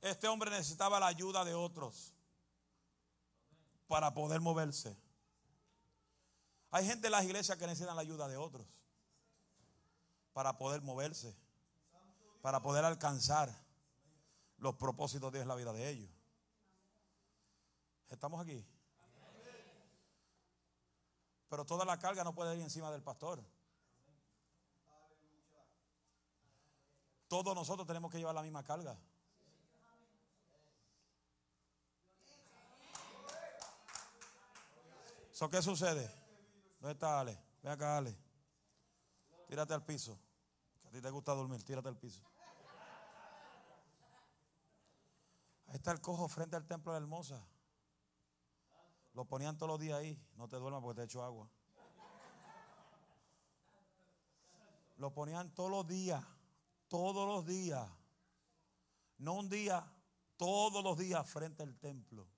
Este 0.00 0.28
hombre 0.28 0.50
necesitaba 0.50 1.00
la 1.00 1.06
ayuda 1.06 1.44
de 1.44 1.54
otros 1.54 2.12
para 3.86 4.14
poder 4.14 4.40
moverse. 4.40 4.96
Hay 6.70 6.86
gente 6.86 7.08
en 7.08 7.12
las 7.12 7.24
iglesias 7.24 7.58
que 7.58 7.66
necesitan 7.66 7.96
la 7.96 8.02
ayuda 8.02 8.28
de 8.28 8.36
otros 8.36 8.66
para 10.32 10.56
poder 10.56 10.82
moverse, 10.82 11.36
para 12.40 12.62
poder 12.62 12.84
alcanzar 12.84 13.54
los 14.58 14.76
propósitos 14.76 15.32
de 15.32 15.38
Dios 15.38 15.42
en 15.42 15.48
la 15.48 15.56
vida 15.56 15.72
de 15.72 15.88
ellos. 15.88 16.10
¿Estamos 18.08 18.40
aquí? 18.40 18.64
Pero 21.52 21.66
toda 21.66 21.84
la 21.84 21.98
carga 21.98 22.24
no 22.24 22.34
puede 22.34 22.56
ir 22.56 22.62
encima 22.62 22.90
del 22.90 23.02
pastor. 23.02 23.44
Todos 27.28 27.54
nosotros 27.54 27.86
tenemos 27.86 28.10
que 28.10 28.16
llevar 28.16 28.34
la 28.34 28.40
misma 28.40 28.64
carga. 28.64 28.98
¿So 35.32 35.50
qué 35.50 35.60
sucede? 35.60 36.10
¿Dónde 36.80 36.94
está 36.94 37.20
Ale? 37.20 37.38
Ven 37.62 37.72
acá, 37.72 37.98
Ale. 37.98 38.16
Tírate 39.46 39.74
al 39.74 39.84
piso. 39.84 40.18
a 40.86 40.90
ti 40.90 41.02
te 41.02 41.10
gusta 41.10 41.34
dormir, 41.34 41.62
tírate 41.62 41.88
al 41.90 41.98
piso. 41.98 42.22
Ahí 45.66 45.74
está 45.74 45.92
el 45.92 46.00
cojo 46.00 46.28
frente 46.28 46.56
al 46.56 46.66
templo 46.66 46.92
de 46.92 46.98
Hermosa. 47.00 47.46
Lo 49.14 49.24
ponían 49.24 49.56
todos 49.58 49.70
los 49.70 49.80
días 49.80 49.98
ahí. 49.98 50.18
No 50.36 50.48
te 50.48 50.56
duermas 50.56 50.82
porque 50.82 51.00
te 51.00 51.04
echo 51.04 51.22
agua. 51.22 51.50
Lo 54.96 55.12
ponían 55.12 55.54
todos 55.54 55.70
los 55.70 55.86
días. 55.86 56.24
Todos 56.88 57.26
los 57.26 57.46
días. 57.46 57.88
No 59.18 59.34
un 59.34 59.48
día, 59.48 59.86
todos 60.36 60.82
los 60.82 60.98
días 60.98 61.28
frente 61.28 61.62
al 61.62 61.76
templo. 61.78 62.28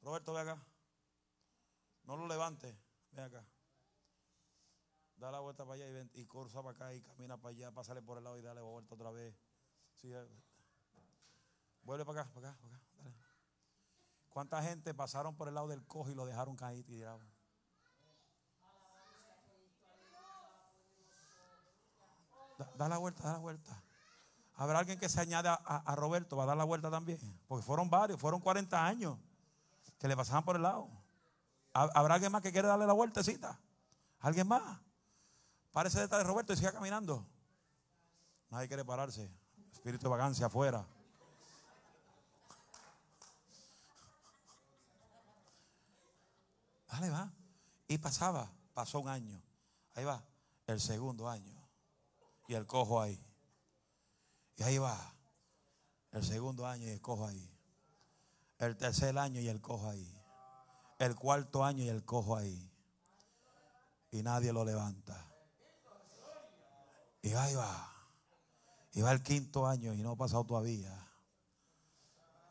Roberto, 0.00 0.32
ve 0.32 0.40
acá. 0.40 0.66
No 2.04 2.16
lo 2.16 2.26
levantes. 2.26 2.76
Ve 3.12 3.22
acá. 3.22 3.46
Da 5.16 5.30
la 5.30 5.38
vuelta 5.38 5.64
para 5.64 5.74
allá 5.76 5.88
y, 5.88 5.92
ven, 5.92 6.10
y 6.14 6.26
cursa 6.26 6.62
para 6.62 6.74
acá 6.74 6.94
y 6.94 7.00
camina 7.00 7.36
para 7.36 7.54
allá, 7.54 7.70
pásale 7.70 8.02
por 8.02 8.18
el 8.18 8.24
lado 8.24 8.36
y 8.38 8.42
dale 8.42 8.60
vuelta 8.60 8.94
otra 8.94 9.12
vez. 9.12 9.36
Sí. 9.94 10.12
Vuelve 11.84 12.04
para 12.04 12.22
acá, 12.22 12.30
para 12.32 12.50
acá, 12.50 12.58
para 12.60 12.74
acá. 12.74 12.82
¿Cuánta 14.32 14.62
gente 14.62 14.94
pasaron 14.94 15.34
por 15.36 15.48
el 15.48 15.54
lado 15.54 15.68
del 15.68 15.84
cojo 15.86 16.10
y 16.10 16.14
lo 16.14 16.24
dejaron 16.24 16.56
caer 16.56 16.78
y 16.78 16.82
tirado? 16.84 17.20
Da, 22.78 22.88
la 22.88 22.98
vuelta, 22.98 23.22
da 23.24 23.32
la 23.32 23.38
vuelta. 23.38 23.82
Habrá 24.54 24.78
alguien 24.78 24.98
que 24.98 25.08
se 25.08 25.20
añade 25.20 25.48
a, 25.48 25.94
Roberto, 25.96 26.36
va 26.36 26.44
a 26.44 26.46
dar 26.46 26.56
la 26.56 26.64
vuelta 26.64 26.90
también. 26.90 27.18
Porque 27.48 27.64
fueron 27.64 27.90
varios, 27.90 28.20
fueron 28.20 28.40
40 28.40 28.86
años 28.86 29.18
que 29.98 30.08
le 30.08 30.16
pasaban 30.16 30.44
por 30.44 30.56
el 30.56 30.62
lado. 30.62 30.88
¿Habrá 31.72 32.14
alguien 32.14 32.30
más 32.30 32.42
que 32.42 32.52
quiere 32.52 32.68
darle 32.68 32.86
la 32.86 32.92
vueltecita? 32.92 33.58
¿Alguien 34.20 34.46
más? 34.46 34.80
Parece 35.72 36.00
detrás 36.00 36.20
de 36.20 36.28
Roberto 36.28 36.52
y 36.52 36.56
siga 36.56 36.72
caminando. 36.72 37.26
Nadie 38.50 38.68
quiere 38.68 38.84
pararse. 38.84 39.30
Espíritu 39.72 40.04
de 40.04 40.10
vagancia 40.10 40.46
afuera. 40.46 40.86
Dale, 46.92 47.08
va. 47.08 47.32
Y 47.88 47.96
pasaba, 47.96 48.52
pasó 48.74 49.00
un 49.00 49.08
año. 49.08 49.42
Ahí 49.94 50.04
va, 50.04 50.22
el 50.66 50.78
segundo 50.78 51.26
año. 51.26 51.58
Y 52.46 52.54
el 52.54 52.66
cojo 52.66 53.00
ahí. 53.00 53.18
Y 54.56 54.62
ahí 54.62 54.76
va, 54.76 55.14
el 56.10 56.22
segundo 56.22 56.66
año 56.66 56.86
y 56.86 56.90
el 56.90 57.00
cojo 57.00 57.26
ahí. 57.26 57.50
El 58.58 58.76
tercer 58.76 59.18
año 59.18 59.40
y 59.40 59.48
el 59.48 59.62
cojo 59.62 59.88
ahí. 59.88 60.22
El 60.98 61.16
cuarto 61.16 61.64
año 61.64 61.82
y 61.82 61.88
el 61.88 62.04
cojo 62.04 62.36
ahí. 62.36 62.70
Y 64.10 64.22
nadie 64.22 64.52
lo 64.52 64.62
levanta. 64.62 65.26
Y 67.22 67.32
ahí 67.32 67.54
va. 67.54 67.90
Y 68.92 69.00
va 69.00 69.12
el 69.12 69.22
quinto 69.22 69.66
año 69.66 69.94
y 69.94 70.02
no 70.02 70.10
ha 70.10 70.16
pasado 70.16 70.44
todavía. 70.44 70.94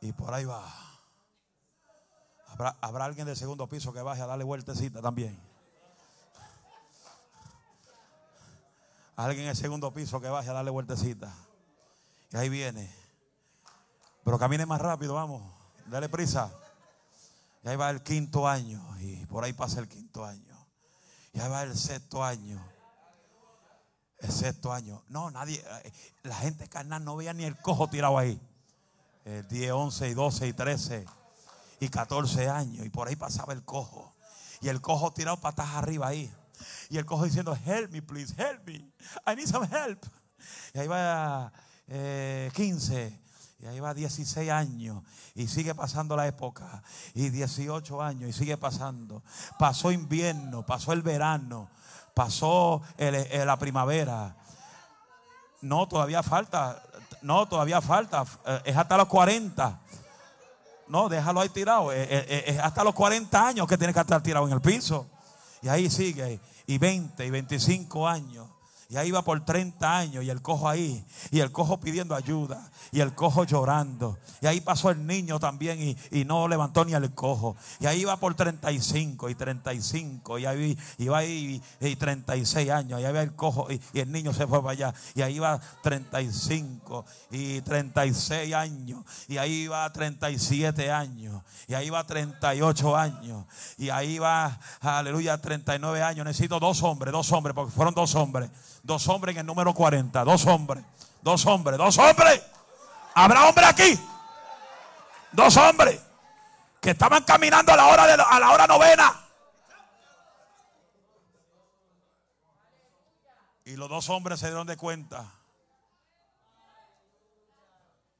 Y 0.01 0.11
por 0.13 0.33
ahí 0.33 0.45
va. 0.45 0.90
Habrá, 2.57 3.05
alguien 3.05 3.25
del 3.25 3.37
segundo 3.37 3.67
piso 3.67 3.93
que 3.93 4.01
baje 4.01 4.21
a 4.21 4.25
darle 4.25 4.43
vueltecita 4.43 5.01
también. 5.01 5.39
Alguien 9.15 9.45
en 9.45 9.51
el 9.51 9.55
segundo 9.55 9.93
piso 9.93 10.19
que 10.19 10.27
baje 10.27 10.49
a 10.49 10.53
darle 10.53 10.71
vueltecita. 10.71 11.33
Y 12.31 12.37
ahí 12.37 12.49
viene. 12.49 12.93
Pero 14.23 14.37
camine 14.37 14.65
más 14.65 14.81
rápido, 14.81 15.13
vamos. 15.13 15.41
Dale 15.87 16.09
prisa. 16.09 16.51
Y 17.63 17.69
ahí 17.69 17.75
va 17.75 17.89
el 17.89 18.01
quinto 18.01 18.47
año. 18.47 18.81
Y 18.99 19.25
por 19.27 19.43
ahí 19.43 19.53
pasa 19.53 19.79
el 19.79 19.87
quinto 19.87 20.25
año. 20.25 20.67
Y 21.33 21.39
ahí 21.39 21.49
va 21.49 21.63
el 21.63 21.77
sexto 21.77 22.23
año. 22.23 22.61
El 24.19 24.31
sexto 24.31 24.73
año. 24.73 25.03
No, 25.07 25.31
nadie. 25.31 25.63
Eh, 25.83 25.93
la 26.23 26.35
gente 26.35 26.67
carnal 26.67 27.03
no 27.03 27.15
veía 27.15 27.33
ni 27.33 27.43
el 27.43 27.57
cojo 27.57 27.89
tirado 27.89 28.17
ahí. 28.17 28.39
El 29.23 29.47
10, 29.47 29.71
11 29.71 30.09
y 30.09 30.13
12 30.13 30.47
y 30.47 30.53
13 30.53 31.20
y 31.81 31.89
14 31.89 32.47
años. 32.47 32.85
Y 32.85 32.89
por 32.89 33.09
ahí 33.09 33.17
pasaba 33.17 33.51
el 33.51 33.65
cojo. 33.65 34.15
Y 34.61 34.69
el 34.69 34.79
cojo 34.79 35.11
tirado 35.11 35.41
patas 35.41 35.67
arriba 35.71 36.07
ahí. 36.07 36.31
Y 36.89 36.97
el 36.97 37.05
cojo 37.05 37.25
diciendo, 37.25 37.57
help 37.65 37.91
me, 37.91 38.01
please, 38.01 38.33
help 38.37 38.65
me. 38.65 38.75
I 39.25 39.35
need 39.35 39.47
some 39.47 39.67
help. 39.67 40.05
Y 40.73 40.79
ahí 40.79 40.87
va 40.87 41.51
eh, 41.87 42.51
15. 42.53 43.19
Y 43.59 43.65
ahí 43.65 43.79
va 43.79 43.93
16 43.93 44.49
años 44.49 45.03
y 45.35 45.47
sigue 45.47 45.73
pasando 45.75 46.15
la 46.15 46.27
época. 46.27 46.83
Y 47.13 47.29
18 47.29 48.01
años 48.01 48.29
y 48.29 48.33
sigue 48.33 48.57
pasando. 48.57 49.23
Pasó 49.59 49.91
invierno, 49.91 50.65
pasó 50.65 50.93
el 50.93 51.01
verano, 51.01 51.69
pasó 52.13 52.81
la 52.97 53.57
primavera. 53.57 54.35
No, 55.61 55.87
todavía 55.87 56.23
falta. 56.23 56.81
No, 57.21 57.47
todavía 57.47 57.81
falta. 57.81 58.25
Eh, 58.45 58.61
es 58.65 58.77
hasta 58.77 58.97
los 58.97 59.07
40. 59.07 59.79
No, 60.91 61.07
déjalo 61.07 61.39
ahí 61.39 61.49
tirado. 61.49 61.91
Es, 61.91 62.07
es 62.45 62.59
hasta 62.59 62.83
los 62.83 62.93
40 62.93 63.47
años 63.47 63.65
que 63.65 63.77
tiene 63.77 63.93
que 63.93 63.99
estar 63.99 64.21
tirado 64.21 64.45
en 64.45 64.53
el 64.53 64.61
piso. 64.61 65.07
Y 65.61 65.69
ahí 65.69 65.89
sigue. 65.89 66.39
Y 66.67 66.77
20 66.77 67.25
y 67.25 67.29
25 67.29 68.07
años. 68.07 68.47
Y 68.91 68.97
ahí 68.97 69.09
va 69.09 69.21
por 69.21 69.45
30 69.45 69.97
años 69.97 70.21
y 70.21 70.29
el 70.29 70.41
cojo 70.41 70.67
ahí. 70.67 71.05
Y 71.31 71.39
el 71.39 71.49
cojo 71.53 71.79
pidiendo 71.79 72.13
ayuda. 72.13 72.69
Y 72.91 72.99
el 72.99 73.15
cojo 73.15 73.45
llorando. 73.45 74.17
Y 74.41 74.47
ahí 74.47 74.59
pasó 74.59 74.89
el 74.89 75.07
niño 75.07 75.39
también 75.39 75.81
y, 75.81 75.97
y 76.11 76.25
no 76.25 76.45
levantó 76.49 76.83
ni 76.83 76.93
el 76.93 77.13
cojo. 77.13 77.55
Y 77.79 77.85
ahí 77.85 78.03
va 78.03 78.17
por 78.17 78.35
35 78.35 79.29
y 79.29 79.35
35. 79.35 80.39
Y 80.39 80.45
ahí 80.45 80.77
y 80.97 81.07
va 81.07 81.19
ahí 81.19 81.61
y, 81.79 81.95
36 81.95 82.69
años. 82.69 82.99
Y 82.99 83.05
ahí 83.05 83.13
va 83.13 83.21
el 83.21 83.33
cojo 83.33 83.71
y, 83.71 83.79
y, 83.93 84.01
el 84.01 84.11
niño 84.11 84.33
se 84.33 84.45
fue 84.45 84.61
para 84.61 84.71
allá. 84.71 84.93
Y 85.15 85.21
ahí 85.21 85.39
va 85.39 85.57
35 85.83 87.05
y 87.31 87.61
36 87.61 88.53
años. 88.53 89.05
Y 89.29 89.37
ahí 89.37 89.67
va 89.67 89.89
37 89.89 90.91
años. 90.91 91.41
Y 91.65 91.75
ahí 91.75 91.89
va 91.89 92.05
38 92.05 92.97
años. 92.97 93.45
Y 93.77 93.89
ahí 93.89 94.19
va, 94.19 94.59
aleluya, 94.81 95.37
39 95.37 96.03
años. 96.03 96.25
Necesito 96.25 96.59
dos 96.59 96.83
hombres, 96.83 97.13
dos 97.13 97.31
hombres, 97.31 97.55
porque 97.55 97.71
fueron 97.71 97.93
dos 97.93 98.13
hombres. 98.15 98.49
Dos 98.83 99.07
hombres 99.07 99.35
en 99.35 99.41
el 99.41 99.45
número 99.45 99.73
40. 99.73 100.23
Dos 100.23 100.45
hombres. 100.47 100.83
Dos 101.21 101.45
hombres. 101.45 101.77
Dos 101.77 101.97
hombres. 101.97 102.41
¿Habrá 103.13 103.47
hombre 103.47 103.65
aquí? 103.65 103.99
Dos 105.31 105.55
hombres 105.57 106.01
que 106.81 106.91
estaban 106.91 107.23
caminando 107.23 107.71
a 107.71 107.75
la 107.75 107.87
hora, 107.87 108.07
de, 108.07 108.13
a 108.13 108.39
la 108.39 108.51
hora 108.51 108.67
novena. 108.67 109.13
Y 113.65 113.75
los 113.75 113.87
dos 113.87 114.09
hombres 114.09 114.39
se 114.39 114.47
dieron 114.47 114.65
de 114.65 114.75
cuenta 114.75 115.31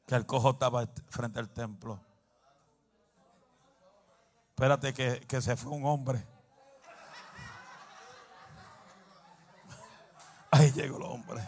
que 0.06 0.16
el 0.16 0.26
cojo 0.26 0.52
estaba 0.52 0.88
frente 1.10 1.40
al 1.40 1.50
templo. 1.50 2.00
Espérate 4.50 4.94
que, 4.94 5.22
que 5.22 5.42
se 5.42 5.58
fue 5.58 5.72
un 5.72 5.86
hombre. 5.86 6.24
Ahí 10.52 10.72
llegó 10.72 10.98
el 10.98 11.04
hombre. 11.04 11.42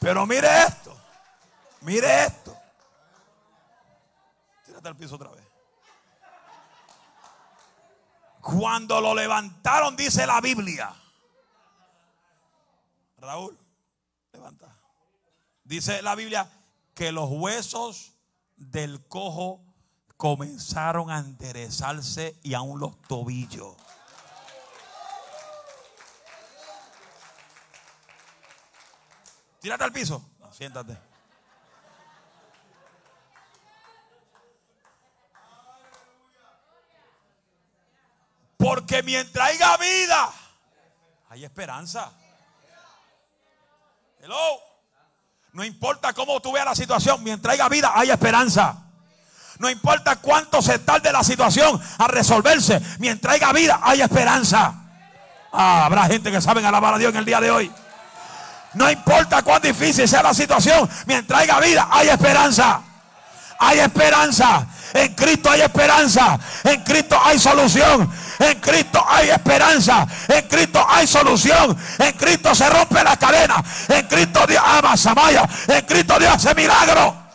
Pero 0.00 0.26
mire 0.26 0.48
esto. 0.62 0.96
Mire 1.80 2.24
esto. 2.24 2.56
Tírate 4.64 4.88
al 4.88 4.96
piso 4.96 5.16
otra 5.16 5.30
vez. 5.30 5.44
Cuando 8.40 9.00
lo 9.00 9.14
levantaron, 9.14 9.96
dice 9.96 10.26
la 10.26 10.40
Biblia. 10.40 10.94
Raúl, 13.18 13.58
levanta. 14.32 14.74
Dice 15.64 16.00
la 16.00 16.14
Biblia 16.14 16.50
que 16.94 17.12
los 17.12 17.28
huesos 17.28 18.14
del 18.56 19.06
cojo 19.06 19.67
comenzaron 20.18 21.12
a 21.12 21.18
enderezarse 21.20 22.36
y 22.42 22.52
aún 22.52 22.80
los 22.80 23.00
tobillos. 23.02 23.76
Tírate 29.60 29.84
al 29.84 29.92
piso. 29.92 30.28
siéntate. 30.50 30.98
Porque 38.56 39.04
mientras 39.04 39.50
haya 39.50 39.76
vida, 39.76 40.32
hay 41.28 41.44
esperanza. 41.44 42.12
Hello. 44.20 44.36
No 45.52 45.64
importa 45.64 46.12
cómo 46.12 46.40
tú 46.40 46.52
veas 46.52 46.66
la 46.66 46.74
situación, 46.74 47.22
mientras 47.22 47.54
haya 47.54 47.68
vida, 47.68 47.92
hay 47.94 48.10
esperanza. 48.10 48.87
No 49.58 49.68
importa 49.68 50.16
cuánto 50.16 50.62
se 50.62 50.78
tarde 50.78 51.12
la 51.12 51.24
situación 51.24 51.80
a 51.98 52.06
resolverse. 52.06 52.80
Mientras 52.98 53.34
haya 53.34 53.52
vida, 53.52 53.80
hay 53.82 54.00
esperanza. 54.00 54.74
Ah, 55.52 55.86
habrá 55.86 56.04
gente 56.04 56.30
que 56.30 56.40
saben 56.40 56.64
alabar 56.64 56.94
a 56.94 56.98
Dios 56.98 57.10
en 57.10 57.18
el 57.18 57.24
día 57.24 57.40
de 57.40 57.50
hoy. 57.50 57.70
No 58.74 58.90
importa 58.90 59.42
cuán 59.42 59.60
difícil 59.62 60.08
sea 60.08 60.22
la 60.22 60.34
situación. 60.34 60.88
Mientras 61.06 61.40
haya 61.40 61.58
vida, 61.58 61.88
hay 61.90 62.08
esperanza. 62.08 62.82
Hay 63.58 63.80
esperanza. 63.80 64.66
En 64.94 65.14
Cristo 65.14 65.50
hay 65.50 65.62
esperanza. 65.62 66.38
En 66.62 66.84
Cristo 66.84 67.18
hay 67.22 67.38
solución. 67.40 68.08
En 68.38 68.60
Cristo 68.60 69.04
hay 69.08 69.30
esperanza. 69.30 70.06
En 70.28 70.46
Cristo 70.46 70.86
hay 70.88 71.06
solución. 71.06 71.76
En 71.98 72.12
Cristo 72.12 72.54
se 72.54 72.70
rompe 72.70 73.02
la 73.02 73.16
cadena. 73.16 73.64
En 73.88 74.06
Cristo 74.06 74.46
Dios 74.46 74.62
ama 74.64 74.96
Samaya. 74.96 75.48
En 75.66 75.84
Cristo 75.84 76.16
Dios 76.18 76.34
hace 76.34 76.54
milagro. 76.54 77.27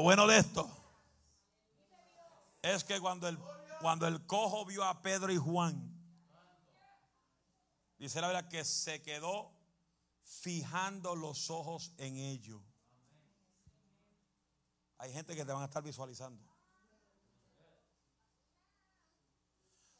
Lo 0.00 0.04
bueno 0.04 0.26
de 0.26 0.38
esto 0.38 0.66
es 2.62 2.84
que 2.84 2.98
cuando 3.00 3.28
el, 3.28 3.38
cuando 3.82 4.06
el 4.06 4.24
cojo 4.24 4.64
vio 4.64 4.82
a 4.82 5.02
Pedro 5.02 5.30
y 5.30 5.36
Juan, 5.36 5.94
dice 7.98 8.18
la 8.22 8.28
verdad 8.28 8.48
que 8.48 8.64
se 8.64 9.02
quedó 9.02 9.52
fijando 10.22 11.14
los 11.14 11.50
ojos 11.50 11.92
en 11.98 12.16
ellos. 12.16 12.62
Hay 14.96 15.12
gente 15.12 15.36
que 15.36 15.44
te 15.44 15.52
van 15.52 15.60
a 15.60 15.66
estar 15.66 15.82
visualizando. 15.82 16.42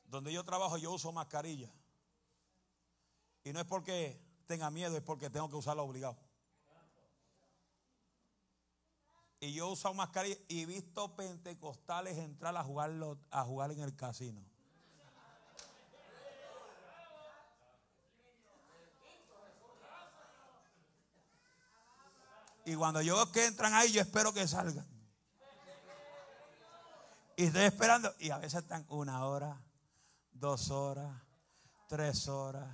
Donde 0.04 0.32
yo 0.32 0.42
trabajo 0.46 0.78
yo 0.78 0.92
uso 0.92 1.12
mascarilla. 1.12 1.70
Y 3.44 3.52
no 3.52 3.60
es 3.60 3.66
porque 3.66 4.18
tenga 4.46 4.70
miedo, 4.70 4.96
es 4.96 5.02
porque 5.02 5.28
tengo 5.28 5.50
que 5.50 5.56
usarla 5.56 5.82
obligado. 5.82 6.16
Y 9.40 9.54
yo 9.54 9.70
uso 9.70 9.92
mascarilla 9.94 10.36
y 10.48 10.62
he 10.62 10.66
visto 10.66 11.16
pentecostales 11.16 12.18
entrar 12.18 12.54
a, 12.56 12.62
jugarlo, 12.62 13.18
a 13.30 13.42
jugar 13.42 13.72
en 13.72 13.80
el 13.80 13.96
casino. 13.96 14.44
Y 22.66 22.74
cuando 22.74 23.00
yo 23.00 23.16
veo 23.16 23.32
que 23.32 23.46
entran 23.46 23.72
ahí, 23.72 23.90
yo 23.90 24.02
espero 24.02 24.32
que 24.34 24.46
salgan. 24.46 24.86
Y 27.36 27.44
estoy 27.44 27.62
esperando. 27.62 28.14
Y 28.18 28.30
a 28.30 28.36
veces 28.36 28.62
están 28.62 28.84
una 28.90 29.24
hora, 29.24 29.58
dos 30.32 30.70
horas, 30.70 31.10
tres 31.88 32.28
horas. 32.28 32.68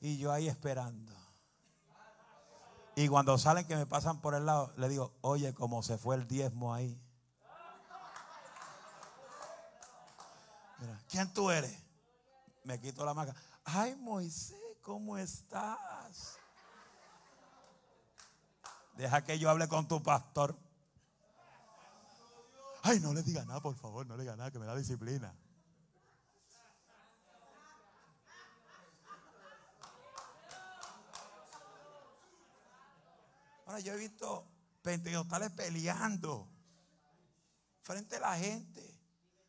Y 0.00 0.18
yo 0.18 0.30
ahí 0.30 0.46
esperando. 0.46 1.25
Y 2.98 3.08
cuando 3.08 3.36
salen 3.36 3.66
que 3.66 3.76
me 3.76 3.84
pasan 3.84 4.22
por 4.22 4.34
el 4.34 4.46
lado, 4.46 4.72
le 4.78 4.88
digo, 4.88 5.12
oye, 5.20 5.52
cómo 5.52 5.82
se 5.82 5.98
fue 5.98 6.16
el 6.16 6.26
diezmo 6.26 6.72
ahí. 6.72 6.98
Mira, 10.78 10.98
¿quién 11.06 11.30
tú 11.34 11.50
eres? 11.50 11.78
Me 12.64 12.80
quito 12.80 13.04
la 13.04 13.12
maca. 13.12 13.34
Ay, 13.64 13.94
Moisés, 13.96 14.58
¿cómo 14.80 15.18
estás? 15.18 16.38
Deja 18.96 19.22
que 19.24 19.38
yo 19.38 19.50
hable 19.50 19.68
con 19.68 19.86
tu 19.86 20.02
pastor. 20.02 20.56
Ay, 22.82 22.98
no 23.00 23.12
le 23.12 23.22
diga 23.22 23.44
nada, 23.44 23.60
por 23.60 23.74
favor, 23.74 24.06
no 24.06 24.16
le 24.16 24.22
diga 24.22 24.36
nada, 24.36 24.50
que 24.50 24.58
me 24.58 24.64
da 24.64 24.74
disciplina. 24.74 25.34
Ahora 33.66 33.80
yo 33.80 33.92
he 33.92 33.96
visto 33.96 34.46
pentecostales 34.80 35.50
peleando 35.50 36.48
frente 37.82 38.16
a 38.16 38.20
la 38.20 38.38
gente, 38.38 38.98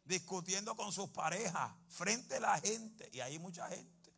discutiendo 0.05 0.75
con 0.75 0.91
sus 0.91 1.09
parejas, 1.09 1.71
frente 1.87 2.37
a 2.37 2.39
la 2.39 2.59
gente, 2.59 3.09
y 3.13 3.19
hay 3.19 3.37
mucha 3.37 3.67
gente. 3.69 4.13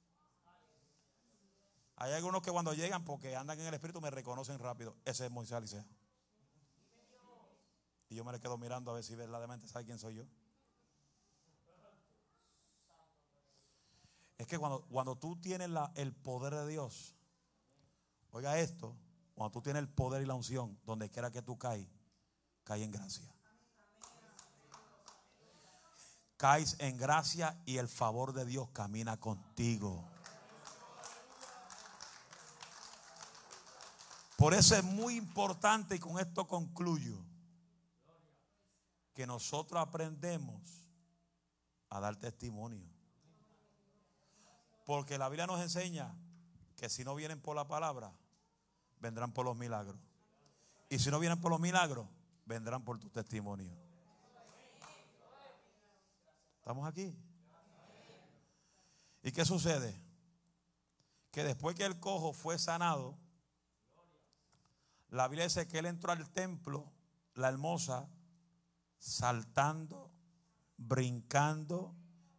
Hay 1.97 2.13
algunos 2.13 2.41
que 2.41 2.49
cuando 2.49 2.73
llegan, 2.73 3.03
porque 3.03 3.35
andan 3.35 3.59
en 3.59 3.67
el 3.67 3.73
Espíritu, 3.73 3.99
me 3.99 4.09
reconocen 4.09 4.57
rápido. 4.57 4.95
Ese 5.03 5.25
es 5.25 5.31
Moisés 5.31 5.53
Alicia. 5.53 5.85
Y 8.07 8.15
yo 8.15 8.23
me 8.23 8.31
le 8.31 8.39
quedo 8.39 8.57
mirando 8.57 8.91
a 8.91 8.93
ver 8.93 9.03
si 9.03 9.15
verdaderamente 9.15 9.67
sabe 9.67 9.85
quién 9.85 9.99
soy 9.99 10.15
yo. 10.15 10.23
Es 14.37 14.47
que 14.47 14.57
cuando, 14.57 14.85
cuando 14.87 15.17
tú 15.17 15.35
tienes 15.41 15.69
el 15.95 16.15
poder 16.15 16.55
de 16.55 16.67
Dios, 16.67 17.15
oiga 18.31 18.57
esto, 18.57 18.95
cuando 19.39 19.53
tú 19.53 19.61
tienes 19.61 19.79
el 19.79 19.87
poder 19.87 20.21
y 20.21 20.25
la 20.25 20.33
unción, 20.33 20.77
donde 20.83 21.09
quiera 21.09 21.31
que 21.31 21.41
tú 21.41 21.57
caes, 21.57 21.87
caes 22.65 22.83
en 22.83 22.91
gracia. 22.91 23.33
Caes 26.35 26.75
en 26.77 26.97
gracia 26.97 27.57
y 27.65 27.77
el 27.77 27.87
favor 27.87 28.33
de 28.33 28.43
Dios 28.43 28.67
camina 28.73 29.17
contigo. 29.17 30.03
Por 34.35 34.53
eso 34.53 34.75
es 34.75 34.83
muy 34.83 35.15
importante, 35.15 35.95
y 35.95 35.99
con 35.99 36.19
esto 36.19 36.45
concluyo, 36.45 37.15
que 39.13 39.25
nosotros 39.25 39.81
aprendemos 39.81 40.83
a 41.87 42.01
dar 42.01 42.17
testimonio. 42.17 42.85
Porque 44.85 45.17
la 45.17 45.29
Biblia 45.29 45.47
nos 45.47 45.61
enseña 45.61 46.13
que 46.75 46.89
si 46.89 47.05
no 47.05 47.15
vienen 47.15 47.39
por 47.39 47.55
la 47.55 47.69
palabra, 47.69 48.18
vendrán 48.99 49.31
por 49.31 49.45
los 49.45 49.57
milagros. 49.57 49.99
Y 50.89 50.99
si 50.99 51.09
no 51.11 51.19
vienen 51.19 51.39
por 51.39 51.51
los 51.51 51.59
milagros, 51.59 52.07
vendrán 52.45 52.83
por 52.83 52.99
tu 52.99 53.09
testimonio. 53.09 53.71
¿Estamos 56.59 56.87
aquí? 56.87 57.15
¿Y 59.23 59.31
qué 59.31 59.45
sucede? 59.45 59.99
Que 61.31 61.43
después 61.43 61.75
que 61.75 61.85
el 61.85 61.99
cojo 61.99 62.33
fue 62.33 62.57
sanado, 62.57 63.17
la 65.09 65.27
Biblia 65.27 65.45
dice 65.45 65.67
que 65.67 65.79
él 65.79 65.85
entró 65.85 66.11
al 66.11 66.29
templo, 66.29 66.91
la 67.35 67.49
hermosa, 67.49 68.07
saltando, 68.99 70.11
brincando 70.77 71.95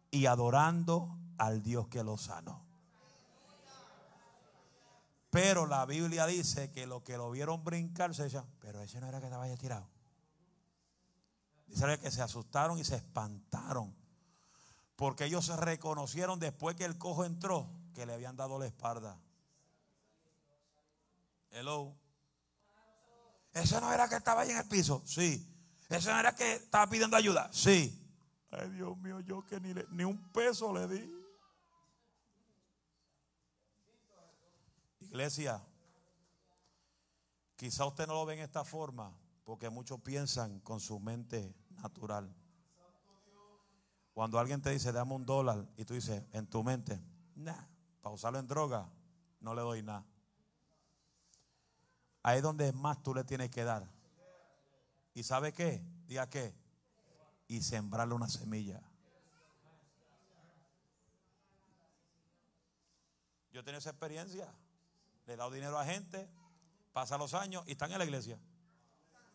y 0.09 0.25
adorando 0.25 1.17
al 1.37 1.63
Dios 1.63 1.87
que 1.87 2.03
lo 2.03 2.17
sanó. 2.17 2.70
Pero 5.31 5.65
la 5.65 5.85
Biblia 5.85 6.27
dice 6.27 6.71
que 6.71 6.85
los 6.85 7.03
que 7.03 7.17
lo 7.17 7.31
vieron 7.31 7.63
brincar 7.63 8.13
se 8.13 8.23
decían, 8.23 8.45
pero 8.59 8.81
ese 8.81 8.99
no 8.99 9.07
era 9.07 9.19
que 9.19 9.27
estaba 9.27 9.45
ahí 9.45 9.55
tirado. 9.55 9.89
Dice 11.67 11.99
que 11.99 12.11
se 12.11 12.21
asustaron 12.21 12.77
y 12.77 12.83
se 12.83 12.97
espantaron. 12.97 13.95
Porque 14.97 15.23
ellos 15.25 15.45
se 15.45 15.55
reconocieron 15.55 16.37
después 16.37 16.75
que 16.75 16.83
el 16.83 16.97
cojo 16.97 17.23
entró 17.23 17.71
que 17.95 18.05
le 18.05 18.13
habían 18.13 18.35
dado 18.35 18.59
la 18.59 18.65
espalda. 18.67 19.17
Hello. 21.49 21.95
¿Ese 23.53 23.79
no 23.79 23.91
era 23.91 24.09
que 24.09 24.15
estaba 24.15 24.41
ahí 24.41 24.51
en 24.51 24.57
el 24.57 24.67
piso? 24.67 25.01
Sí. 25.05 25.47
¿Ese 25.87 26.11
no 26.11 26.19
era 26.19 26.35
que 26.35 26.55
estaba 26.55 26.89
pidiendo 26.89 27.15
ayuda? 27.15 27.49
Sí. 27.53 28.05
Ay, 28.51 28.69
Dios 28.71 28.97
mío, 28.97 29.21
yo 29.21 29.45
que 29.45 29.61
ni 29.61 30.03
un 30.03 30.29
peso 30.33 30.73
le 30.73 30.87
di. 30.89 31.20
Iglesia, 35.11 35.61
quizá 37.57 37.85
usted 37.85 38.07
no 38.07 38.13
lo 38.13 38.25
ve 38.25 38.35
en 38.35 38.39
esta 38.39 38.63
forma, 38.63 39.13
porque 39.43 39.69
muchos 39.69 39.99
piensan 39.99 40.61
con 40.61 40.79
su 40.79 41.01
mente 41.01 41.53
natural. 41.71 42.33
Cuando 44.13 44.39
alguien 44.39 44.61
te 44.61 44.69
dice, 44.69 44.93
dame 44.93 45.13
un 45.13 45.25
dólar, 45.25 45.67
y 45.75 45.83
tú 45.83 45.95
dices, 45.95 46.23
en 46.31 46.47
tu 46.47 46.63
mente, 46.63 47.03
nah, 47.35 47.61
para 47.99 48.15
usarlo 48.15 48.39
en 48.39 48.47
droga, 48.47 48.89
no 49.41 49.53
le 49.53 49.59
doy 49.59 49.83
nada. 49.83 50.05
Ahí 52.23 52.37
es 52.37 52.43
donde 52.43 52.71
más 52.71 53.03
tú 53.03 53.13
le 53.13 53.25
tienes 53.25 53.49
que 53.49 53.65
dar. 53.65 53.85
¿Y 55.13 55.23
sabe 55.23 55.51
qué? 55.51 55.83
Diga 56.07 56.29
qué. 56.29 56.55
Y 57.49 57.61
sembrarle 57.61 58.13
una 58.13 58.29
semilla. 58.29 58.81
Yo 63.51 63.61
tengo 63.61 63.77
esa 63.77 63.89
experiencia. 63.89 64.49
Le 65.31 65.35
he 65.35 65.37
dado 65.37 65.51
dinero 65.51 65.79
a 65.79 65.85
gente, 65.85 66.29
pasa 66.91 67.17
los 67.17 67.33
años 67.33 67.63
y 67.65 67.71
están 67.71 67.89
en 67.93 67.99
la 67.99 68.03
iglesia. 68.03 68.37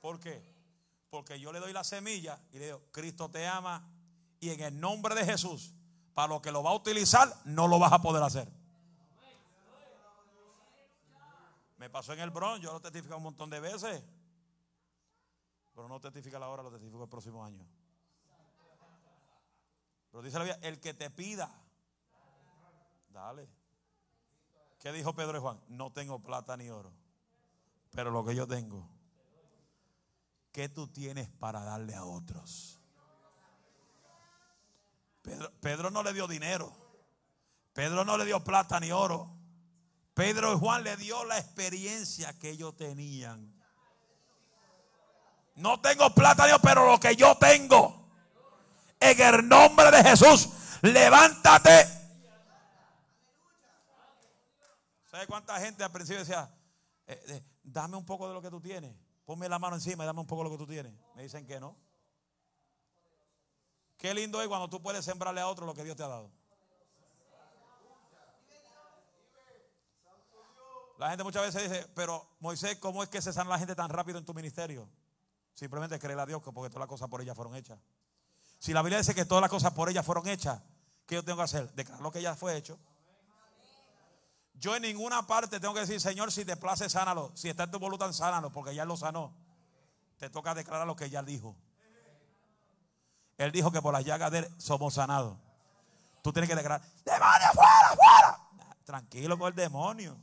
¿Por 0.03 0.21
qué? 0.21 0.47
Porque 1.09 1.41
yo 1.41 1.55
le 1.55 1.59
doy 1.59 1.73
la 1.73 1.85
semilla 1.85 2.39
y 2.53 2.59
le 2.59 2.67
digo, 2.67 2.83
Cristo 2.93 3.31
te 3.31 3.47
ama 3.47 3.89
y 4.39 4.51
en 4.51 4.61
el 4.61 4.79
nombre 4.79 5.15
de 5.15 5.25
Jesús, 5.25 5.73
para 6.13 6.29
lo 6.29 6.43
que 6.43 6.53
lo 6.53 6.63
va 6.63 6.73
a 6.73 6.75
utilizar, 6.75 7.35
no 7.47 7.67
lo 7.67 7.79
vas 7.79 7.95
a 7.95 8.03
poder 8.03 8.23
hacer. 8.23 8.47
Me 11.79 11.89
pasó 11.89 12.13
en 12.13 12.21
el 12.21 12.31
Bronx, 12.31 12.61
yo 12.61 12.75
lo 12.75 12.81
testifico 12.83 13.17
un 13.17 13.23
montón 13.23 13.49
de 13.49 13.61
veces. 13.61 14.05
Pero 15.75 15.89
no 15.89 15.99
testifica 15.99 16.39
la 16.39 16.51
hora, 16.51 16.63
lo 16.63 16.71
testifico 16.71 17.05
el 17.05 17.09
próximo 17.09 17.43
año. 17.43 17.67
Pero 20.11 20.23
dice 20.23 20.37
la 20.37 20.45
Biblia, 20.45 20.69
el 20.69 20.79
que 20.79 20.93
te 20.93 21.09
pida, 21.09 21.51
dale. 23.09 23.49
¿Qué 24.87 24.93
dijo 24.93 25.17
Pedro 25.17 25.37
y 25.37 25.41
Juan? 25.41 25.61
No 25.67 25.91
tengo 25.91 26.21
plata 26.21 26.57
ni 26.57 26.71
oro, 26.71 26.93
pero 27.91 28.13
lo 28.13 28.25
que 28.25 28.37
yo 28.37 28.47
tengo, 28.47 28.89
¿qué 30.53 30.69
tú 30.69 30.87
tienes 30.87 31.29
para 31.29 31.65
darle 31.65 31.97
a 31.97 32.05
otros? 32.05 32.79
Pedro, 35.61 35.91
no 35.91 36.05
le 36.05 36.13
dio 36.13 36.29
dinero, 36.29 36.73
Pedro 37.73 38.05
no 38.05 38.17
le 38.17 38.27
dio 38.27 38.45
plata 38.45 38.79
ni 38.79 38.93
oro. 38.93 39.29
Pedro 40.15 40.53
y 40.55 40.59
Juan 40.61 40.85
le 40.85 40.97
dio 40.97 41.25
la 41.25 41.37
experiencia 41.37 42.33
que 42.39 42.51
ellos 42.51 42.77
tenían. 42.77 43.53
No 45.57 45.81
tengo 45.81 46.15
plata, 46.15 46.47
Dios, 46.47 46.61
pero 46.63 46.87
lo 46.87 47.01
que 47.01 47.17
yo 47.17 47.37
tengo, 47.39 48.09
en 49.01 49.21
el 49.21 49.49
nombre 49.49 49.91
de 49.91 50.11
Jesús, 50.11 50.49
levántate. 50.83 51.96
¿Sabe 55.17 55.29
cuánta 55.29 55.59
gente 55.59 55.83
al 55.83 55.91
principio 55.91 56.19
decía, 56.19 56.55
eh, 57.07 57.19
eh, 57.29 57.43
dame 57.63 57.97
un 57.97 58.05
poco 58.05 58.29
de 58.29 58.35
lo 58.35 58.43
que 58.43 58.51
tú 58.51 58.61
tienes? 58.61 58.95
Ponme 59.25 59.49
la 59.49 59.59
mano 59.59 59.77
encima 59.77 60.05
y 60.05 60.07
dame 60.07 60.21
un 60.21 60.27
poco 60.27 60.43
de 60.43 60.51
lo 60.51 60.55
que 60.55 60.63
tú 60.63 60.67
tienes. 60.71 60.93
Me 61.15 61.23
dicen 61.23 61.47
que 61.47 61.59
no. 61.59 61.75
Qué 63.97 64.13
lindo 64.13 64.43
es 64.43 64.49
cuando 64.49 64.69
tú 64.69 64.83
puedes 64.83 65.03
sembrarle 65.07 65.41
a 65.41 65.49
otro 65.49 65.65
lo 65.65 65.73
que 65.73 65.85
Dios 65.85 65.97
te 65.97 66.03
ha 66.03 66.09
dado. 66.09 66.31
La 70.99 71.09
gente 71.09 71.25
muchas 71.25 71.45
veces 71.45 71.63
dice, 71.63 71.89
pero 71.95 72.37
Moisés, 72.41 72.77
¿cómo 72.77 73.03
es 73.03 73.09
que 73.09 73.23
se 73.23 73.33
sana 73.33 73.49
la 73.49 73.59
gente 73.59 73.75
tan 73.75 73.89
rápido 73.89 74.19
en 74.19 74.25
tu 74.27 74.35
ministerio? 74.35 74.87
Simplemente 75.55 75.99
creer 75.99 76.21
a 76.21 76.27
Dios 76.27 76.43
porque 76.43 76.69
todas 76.69 76.81
las 76.81 76.89
cosas 76.89 77.09
por 77.09 77.23
ella 77.23 77.35
fueron 77.35 77.57
hechas. 77.57 77.79
Si 78.59 78.75
la 78.75 78.83
Biblia 78.83 78.99
dice 78.99 79.15
que 79.15 79.25
todas 79.25 79.41
las 79.41 79.51
cosas 79.51 79.73
por 79.73 79.89
ella 79.89 80.03
fueron 80.03 80.29
hechas, 80.29 80.61
¿qué 81.07 81.15
yo 81.15 81.25
tengo 81.25 81.39
que 81.39 81.45
hacer? 81.45 81.73
Declarar 81.73 82.03
lo 82.03 82.13
que 82.13 82.21
ya 82.21 82.37
fue 82.37 82.55
hecho. 82.55 82.79
Yo 84.59 84.75
en 84.75 84.83
ninguna 84.83 85.27
parte 85.27 85.61
tengo 85.61 85.75
que 85.75 85.81
decir, 85.81 86.01
Señor, 86.01 86.33
si 86.33 86.45
te 86.45 86.57
place, 86.57 86.89
sánalo. 86.89 87.31
Si 87.35 87.49
está 87.49 87.65
en 87.65 87.71
tu 87.71 87.79
voluntad, 87.79 88.11
sánalo, 88.13 88.51
porque 88.51 88.75
ya 88.75 88.85
lo 88.85 88.97
sanó. 88.97 89.35
Te 90.19 90.31
toca 90.31 90.55
declarar 90.55 90.87
lo 90.87 90.97
que 90.97 91.11
ya 91.11 91.23
dijo. 91.23 91.57
Él 93.37 93.53
dijo 93.53 93.71
que 93.71 93.83
por 93.83 93.93
las 93.93 94.05
llagas 94.05 94.31
de 94.31 94.39
él 94.39 94.49
somos 94.57 94.95
sanados. 94.95 95.37
Tú 96.23 96.33
tienes 96.33 96.49
que 96.49 96.57
declarar, 96.57 96.81
demonio, 97.05 97.49
fuera, 97.53 97.95
fuera. 97.95 98.75
Tranquilo 98.85 99.39
con 99.39 99.49
el 99.49 99.55
demonio. 99.55 100.17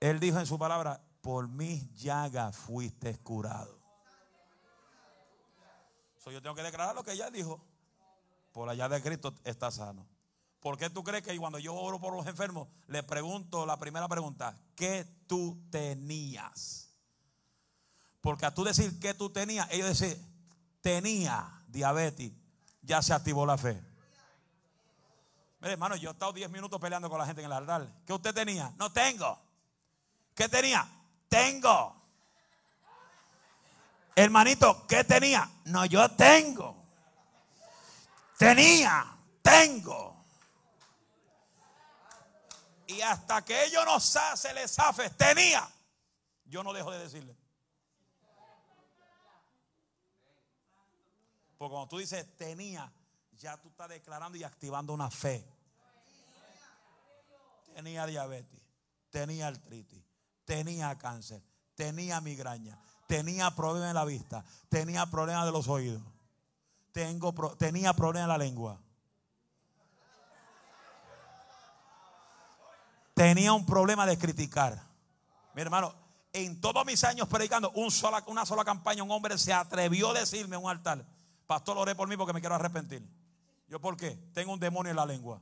Él 0.00 0.18
dijo 0.18 0.38
en 0.38 0.46
su 0.46 0.58
palabra, 0.58 1.00
por 1.20 1.46
mis 1.46 1.92
llagas 1.94 2.56
fuiste 2.56 3.18
curado. 3.18 3.78
yo 6.24 6.40
tengo 6.40 6.54
que 6.54 6.62
declarar 6.62 6.94
lo 6.94 7.02
que 7.02 7.12
ella 7.12 7.28
dijo. 7.30 7.60
Por 8.52 8.68
allá 8.68 8.88
de 8.88 9.02
Cristo 9.02 9.34
está 9.44 9.70
sano. 9.70 10.06
¿Por 10.60 10.76
qué 10.76 10.90
tú 10.90 11.02
crees 11.02 11.24
que 11.24 11.36
cuando 11.38 11.58
yo 11.58 11.74
oro 11.74 11.98
por 11.98 12.14
los 12.14 12.26
enfermos, 12.26 12.68
le 12.86 13.02
pregunto 13.02 13.64
la 13.64 13.78
primera 13.78 14.06
pregunta, 14.08 14.58
¿qué 14.76 15.06
tú 15.26 15.58
tenías? 15.70 16.90
Porque 18.20 18.44
a 18.44 18.54
tú 18.54 18.64
decir 18.64 19.00
qué 19.00 19.14
tú 19.14 19.30
tenías, 19.30 19.66
ellos 19.70 19.88
decían, 19.88 20.18
tenía 20.82 21.64
diabetes, 21.68 22.32
ya 22.82 23.00
se 23.00 23.14
activó 23.14 23.46
la 23.46 23.56
fe. 23.56 23.82
Mire, 25.60 25.72
hermano, 25.72 25.96
yo 25.96 26.10
he 26.10 26.12
estado 26.12 26.32
10 26.32 26.50
minutos 26.50 26.78
peleando 26.78 27.08
con 27.08 27.18
la 27.18 27.26
gente 27.26 27.40
en 27.40 27.46
el 27.46 27.52
altar. 27.52 27.86
¿Qué 28.06 28.12
usted 28.12 28.34
tenía? 28.34 28.72
No 28.76 28.92
tengo. 28.92 29.38
¿Qué 30.34 30.48
tenía? 30.48 30.86
Tengo. 31.28 31.96
Hermanito, 34.14 34.86
¿qué 34.86 35.04
tenía? 35.04 35.50
No, 35.64 35.86
yo 35.86 36.10
tengo. 36.10 36.76
Tenía, 38.38 39.06
tengo. 39.42 40.19
Y 42.90 43.02
hasta 43.02 43.44
que 43.44 43.66
ellos 43.66 43.84
no 43.84 44.00
se 44.00 44.52
les 44.52 44.74
zafe, 44.74 45.10
tenía. 45.10 45.68
Yo 46.44 46.64
no 46.64 46.72
dejo 46.72 46.90
de 46.90 46.98
decirle. 46.98 47.36
Porque 51.56 51.70
cuando 51.70 51.88
tú 51.88 51.98
dices 51.98 52.26
tenía, 52.36 52.92
ya 53.38 53.56
tú 53.58 53.68
estás 53.68 53.88
declarando 53.90 54.36
y 54.36 54.42
activando 54.42 54.92
una 54.92 55.08
fe. 55.08 55.46
Tenía 57.74 58.06
diabetes, 58.06 58.60
tenía 59.10 59.46
artritis, 59.46 60.02
tenía 60.44 60.98
cáncer, 60.98 61.40
tenía 61.76 62.20
migraña, 62.20 62.76
tenía 63.06 63.54
problemas 63.54 63.90
en 63.90 63.94
la 63.94 64.04
vista, 64.04 64.44
tenía 64.68 65.06
problemas 65.06 65.46
de 65.46 65.52
los 65.52 65.68
oídos, 65.68 66.02
tengo, 66.90 67.32
tenía 67.56 67.94
problemas 67.94 68.24
en 68.24 68.28
la 68.28 68.38
lengua. 68.38 68.80
Tenía 73.20 73.52
un 73.52 73.66
problema 73.66 74.06
de 74.06 74.16
criticar. 74.16 74.82
Mi 75.52 75.60
hermano, 75.60 75.94
en 76.32 76.58
todos 76.58 76.86
mis 76.86 77.04
años 77.04 77.28
predicando, 77.28 77.70
una 77.72 78.46
sola 78.46 78.64
campaña, 78.64 79.02
un 79.02 79.10
hombre 79.10 79.36
se 79.36 79.52
atrevió 79.52 80.12
a 80.12 80.14
decirme 80.14 80.56
en 80.56 80.64
un 80.64 80.70
altar, 80.70 81.04
pastor, 81.46 81.76
oré 81.76 81.94
por 81.94 82.08
mí 82.08 82.16
porque 82.16 82.32
me 82.32 82.40
quiero 82.40 82.54
arrepentir. 82.54 83.06
¿Yo 83.68 83.78
por 83.78 83.98
qué? 83.98 84.12
Tengo 84.32 84.54
un 84.54 84.58
demonio 84.58 84.88
en 84.88 84.96
la 84.96 85.04
lengua. 85.04 85.38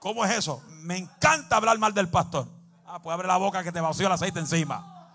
¿Cómo 0.00 0.24
es 0.24 0.38
eso? 0.38 0.60
Me 0.70 0.96
encanta 0.96 1.54
hablar 1.54 1.78
mal 1.78 1.94
del 1.94 2.08
pastor. 2.08 2.48
Ah, 2.84 3.00
pues 3.00 3.14
abre 3.14 3.28
la 3.28 3.36
boca 3.36 3.62
que 3.62 3.70
te 3.70 3.80
vació 3.80 4.08
el 4.08 4.14
aceite 4.14 4.40
encima. 4.40 5.08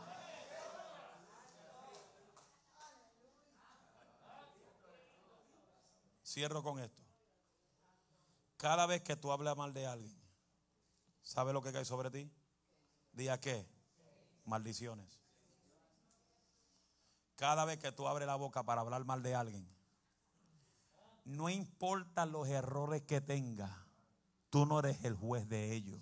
Cierro 6.24 6.63
con 6.63 6.80
esto. 6.80 7.03
Cada 8.64 8.86
vez 8.86 9.01
que 9.01 9.18
tú 9.18 9.30
hablas 9.30 9.57
mal 9.57 9.74
de 9.74 9.86
alguien, 9.86 10.18
¿sabe 11.22 11.51
lo 11.51 11.61
que 11.61 11.74
cae 11.74 11.84
sobre 11.84 12.09
ti? 12.09 12.32
Día 13.11 13.38
qué? 13.38 13.68
Maldiciones. 14.45 15.20
Cada 17.36 17.66
vez 17.66 17.78
que 17.80 17.91
tú 17.91 18.07
abres 18.07 18.26
la 18.26 18.38
boca 18.38 18.64
para 18.64 18.80
hablar 18.80 19.03
mal 19.03 19.22
de 19.22 19.36
alguien, 19.36 19.68
no 21.26 21.49
importa 21.49 22.26
los 22.26 22.47
errores 22.47 23.01
que 23.01 23.20
tenga, 23.20 23.86
tú 24.49 24.66
no 24.66 24.80
eres 24.80 25.03
el 25.03 25.18
juez 25.18 25.49
de 25.49 25.74
ellos. 25.74 25.99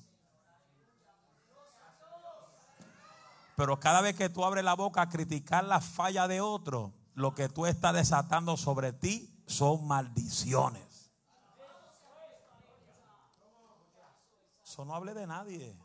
Pero 3.55 3.79
cada 3.79 4.01
vez 4.01 4.15
que 4.15 4.29
tú 4.29 4.45
abres 4.45 4.63
la 4.63 4.75
boca 4.75 5.01
a 5.01 5.09
criticar 5.09 5.63
la 5.63 5.81
falla 5.81 6.27
de 6.27 6.41
otro, 6.41 6.93
lo 7.15 7.33
que 7.33 7.49
tú 7.49 7.65
estás 7.65 7.95
desatando 7.95 8.55
sobre 8.55 8.93
ti 8.93 9.33
son 9.47 9.87
maldiciones. 9.87 10.90
Eso 14.71 14.85
no 14.85 14.95
hable 14.95 15.13
de 15.13 15.27
nadie. 15.27 15.75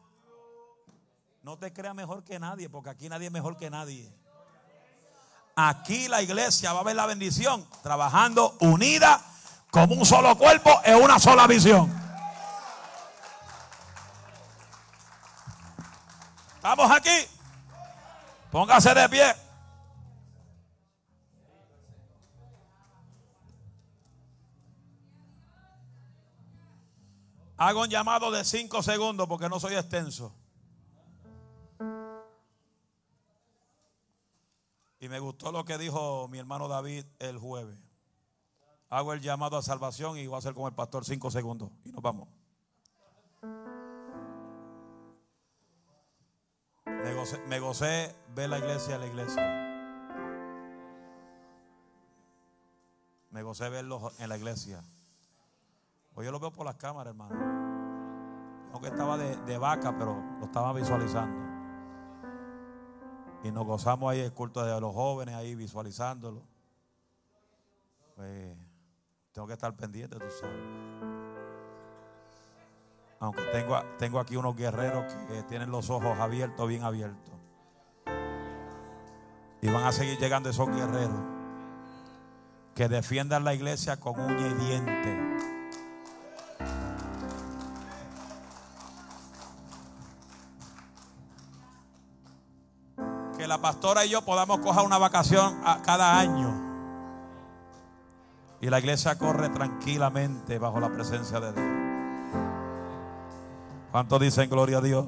No 1.43 1.59
te 1.59 1.73
creas 1.73 1.93
mejor 1.93 2.23
que 2.23 2.39
nadie, 2.39 2.71
porque 2.71 2.89
aquí 2.89 3.09
nadie 3.09 3.27
es 3.27 3.33
mejor 3.33 3.57
que 3.57 3.69
nadie. 3.69 4.15
Aquí 5.57 6.07
la 6.07 6.23
iglesia 6.23 6.73
va 6.73 6.81
a 6.81 6.85
ver 6.85 6.95
la 6.95 7.07
bendición 7.07 7.69
trabajando 7.83 8.57
unida 8.61 9.21
como 9.73 9.97
un 9.97 10.07
solo 10.07 10.39
cuerpo 10.39 10.71
en 10.85 11.03
una 11.03 11.19
sola 11.19 11.49
visión. 11.49 11.93
Estamos 16.55 16.89
aquí. 16.89 17.27
Póngase 18.53 18.95
de 18.95 19.09
pie. 19.09 19.46
Hago 27.59 27.83
un 27.83 27.89
llamado 27.89 28.31
de 28.31 28.45
cinco 28.45 28.83
segundos 28.83 29.27
porque 29.29 29.49
no 29.49 29.59
soy 29.59 29.75
extenso. 29.75 30.35
Y 35.01 35.09
me 35.09 35.21
gustó 35.21 35.53
lo 35.53 35.65
que 35.65 35.79
dijo 35.79 36.29
mi 36.29 36.39
hermano 36.39 36.69
David 36.69 37.05
el 37.19 37.39
jueves. 37.39 37.79
Hago 38.89 39.13
el 39.13 39.21
llamado 39.21 39.57
a 39.57 39.63
salvación 39.63 40.19
y 40.19 40.27
voy 40.27 40.37
a 40.37 40.39
hacer 40.39 40.55
con 40.55 40.67
el 40.67 40.75
pastor 40.75 41.05
cinco 41.05 41.31
segundos. 41.31 41.71
Y 41.85 41.93
nos 41.93 42.03
vamos. 42.03 42.29
Me 47.47 47.61
gocé, 47.61 48.15
ver 48.35 48.51
la 48.51 48.59
iglesia, 48.59 48.99
la 48.99 49.07
iglesia. 49.07 49.43
Me 53.31 53.43
gocé 53.43 53.69
verlos 53.69 54.13
en 54.19 54.29
la 54.29 54.37
iglesia. 54.37 54.83
Hoy 56.17 56.25
yo 56.25 56.33
lo 56.33 56.41
veo 56.41 56.51
por 56.51 56.65
las 56.65 56.77
cámaras, 56.77 57.13
hermano. 57.13 57.35
Aunque 58.73 58.89
estaba 58.89 59.19
de, 59.19 59.59
vaca, 59.59 59.95
pero 59.99 60.17
lo 60.41 60.47
estaba 60.47 60.73
visualizando. 60.73 61.45
Y 63.45 63.51
nos 63.51 63.67
gozamos 63.67 64.11
ahí 64.11 64.21
el 64.21 64.33
culto 64.33 64.65
de 64.65 64.81
los 64.81 64.95
jóvenes, 64.95 65.35
ahí 65.35 65.55
visualizándolo. 65.55 66.43
Pues, 68.15 68.57
tengo 69.33 69.47
que 69.47 69.53
estar 69.53 69.75
pendiente, 69.77 70.19
tú 70.19 70.25
sabes. 70.41 70.57
Aunque 73.21 73.43
tengo, 73.53 73.79
tengo 73.99 74.19
aquí 74.19 74.37
unos 74.37 74.57
guerreros 74.57 75.13
que 75.29 75.43
tienen 75.43 75.71
los 75.71 75.91
ojos 75.91 76.19
abiertos, 76.19 76.67
bien 76.67 76.83
abiertos. 76.83 77.35
Y 79.61 79.71
van 79.71 79.85
a 79.85 79.93
seguir 79.93 80.19
llegando 80.19 80.49
esos 80.49 80.69
guerreros 80.69 81.21
que 82.75 82.89
defiendan 82.89 83.45
la 83.45 83.53
iglesia 83.53 83.99
con 83.99 84.19
uña 84.19 84.49
y 84.49 84.55
diente. 84.55 85.46
La 93.57 93.63
pastora 93.63 94.05
y 94.05 94.11
yo 94.11 94.21
podamos 94.21 94.59
coger 94.59 94.85
una 94.85 94.99
vacación 94.99 95.59
a 95.65 95.81
cada 95.81 96.19
año. 96.19 96.53
Y 98.61 98.69
la 98.69 98.79
iglesia 98.79 99.17
corre 99.17 99.49
tranquilamente 99.49 100.59
bajo 100.59 100.79
la 100.79 100.91
presencia 100.91 101.41
de 101.41 101.53
Dios. 101.53 101.67
¿Cuántos 103.93 104.21
dicen 104.21 104.51
gloria 104.51 104.79
a 104.79 104.81
Dios? 104.83 105.07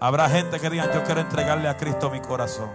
Habrá 0.00 0.28
gente 0.28 0.58
que 0.58 0.68
diga, 0.68 0.92
yo 0.92 1.04
quiero 1.04 1.20
entregarle 1.20 1.68
a 1.68 1.76
Cristo 1.76 2.10
mi 2.10 2.20
corazón. 2.20 2.70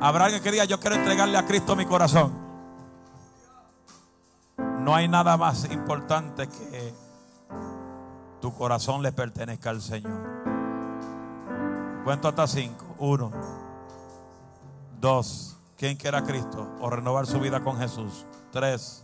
Habrá 0.00 0.26
alguien 0.26 0.42
que 0.42 0.52
diga, 0.52 0.66
yo 0.66 0.78
quiero 0.78 0.96
entregarle 0.96 1.36
a 1.36 1.44
Cristo 1.44 1.74
mi 1.74 1.84
corazón. 1.84 2.32
No 4.78 4.94
hay 4.94 5.08
nada 5.08 5.36
más 5.36 5.68
importante 5.72 6.48
que 6.48 6.94
tu 8.40 8.54
corazón 8.54 9.02
le 9.02 9.10
pertenezca 9.10 9.70
al 9.70 9.80
Señor. 9.80 10.41
Cuento 12.04 12.28
hasta 12.28 12.46
cinco. 12.46 12.84
Uno, 12.98 13.30
dos. 14.98 15.56
¿Quién 15.76 15.96
quiera 15.96 16.22
Cristo 16.22 16.68
o 16.80 16.90
renovar 16.90 17.26
su 17.26 17.40
vida 17.40 17.62
con 17.62 17.78
Jesús? 17.78 18.24
Tres. 18.52 19.02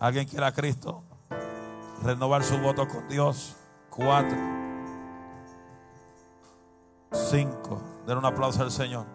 ¿Alguien 0.00 0.26
quiere 0.26 0.46
a 0.46 0.52
Cristo? 0.52 1.02
Renovar 2.02 2.44
su 2.44 2.58
voto 2.58 2.86
con 2.86 3.08
Dios. 3.08 3.56
Cuatro. 3.90 4.38
Cinco. 7.12 7.82
Den 8.06 8.18
un 8.18 8.24
aplauso 8.24 8.62
al 8.62 8.70
Señor. 8.70 9.06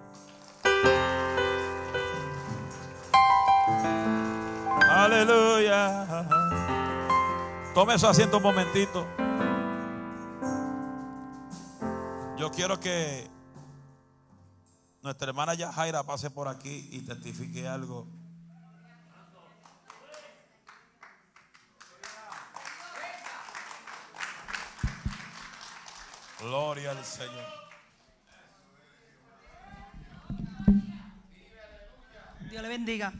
Aleluya. 4.90 6.28
Tome 7.74 7.98
su 7.98 8.08
asiento 8.08 8.38
un 8.38 8.44
momentito. 8.44 9.06
Yo 12.44 12.52
quiero 12.52 12.78
que 12.78 13.26
nuestra 15.02 15.30
hermana 15.30 15.54
Yajaira 15.54 16.04
pase 16.04 16.30
por 16.30 16.50
aquí 16.50 16.89
y 16.91 17.00
testifique 17.00 17.66
algo. 17.66 18.06
Gloria 26.41 26.91
al 26.91 27.06
Señor. 27.06 27.48
Dios 32.50 32.62
le 32.62 32.68
bendiga. 32.68 33.14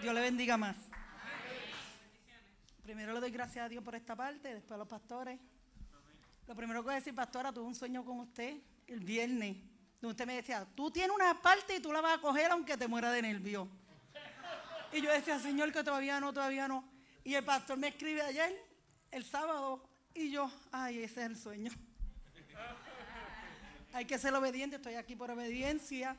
Dios 0.00 0.14
le 0.14 0.20
bendiga 0.20 0.56
más. 0.56 0.76
Primero 2.84 3.14
le 3.14 3.18
doy 3.18 3.32
gracias 3.32 3.66
a 3.66 3.68
Dios 3.68 3.82
por 3.82 3.96
esta 3.96 4.14
parte, 4.14 4.54
después 4.54 4.76
a 4.76 4.76
los 4.76 4.86
pastores. 4.86 5.40
Lo 6.46 6.54
primero 6.54 6.80
que 6.80 6.84
voy 6.84 6.92
a 6.92 6.96
decir, 6.96 7.14
pastora, 7.14 7.52
tuve 7.52 7.64
un 7.66 7.74
sueño 7.74 8.04
con 8.04 8.20
usted 8.20 8.58
el 8.86 9.00
viernes, 9.00 9.56
donde 10.00 10.12
usted 10.12 10.26
me 10.26 10.36
decía, 10.36 10.66
tú 10.76 10.90
tienes 10.90 11.14
una 11.14 11.40
parte 11.40 11.76
y 11.76 11.80
tú 11.80 11.92
la 11.92 12.00
vas 12.00 12.18
a 12.18 12.20
coger 12.20 12.50
aunque 12.52 12.76
te 12.76 12.86
muera 12.86 13.10
de 13.10 13.22
nervio. 13.22 13.68
Y 14.92 15.02
yo 15.02 15.12
decía, 15.12 15.38
Señor, 15.40 15.72
que 15.72 15.82
todavía 15.82 16.20
no, 16.20 16.32
todavía 16.32 16.68
no. 16.68 16.88
Y 17.24 17.34
el 17.34 17.44
pastor 17.44 17.76
me 17.76 17.88
escribe 17.88 18.22
ayer, 18.22 18.54
el 19.10 19.24
sábado, 19.24 19.82
y 20.14 20.30
yo, 20.30 20.50
ay, 20.70 21.02
ese 21.02 21.22
es 21.22 21.26
el 21.26 21.36
sueño. 21.36 21.72
Hay 23.92 24.04
que 24.04 24.18
ser 24.18 24.32
obediente, 24.34 24.76
estoy 24.76 24.94
aquí 24.94 25.16
por 25.16 25.30
obediencia. 25.30 26.16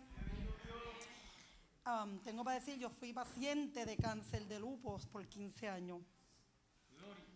tengo 2.24 2.44
para 2.44 2.60
decir, 2.60 2.78
yo 2.78 2.90
fui 2.90 3.14
paciente 3.14 3.86
de 3.86 3.96
cáncer 3.96 4.46
de 4.48 4.60
lupus 4.60 5.06
por 5.06 5.26
15 5.26 5.70
años. 5.70 6.02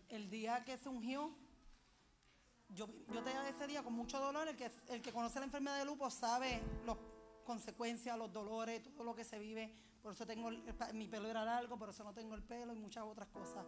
El 0.09 0.29
día 0.29 0.65
que 0.65 0.77
se 0.77 0.89
ungió, 0.89 1.33
yo, 2.75 2.87
yo 3.11 3.23
tenía 3.23 3.47
ese 3.47 3.67
día 3.67 3.83
con 3.83 3.93
mucho 3.93 4.19
dolor. 4.19 4.47
El 4.47 4.55
que, 4.55 4.71
el 4.89 5.01
que 5.01 5.11
conoce 5.11 5.39
la 5.39 5.45
enfermedad 5.45 5.77
de 5.77 5.85
lupus 5.85 6.13
sabe 6.13 6.61
las 6.85 6.97
consecuencias, 7.43 8.17
los 8.17 8.31
dolores, 8.31 8.81
todo 8.95 9.03
lo 9.03 9.15
que 9.15 9.23
se 9.23 9.39
vive. 9.39 9.73
Por 10.01 10.13
eso 10.13 10.25
tengo, 10.25 10.49
mi 10.93 11.07
pelo 11.07 11.27
era 11.27 11.45
largo, 11.45 11.77
por 11.77 11.89
eso 11.89 12.03
no 12.03 12.13
tengo 12.13 12.35
el 12.35 12.43
pelo 12.43 12.73
y 12.73 12.79
muchas 12.79 13.03
otras 13.03 13.27
cosas. 13.29 13.65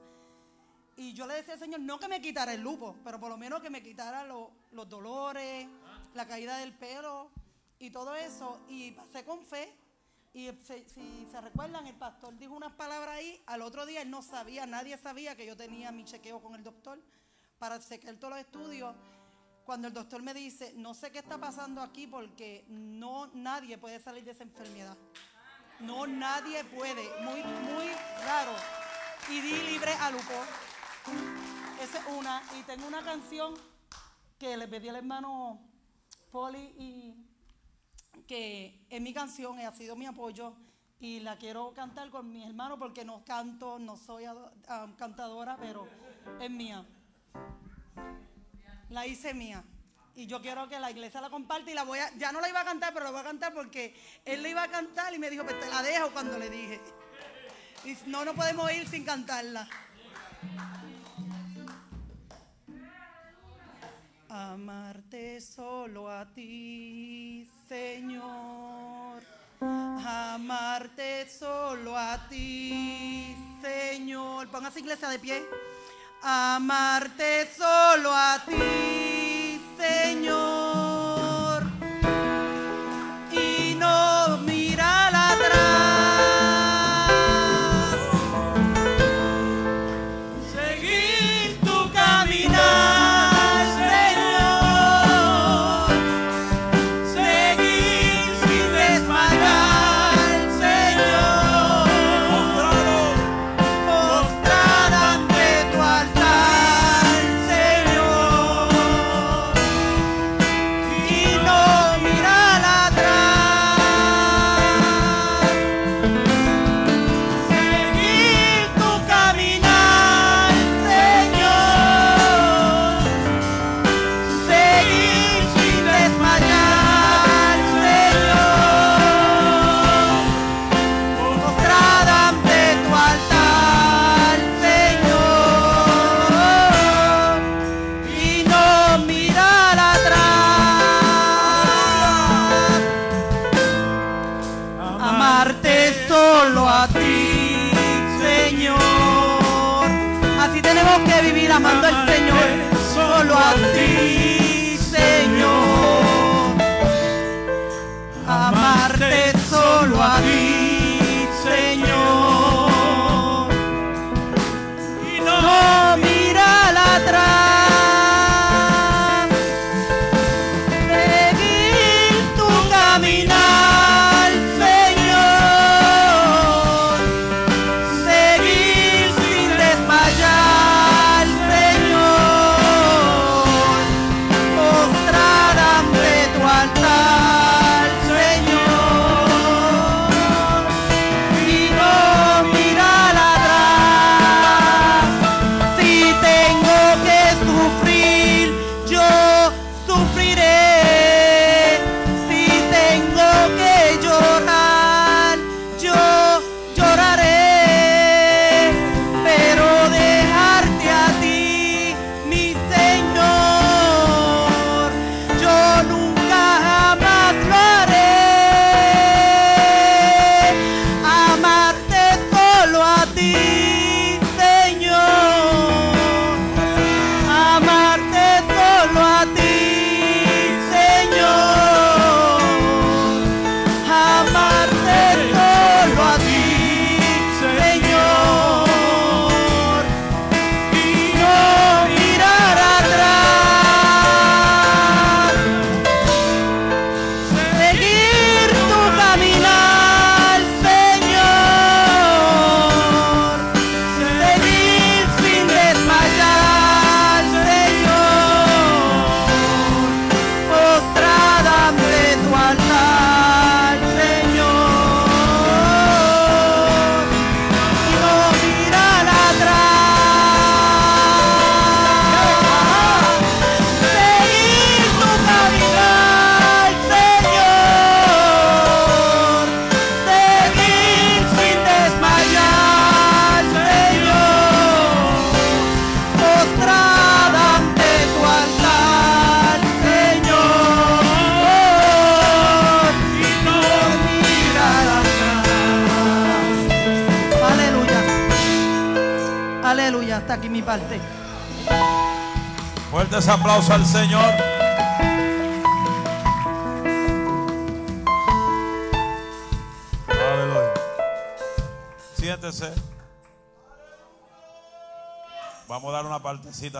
Y 0.95 1.13
yo 1.13 1.25
le 1.27 1.35
decía 1.35 1.53
al 1.55 1.59
Señor, 1.59 1.79
no 1.79 1.99
que 1.99 2.07
me 2.07 2.21
quitara 2.21 2.53
el 2.53 2.61
lupo, 2.61 2.95
pero 3.03 3.19
por 3.19 3.29
lo 3.29 3.37
menos 3.37 3.61
que 3.61 3.69
me 3.69 3.81
quitara 3.81 4.25
los 4.25 4.89
dolores, 4.89 5.67
la 6.13 6.27
caída 6.27 6.57
del 6.57 6.73
pelo 6.73 7.31
y 7.79 7.89
todo 7.89 8.15
eso. 8.15 8.61
Y 8.67 8.91
pasé 8.91 9.23
con 9.23 9.43
fe. 9.45 9.75
Y 10.35 10.49
si 10.65 11.27
se 11.31 11.41
recuerdan, 11.41 11.85
el 11.85 11.95
pastor 11.95 12.35
dijo 12.37 12.55
unas 12.55 12.73
palabras 12.73 13.17
ahí. 13.17 13.43
Al 13.45 13.61
otro 13.61 13.85
día 13.85 14.01
él 14.01 14.09
no 14.09 14.23
sabía, 14.23 14.65
nadie 14.65 14.97
sabía 14.97 15.35
que 15.35 15.45
yo 15.45 15.55
tenía 15.55 15.91
mi 15.91 16.05
chequeo 16.05 16.41
con 16.41 16.55
el 16.55 16.63
doctor 16.63 16.99
para 17.59 17.79
chequear 17.79 18.15
todos 18.15 18.31
los 18.31 18.39
estudios. 18.39 18.95
Cuando 19.65 19.87
el 19.87 19.93
doctor 19.93 20.21
me 20.21 20.33
dice, 20.33 20.73
no 20.75 20.93
sé 20.93 21.11
qué 21.11 21.19
está 21.19 21.37
pasando 21.37 21.81
aquí 21.81 22.07
porque 22.07 22.65
no 22.67 23.27
nadie 23.33 23.77
puede 23.77 23.99
salir 23.99 24.23
de 24.25 24.31
esa 24.31 24.43
enfermedad. 24.43 24.97
No, 25.79 26.05
nadie 26.05 26.63
puede. 26.65 27.03
Muy, 27.21 27.41
muy 27.41 27.87
raro. 28.25 28.51
Y 29.29 29.39
di 29.41 29.71
libre 29.71 29.93
a 29.93 30.11
Lupo. 30.11 30.33
Esa 31.81 31.99
es 31.99 32.05
una. 32.17 32.41
Y 32.59 32.63
tengo 32.63 32.87
una 32.87 33.01
canción 33.03 33.53
que 34.37 34.57
le 34.57 34.67
pedí 34.67 34.89
al 34.89 34.97
hermano 34.97 35.61
Poli 36.31 36.73
y 36.77 37.15
que 38.27 38.85
es 38.89 39.01
mi 39.01 39.13
canción 39.13 39.59
y 39.59 39.63
ha 39.63 39.71
sido 39.71 39.95
mi 39.95 40.05
apoyo 40.05 40.55
y 40.99 41.19
la 41.19 41.37
quiero 41.37 41.73
cantar 41.73 42.09
con 42.09 42.31
mi 42.31 42.43
hermano 42.43 42.79
porque 42.79 43.03
no 43.03 43.25
canto, 43.25 43.77
no 43.77 43.97
soy 43.97 44.23
cantadora, 44.97 45.57
pero 45.57 45.85
es 46.39 46.49
mía. 46.49 46.85
La 48.89 49.07
hice 49.07 49.33
mía. 49.33 49.63
Y 50.15 50.27
yo 50.27 50.41
quiero 50.41 50.69
que 50.69 50.79
la 50.79 50.91
iglesia 50.91 51.21
la 51.21 51.29
comparte 51.31 51.71
y 51.71 51.73
la 51.73 51.83
voy 51.83 51.97
a, 51.97 52.15
ya 52.17 52.31
no 52.31 52.39
la 52.39 52.47
iba 52.47 52.61
a 52.61 52.65
cantar, 52.65 52.93
pero 52.93 53.05
la 53.05 53.11
voy 53.11 53.21
a 53.21 53.23
cantar 53.23 53.53
porque 53.53 53.95
él 54.25 54.43
la 54.43 54.49
iba 54.49 54.63
a 54.63 54.67
cantar 54.67 55.13
y 55.13 55.17
me 55.17 55.29
dijo, 55.29 55.43
pues 55.43 55.59
te 55.59 55.67
la 55.69 55.81
dejo 55.81 56.11
cuando 56.11 56.37
le 56.37 56.49
dije. 56.49 56.79
Y 57.83 57.97
no, 58.07 58.23
no 58.23 58.33
podemos 58.33 58.71
ir 58.71 58.87
sin 58.87 59.03
cantarla. 59.03 59.67
Amarte 64.29 65.41
solo 65.41 66.09
a 66.09 66.25
ti, 66.25 67.49
Señor. 67.67 69.23
Amarte 69.59 71.29
solo 71.29 71.97
a 71.97 72.27
ti, 72.29 73.35
Señor. 73.61 74.47
Póngase 74.49 74.79
iglesia 74.79 75.09
de 75.09 75.19
pie. 75.19 75.43
Amarte 76.25 77.49
solo 77.53 78.09
a 78.13 78.41
ti, 78.47 79.59
Señor. 79.77 80.72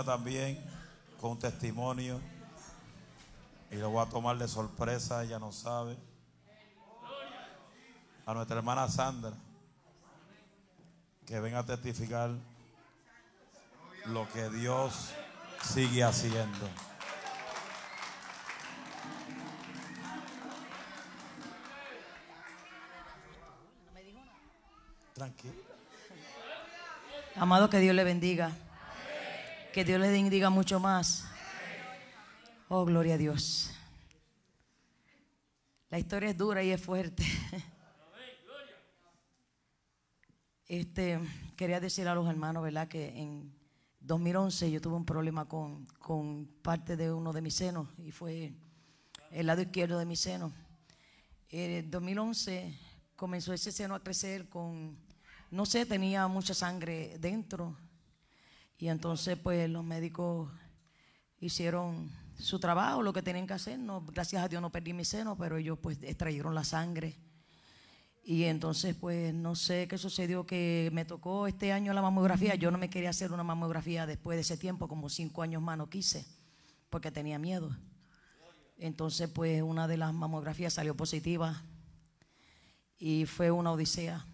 También 0.04 0.64
con 1.20 1.32
un 1.32 1.40
testimonio. 1.40 2.20
Y 3.72 3.76
lo 3.76 3.90
voy 3.90 4.06
a 4.06 4.10
tomar 4.10 4.38
de 4.38 4.48
sorpresa, 4.48 5.24
ella 5.24 5.40
no 5.40 5.52
sabe. 5.52 5.98
A 8.26 8.34
nuestra 8.34 8.58
hermana 8.58 8.88
Sandra, 8.88 9.34
que 11.26 11.40
venga 11.40 11.60
a 11.60 11.66
testificar 11.66 12.32
lo 14.06 14.30
que 14.30 14.50
Dios 14.50 15.12
sigue 15.64 16.04
haciendo. 16.04 16.70
Tranquilo. 25.14 25.54
Amado, 27.36 27.70
que 27.70 27.80
Dios 27.80 27.96
le 27.96 28.04
bendiga. 28.04 28.52
Que 29.74 29.84
Dios 29.84 30.00
le 30.00 30.12
bendiga 30.12 30.52
mucho 30.52 30.80
más. 30.80 31.26
Oh, 32.70 32.86
gloria 32.86 33.16
a 33.16 33.18
Dios. 33.18 33.72
La 35.90 35.98
historia 35.98 36.30
es 36.30 36.38
dura 36.38 36.62
y 36.62 36.70
es 36.70 36.80
fuerte. 36.80 37.24
Este, 40.68 41.20
quería 41.56 41.80
decir 41.80 42.08
a 42.08 42.14
los 42.14 42.30
hermanos, 42.30 42.62
¿verdad? 42.62 42.88
Que 42.88 43.20
en 43.20 43.52
2011 44.00 44.70
yo 44.70 44.80
tuve 44.80 44.96
un 44.96 45.06
problema 45.06 45.46
con, 45.46 45.86
con 45.98 46.46
parte 46.62 46.96
de 46.96 47.12
uno 47.12 47.34
de 47.34 47.42
mis 47.42 47.56
senos 47.56 47.88
y 47.98 48.12
fue 48.12 48.54
el 49.32 49.48
lado 49.48 49.64
izquierdo 49.64 49.98
de 49.98 50.06
mi 50.06 50.16
seno. 50.16 50.54
En 51.50 51.90
2011 51.90 52.78
comenzó 53.16 53.54
ese 53.54 53.72
seno 53.72 53.96
a 53.96 54.04
crecer 54.04 54.50
con, 54.50 54.98
no 55.50 55.66
sé, 55.66 55.88
tenía 55.88 56.28
mucha 56.28 56.54
sangre 56.54 57.18
dentro. 57.20 57.76
Y 58.84 58.90
entonces 58.90 59.38
pues 59.42 59.70
los 59.70 59.82
médicos 59.82 60.52
hicieron 61.40 62.12
su 62.38 62.60
trabajo, 62.60 63.02
lo 63.02 63.14
que 63.14 63.22
tenían 63.22 63.48
que 63.48 63.54
hacer. 63.54 63.80
No, 63.80 64.02
gracias 64.02 64.44
a 64.44 64.50
Dios 64.50 64.62
no 64.62 64.74
perdí 64.74 64.92
mi 64.92 65.06
seno, 65.06 65.38
pero 65.38 65.56
ellos 65.56 65.80
pues 65.82 66.04
extrayeron 66.04 66.54
la 66.54 66.66
sangre. 66.66 67.16
Y 68.26 68.44
entonces, 68.44 68.94
pues 68.94 69.34
no 69.34 69.56
sé 69.56 69.88
qué 69.88 69.98
sucedió, 69.98 70.46
que 70.46 70.90
me 70.92 71.06
tocó 71.06 71.48
este 71.48 71.72
año 71.72 71.94
la 71.94 72.02
mamografía. 72.02 72.56
Yo 72.56 72.72
no 72.72 72.78
me 72.78 72.90
quería 72.90 73.12
hacer 73.12 73.32
una 73.32 73.44
mamografía 73.46 74.06
después 74.06 74.36
de 74.36 74.42
ese 74.42 74.58
tiempo, 74.58 74.90
como 74.90 75.08
cinco 75.08 75.44
años 75.44 75.62
más 75.62 75.78
no 75.78 75.90
quise, 75.90 76.26
porque 76.90 77.10
tenía 77.10 77.40
miedo. 77.40 77.74
Entonces, 78.78 79.30
pues 79.30 79.62
una 79.62 79.88
de 79.88 79.96
las 79.96 80.14
mamografías 80.14 80.74
salió 80.74 80.94
positiva 80.94 81.64
y 82.98 83.28
fue 83.28 83.50
una 83.50 83.72
odisea. 83.72 84.26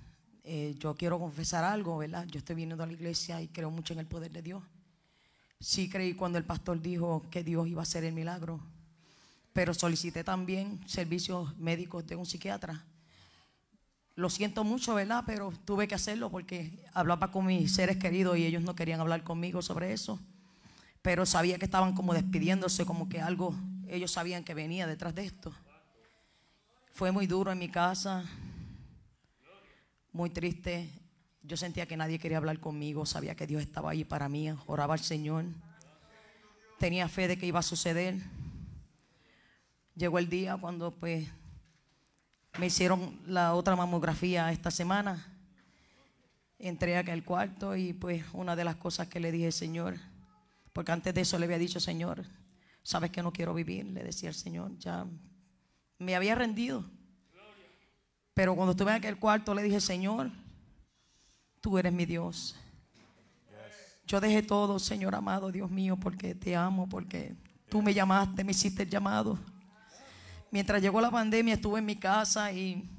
Eh, 0.43 0.75
yo 0.79 0.95
quiero 0.95 1.19
confesar 1.19 1.63
algo, 1.63 1.97
¿verdad? 1.97 2.25
Yo 2.27 2.39
estoy 2.39 2.55
viniendo 2.55 2.83
a 2.83 2.87
la 2.87 2.93
iglesia 2.93 3.41
y 3.41 3.47
creo 3.47 3.69
mucho 3.71 3.93
en 3.93 3.99
el 3.99 4.07
poder 4.07 4.31
de 4.31 4.41
Dios. 4.41 4.63
Sí 5.59 5.89
creí 5.89 6.13
cuando 6.13 6.37
el 6.37 6.45
pastor 6.45 6.81
dijo 6.81 7.25
que 7.29 7.43
Dios 7.43 7.67
iba 7.67 7.81
a 7.81 7.83
hacer 7.83 8.03
el 8.03 8.13
milagro, 8.13 8.59
pero 9.53 9.73
solicité 9.73 10.23
también 10.23 10.79
servicios 10.87 11.57
médicos 11.57 12.07
de 12.07 12.15
un 12.15 12.25
psiquiatra 12.25 12.85
lo 14.19 14.29
siento 14.29 14.65
mucho, 14.65 14.95
¿verdad? 14.95 15.23
Pero 15.25 15.53
tuve 15.63 15.87
que 15.87 15.95
hacerlo 15.95 16.29
porque 16.29 16.77
hablaba 16.93 17.31
con 17.31 17.45
mis 17.45 17.73
seres 17.73 17.95
queridos 17.95 18.37
y 18.37 18.45
ellos 18.45 18.61
no 18.61 18.75
querían 18.75 18.99
hablar 18.99 19.23
conmigo 19.23 19.61
sobre 19.61 19.93
eso. 19.93 20.19
Pero 21.01 21.25
sabía 21.25 21.57
que 21.57 21.63
estaban 21.63 21.93
como 21.93 22.13
despidiéndose, 22.13 22.85
como 22.85 23.07
que 23.07 23.21
algo, 23.21 23.55
ellos 23.87 24.11
sabían 24.11 24.43
que 24.43 24.53
venía 24.53 24.87
detrás 24.87 25.15
de 25.15 25.23
esto. 25.23 25.53
Fue 26.91 27.13
muy 27.13 27.27
duro 27.27 27.49
en 27.53 27.59
mi 27.59 27.69
casa, 27.69 28.25
muy 30.11 30.29
triste. 30.29 30.89
Yo 31.43 31.57
sentía 31.57 31.85
que 31.85 31.97
nadie 31.97 32.19
quería 32.19 32.37
hablar 32.37 32.59
conmigo, 32.59 33.05
sabía 33.05 33.35
que 33.35 33.47
Dios 33.47 33.61
estaba 33.61 33.91
ahí 33.91 34.03
para 34.03 34.29
mí, 34.29 34.49
oraba 34.65 34.93
al 34.93 34.99
Señor. 34.99 35.45
Tenía 36.77 37.07
fe 37.07 37.27
de 37.27 37.37
que 37.37 37.45
iba 37.45 37.59
a 37.59 37.63
suceder. 37.63 38.15
Llegó 39.95 40.19
el 40.19 40.29
día 40.29 40.57
cuando 40.57 40.91
pues 40.91 41.27
me 42.57 42.67
hicieron 42.67 43.19
la 43.25 43.53
otra 43.53 43.75
mamografía 43.75 44.51
esta 44.51 44.71
semana. 44.71 45.35
Entré 46.57 46.97
acá 46.97 47.13
al 47.13 47.23
cuarto 47.23 47.75
y 47.75 47.93
pues 47.93 48.23
una 48.33 48.55
de 48.55 48.65
las 48.65 48.75
cosas 48.75 49.07
que 49.07 49.19
le 49.19 49.31
dije, 49.31 49.51
Señor, 49.51 49.95
porque 50.73 50.91
antes 50.91 51.13
de 51.13 51.21
eso 51.21 51.37
le 51.39 51.45
había 51.45 51.57
dicho, 51.57 51.79
Señor, 51.79 52.25
sabes 52.83 53.11
que 53.11 53.23
no 53.23 53.31
quiero 53.31 53.53
vivir, 53.53 53.85
le 53.85 54.03
decía 54.03 54.29
el 54.29 54.35
Señor, 54.35 54.77
ya 54.77 55.05
me 55.99 56.15
había 56.15 56.35
rendido. 56.35 56.89
Pero 58.39 58.55
cuando 58.55 58.71
estuve 58.71 58.91
en 58.91 58.95
aquel 58.95 59.17
cuarto 59.17 59.53
le 59.53 59.61
dije, 59.63 59.81
Señor, 59.81 60.31
tú 61.59 61.77
eres 61.77 61.91
mi 61.91 62.05
Dios. 62.05 62.55
Yo 64.07 64.21
dejé 64.21 64.41
todo, 64.41 64.79
Señor 64.79 65.13
amado, 65.13 65.51
Dios 65.51 65.69
mío, 65.69 65.97
porque 65.97 66.35
te 66.35 66.55
amo, 66.55 66.87
porque 66.87 67.35
tú 67.67 67.81
me 67.81 67.93
llamaste, 67.93 68.45
me 68.45 68.51
hiciste 68.51 68.83
el 68.83 68.89
llamado 68.89 69.37
mientras 70.51 70.81
llegó 70.81 71.01
la 71.01 71.11
pandemia 71.11 71.55
estuve 71.55 71.79
en 71.79 71.85
mi 71.85 71.97
casa 71.97 72.49
y 72.53 72.89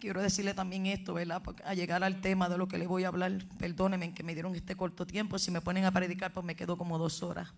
quiero 0.00 0.22
decirle 0.22 0.54
también 0.54 0.86
esto, 0.86 1.12
¿verdad? 1.12 1.42
A 1.66 1.74
llegar 1.74 2.02
al 2.02 2.22
tema 2.22 2.48
de 2.48 2.56
lo 2.56 2.66
que 2.66 2.78
le 2.78 2.86
voy 2.86 3.04
a 3.04 3.08
hablar, 3.08 3.44
perdónenme 3.58 4.14
que 4.14 4.22
me 4.22 4.32
dieron 4.32 4.54
este 4.54 4.74
corto 4.74 5.06
tiempo, 5.06 5.38
si 5.38 5.50
me 5.50 5.60
ponen 5.60 5.84
a 5.84 5.90
predicar 5.90 6.32
pues 6.32 6.46
me 6.46 6.56
quedo 6.56 6.78
como 6.78 6.96
dos 6.96 7.22
horas. 7.22 7.52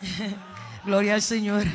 Gloria 0.86 1.12
al 1.12 1.20
Señor. 1.20 1.66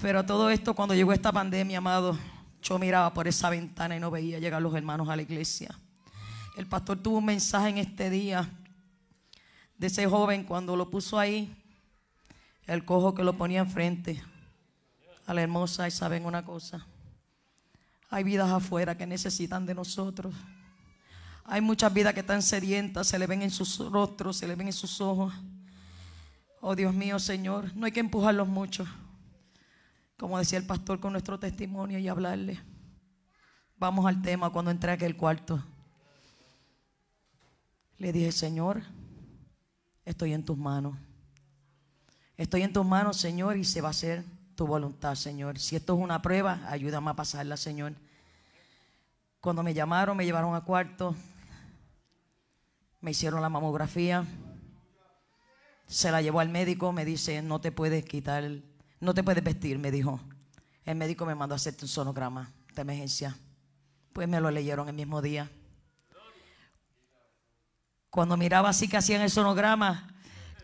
Pero 0.00 0.24
todo 0.24 0.50
esto 0.50 0.74
cuando 0.74 0.94
llegó 0.94 1.12
esta 1.12 1.32
pandemia, 1.32 1.78
amado, 1.78 2.16
yo 2.64 2.78
miraba 2.78 3.12
por 3.12 3.28
esa 3.28 3.50
ventana 3.50 3.94
y 3.94 4.00
no 4.00 4.10
veía 4.10 4.38
llegar 4.38 4.60
los 4.62 4.74
hermanos 4.74 5.10
a 5.10 5.16
la 5.16 5.22
iglesia. 5.22 5.78
El 6.56 6.66
pastor 6.66 6.98
tuvo 6.98 7.18
un 7.18 7.26
mensaje 7.26 7.68
en 7.68 7.78
este 7.78 8.08
día 8.08 8.48
de 9.76 9.86
ese 9.86 10.06
joven 10.06 10.44
cuando 10.44 10.74
lo 10.74 10.88
puso 10.88 11.18
ahí, 11.18 11.54
el 12.66 12.86
cojo 12.86 13.14
que 13.14 13.22
lo 13.22 13.36
ponía 13.36 13.60
enfrente 13.60 14.22
a 15.26 15.34
la 15.34 15.42
hermosa 15.42 15.86
y 15.86 15.90
saben 15.90 16.24
una 16.24 16.42
cosa. 16.42 16.86
Hay 18.08 18.24
vidas 18.24 18.50
afuera 18.50 18.96
que 18.96 19.06
necesitan 19.06 19.66
de 19.66 19.74
nosotros. 19.74 20.34
Hay 21.44 21.60
muchas 21.60 21.92
vidas 21.92 22.14
que 22.14 22.20
están 22.20 22.40
sedientas, 22.40 23.08
se 23.08 23.18
le 23.18 23.26
ven 23.26 23.42
en 23.42 23.50
sus 23.50 23.78
rostros, 23.90 24.38
se 24.38 24.48
le 24.48 24.54
ven 24.54 24.68
en 24.68 24.72
sus 24.72 25.02
ojos. 25.02 25.34
Oh 26.62 26.74
Dios 26.74 26.94
mío, 26.94 27.18
Señor, 27.18 27.76
no 27.76 27.84
hay 27.84 27.92
que 27.92 28.00
empujarlos 28.00 28.48
mucho. 28.48 28.86
Como 30.16 30.38
decía 30.38 30.58
el 30.58 30.66
pastor 30.66 31.00
con 31.00 31.12
nuestro 31.12 31.38
testimonio 31.38 31.98
y 31.98 32.08
hablarle. 32.08 32.60
Vamos 33.76 34.06
al 34.06 34.22
tema 34.22 34.50
cuando 34.50 34.70
entré 34.70 34.92
a 34.92 34.94
aquel 34.94 35.16
cuarto. 35.16 35.62
Le 37.98 38.12
dije, 38.12 38.32
Señor, 38.32 38.82
estoy 40.04 40.32
en 40.32 40.44
tus 40.44 40.56
manos. 40.56 40.96
Estoy 42.36 42.62
en 42.62 42.72
tus 42.72 42.84
manos, 42.84 43.16
Señor, 43.16 43.56
y 43.56 43.64
se 43.64 43.80
va 43.80 43.88
a 43.88 43.90
hacer 43.90 44.24
tu 44.54 44.66
voluntad, 44.66 45.14
Señor. 45.14 45.58
Si 45.58 45.76
esto 45.76 45.94
es 45.94 46.00
una 46.00 46.22
prueba, 46.22 46.60
ayúdame 46.68 47.10
a 47.10 47.14
pasarla, 47.14 47.56
Señor. 47.56 47.94
Cuando 49.40 49.62
me 49.62 49.74
llamaron, 49.74 50.16
me 50.16 50.24
llevaron 50.24 50.54
a 50.54 50.62
cuarto, 50.62 51.14
me 53.00 53.10
hicieron 53.10 53.42
la 53.42 53.48
mamografía, 53.48 54.24
se 55.86 56.10
la 56.10 56.22
llevó 56.22 56.40
al 56.40 56.48
médico, 56.48 56.92
me 56.92 57.04
dice, 57.04 57.42
no 57.42 57.60
te 57.60 57.70
puedes 57.70 58.04
quitar, 58.04 58.44
no 59.04 59.14
te 59.14 59.22
puedes 59.22 59.44
vestir, 59.44 59.78
me 59.78 59.90
dijo. 59.90 60.20
El 60.84 60.96
médico 60.96 61.24
me 61.26 61.34
mandó 61.34 61.54
a 61.54 61.56
hacerte 61.56 61.84
un 61.84 61.88
sonograma 61.88 62.50
de 62.74 62.82
emergencia. 62.82 63.36
Pues 64.12 64.26
me 64.28 64.40
lo 64.40 64.50
leyeron 64.50 64.88
el 64.88 64.94
mismo 64.94 65.20
día. 65.22 65.50
Cuando 68.10 68.36
miraba 68.36 68.68
así 68.68 68.88
que 68.88 68.96
hacían 68.96 69.22
el 69.22 69.30
sonograma, 69.30 70.08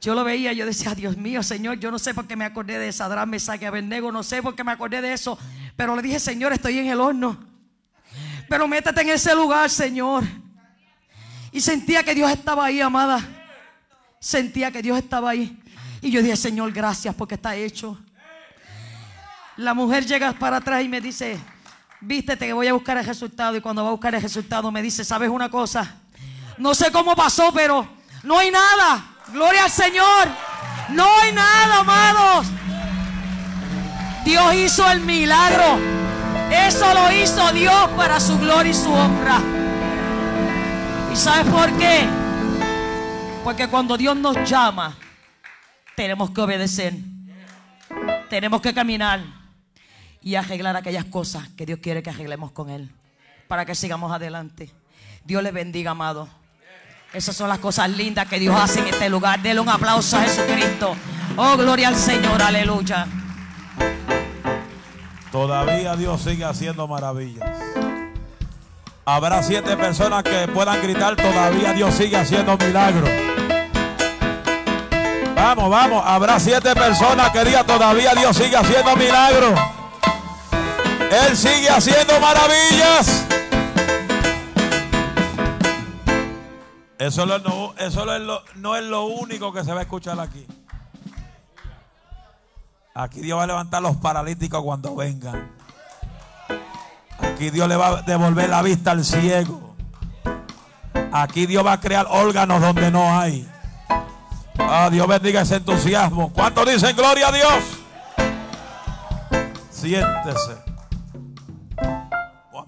yo 0.00 0.14
lo 0.14 0.24
veía, 0.24 0.52
yo 0.52 0.64
decía, 0.64 0.94
Dios 0.94 1.16
mío, 1.16 1.42
Señor, 1.42 1.78
yo 1.78 1.90
no 1.90 1.98
sé 1.98 2.14
por 2.14 2.26
qué 2.26 2.36
me 2.36 2.44
acordé 2.44 2.78
de 2.78 2.92
Sadrán, 2.92 3.28
Mesaque, 3.28 3.66
Abednego, 3.66 4.10
no 4.10 4.22
sé 4.22 4.42
por 4.42 4.54
qué 4.54 4.64
me 4.64 4.72
acordé 4.72 5.02
de 5.02 5.12
eso, 5.12 5.38
pero 5.76 5.94
le 5.94 6.02
dije, 6.02 6.18
Señor, 6.18 6.52
estoy 6.52 6.78
en 6.78 6.86
el 6.86 7.00
horno. 7.00 7.38
Pero 8.48 8.66
métete 8.66 9.02
en 9.02 9.10
ese 9.10 9.34
lugar, 9.34 9.68
Señor. 9.68 10.24
Y 11.52 11.60
sentía 11.60 12.02
que 12.02 12.14
Dios 12.14 12.30
estaba 12.30 12.64
ahí, 12.64 12.80
amada. 12.80 13.20
Sentía 14.18 14.70
que 14.70 14.80
Dios 14.80 14.96
estaba 14.98 15.30
ahí. 15.30 15.60
Y 16.00 16.10
yo 16.10 16.22
dije, 16.22 16.36
Señor, 16.36 16.72
gracias 16.72 17.14
porque 17.14 17.34
está 17.34 17.54
hecho. 17.54 17.98
La 19.60 19.74
mujer 19.74 20.06
llega 20.06 20.32
para 20.32 20.56
atrás 20.56 20.82
y 20.82 20.88
me 20.88 21.02
dice, 21.02 21.38
vístete 22.00 22.46
que 22.46 22.52
voy 22.54 22.66
a 22.66 22.72
buscar 22.72 22.96
el 22.96 23.04
resultado. 23.04 23.54
Y 23.56 23.60
cuando 23.60 23.82
va 23.82 23.90
a 23.90 23.92
buscar 23.92 24.14
el 24.14 24.22
resultado 24.22 24.72
me 24.72 24.80
dice, 24.80 25.04
¿sabes 25.04 25.28
una 25.28 25.50
cosa? 25.50 25.96
No 26.56 26.74
sé 26.74 26.90
cómo 26.90 27.14
pasó, 27.14 27.52
pero 27.52 27.86
no 28.22 28.38
hay 28.38 28.50
nada. 28.50 29.04
Gloria 29.30 29.64
al 29.64 29.70
Señor. 29.70 30.28
No 30.88 31.06
hay 31.20 31.32
nada, 31.32 31.80
amados. 31.80 32.46
Dios 34.24 34.54
hizo 34.54 34.90
el 34.90 35.00
milagro. 35.00 35.78
Eso 36.50 36.94
lo 36.94 37.12
hizo 37.12 37.52
Dios 37.52 37.90
para 37.98 38.18
su 38.18 38.38
gloria 38.38 38.70
y 38.70 38.74
su 38.74 38.90
honra. 38.90 39.40
¿Y 41.12 41.16
sabes 41.16 41.52
por 41.52 41.70
qué? 41.76 42.08
Porque 43.44 43.68
cuando 43.68 43.98
Dios 43.98 44.16
nos 44.16 44.38
llama, 44.48 44.96
tenemos 45.94 46.30
que 46.30 46.40
obedecer. 46.40 46.94
Tenemos 48.30 48.62
que 48.62 48.72
caminar 48.72 49.39
y 50.22 50.34
arreglar 50.34 50.76
aquellas 50.76 51.04
cosas 51.06 51.48
que 51.56 51.66
Dios 51.66 51.78
quiere 51.82 52.02
que 52.02 52.10
arreglemos 52.10 52.52
con 52.52 52.70
Él. 52.70 52.90
Para 53.48 53.64
que 53.64 53.74
sigamos 53.74 54.12
adelante. 54.12 54.70
Dios 55.24 55.42
le 55.42 55.50
bendiga, 55.50 55.92
amado. 55.92 56.28
Esas 57.12 57.34
son 57.34 57.48
las 57.48 57.58
cosas 57.58 57.90
lindas 57.90 58.28
que 58.28 58.38
Dios 58.38 58.54
hace 58.58 58.80
en 58.80 58.88
este 58.88 59.08
lugar. 59.08 59.40
Dele 59.42 59.60
un 59.60 59.68
aplauso 59.68 60.16
a 60.16 60.22
Jesucristo. 60.22 60.94
Oh, 61.36 61.56
gloria 61.56 61.88
al 61.88 61.96
Señor, 61.96 62.40
aleluya. 62.40 63.06
Todavía 65.32 65.96
Dios 65.96 66.22
sigue 66.22 66.44
haciendo 66.44 66.86
maravillas. 66.86 67.50
Habrá 69.04 69.42
siete 69.42 69.76
personas 69.76 70.22
que 70.22 70.46
puedan 70.48 70.80
gritar, 70.82 71.16
todavía 71.16 71.72
Dios 71.72 71.94
sigue 71.94 72.16
haciendo 72.16 72.56
milagros. 72.56 73.10
Vamos, 75.34 75.70
vamos, 75.70 76.02
habrá 76.06 76.38
siete 76.38 76.74
personas 76.74 77.30
que 77.30 77.44
digan, 77.44 77.66
todavía 77.66 78.14
Dios 78.14 78.36
sigue 78.36 78.56
haciendo 78.56 78.94
milagros. 78.94 79.58
Él 81.10 81.36
sigue 81.36 81.68
haciendo 81.68 82.20
maravillas. 82.20 83.26
Eso, 87.00 87.26
no, 87.26 87.74
es 87.78 87.94
lo, 87.96 88.76
es 88.76 88.84
lo 88.84 89.04
único 89.06 89.52
que 89.52 89.64
se 89.64 89.72
va 89.72 89.80
a 89.80 89.82
escuchar 89.82 90.20
aquí. 90.20 90.46
Aquí 92.94 93.20
Dios 93.20 93.38
va 93.38 93.44
a 93.44 93.46
levantar 93.46 93.82
los 93.82 93.96
paralíticos 93.96 94.62
cuando 94.62 94.94
vengan. 94.94 95.50
Aquí 97.18 97.50
Dios 97.50 97.68
le 97.68 97.74
va 97.74 97.88
a 97.88 98.02
devolver 98.02 98.48
la 98.48 98.62
vista 98.62 98.92
al 98.92 99.04
ciego. 99.04 99.74
Aquí 101.10 101.46
Dios 101.46 101.66
va 101.66 101.72
a 101.72 101.80
crear 101.80 102.06
órganos 102.08 102.60
donde 102.60 102.90
no 102.90 103.18
hay. 103.18 103.48
Ah, 104.58 104.88
Dios 104.92 105.08
bendiga 105.08 105.40
ese 105.40 105.56
entusiasmo. 105.56 106.32
¿Cuántos 106.32 106.70
dicen 106.70 106.94
gloria 106.94 107.28
a 107.28 107.32
Dios? 107.32 107.64
Siéntese. 109.70 110.69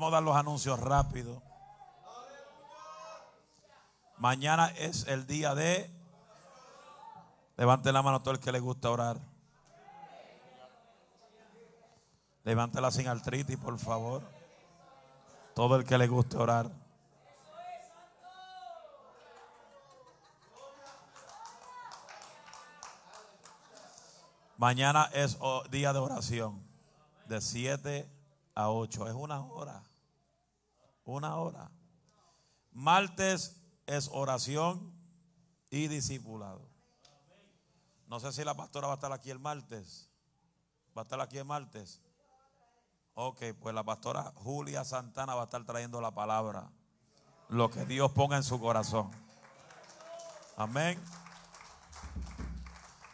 Vamos 0.03 0.15
a 0.15 0.17
dar 0.17 0.25
los 0.25 0.37
anuncios 0.37 0.81
rápido. 0.81 1.41
Mañana 4.17 4.67
es 4.77 5.07
el 5.07 5.29
día 5.29 5.55
de... 5.55 5.89
Levante 7.57 7.93
la 7.93 8.03
mano 8.03 8.21
todo 8.21 8.35
el 8.35 8.41
que 8.41 8.51
le 8.51 8.59
gusta 8.59 8.91
orar. 8.91 9.17
Levántela 12.43 12.91
sin 12.91 13.07
artritis, 13.07 13.57
por 13.57 13.79
favor. 13.79 14.23
Todo 15.55 15.77
el 15.77 15.85
que 15.85 15.97
le 15.97 16.09
guste 16.09 16.37
orar. 16.37 16.69
Mañana 24.57 25.09
es 25.13 25.39
día 25.71 25.93
de 25.93 25.99
oración. 26.01 26.61
De 27.29 27.41
7 27.41 28.11
a 28.57 28.69
8. 28.69 29.07
Es 29.07 29.15
una 29.15 29.41
hora. 29.45 29.81
Una 31.05 31.37
hora. 31.37 31.71
Martes 32.71 33.57
es 33.87 34.09
oración 34.13 34.93
y 35.71 35.89
discipulado. 35.89 36.69
No 38.07 38.21
sé 38.21 38.33
si 38.33 38.45
la 38.45 38.55
pastora 38.55 38.87
va 38.87 38.95
a 38.95 38.97
estar 38.97 39.13
aquí 39.13 39.31
el 39.31 39.39
martes. 39.39 40.09
¿Va 40.97 41.03
a 41.03 41.05
estar 41.05 41.21
aquí 41.21 41.39
el 41.39 41.45
martes? 41.45 42.03
Ok, 43.15 43.43
pues 43.61 43.75
la 43.75 43.83
pastora 43.83 44.33
Julia 44.37 44.85
Santana 44.85 45.35
va 45.35 45.43
a 45.43 45.45
estar 45.45 45.65
trayendo 45.65 46.01
la 46.01 46.11
palabra. 46.11 46.71
Lo 47.49 47.71
que 47.71 47.85
Dios 47.85 48.13
ponga 48.13 48.37
en 48.37 48.43
su 48.43 48.61
corazón. 48.61 49.11
Amén. 50.57 51.03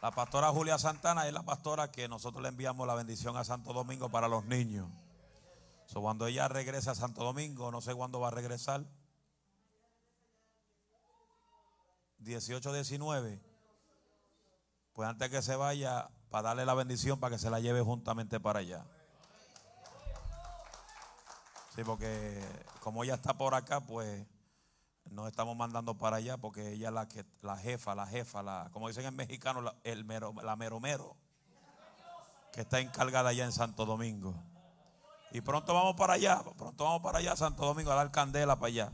La 0.01 0.13
pastora 0.13 0.51
Julia 0.51 0.79
Santana 0.79 1.27
es 1.27 1.33
la 1.33 1.43
pastora 1.43 1.91
que 1.91 2.09
nosotros 2.09 2.43
le 2.43 2.49
enviamos 2.49 2.87
la 2.87 2.95
bendición 2.95 3.37
a 3.37 3.45
Santo 3.45 3.73
Domingo 3.73 4.09
para 4.09 4.29
los 4.29 4.45
niños. 4.45 4.89
Cuando 5.95 6.27
ella 6.27 6.49
regrese 6.49 6.91
a 6.91 6.95
Santo 6.95 7.25
Domingo, 7.25 7.71
no 7.71 7.81
sé 7.81 7.95
cuándo 7.95 8.21
va 8.21 8.29
a 8.29 8.33
regresar. 8.33 8.85
18, 12.19 12.73
19. 12.73 13.41
Pues 14.93 15.09
antes 15.09 15.31
que 15.31 15.43
se 15.43 15.57
vaya, 15.57 16.11
para 16.31 16.49
darle 16.49 16.67
la 16.67 16.75
bendición 16.75 17.19
para 17.19 17.37
que 17.37 17.39
se 17.41 17.51
la 17.51 17.61
lleve 17.61 17.81
juntamente 17.81 18.41
para 18.41 18.61
allá. 18.61 18.85
Sí, 21.75 21.85
porque 21.85 22.43
como 22.81 23.05
ella 23.05 23.15
está 23.15 23.35
por 23.35 23.55
acá, 23.55 23.81
pues 23.81 24.27
nos 25.11 25.29
estamos 25.29 25.57
mandando 25.57 25.97
para 25.97 26.17
allá 26.17 26.37
porque 26.37 26.73
ella 26.73 26.89
es 26.89 26.95
la, 26.95 27.09
que, 27.09 27.25
la 27.43 27.57
jefa, 27.57 27.95
la 27.95 28.07
jefa, 28.07 28.43
la, 28.43 28.69
como 28.73 28.89
dicen 28.89 29.07
en 29.07 29.17
mexicano, 29.17 29.63
la, 29.63 29.75
el 29.85 30.05
mero, 30.05 30.35
la 30.43 30.57
mero 30.57 30.81
mero, 30.81 31.17
que 32.53 32.63
está 32.63 32.81
encargada 32.81 33.31
allá 33.31 33.45
en 33.45 33.53
Santo 33.53 33.87
Domingo. 33.87 34.35
Y 35.31 35.41
pronto 35.41 35.75
vamos 35.75 35.95
para 35.95 36.15
allá, 36.15 36.43
pronto 36.57 36.85
vamos 36.85 37.03
para 37.03 37.19
allá, 37.19 37.37
Santo 37.37 37.65
Domingo, 37.65 37.91
a 37.91 37.97
dar 37.97 38.11
candela 38.11 38.57
para 38.57 38.69
allá. 38.69 38.93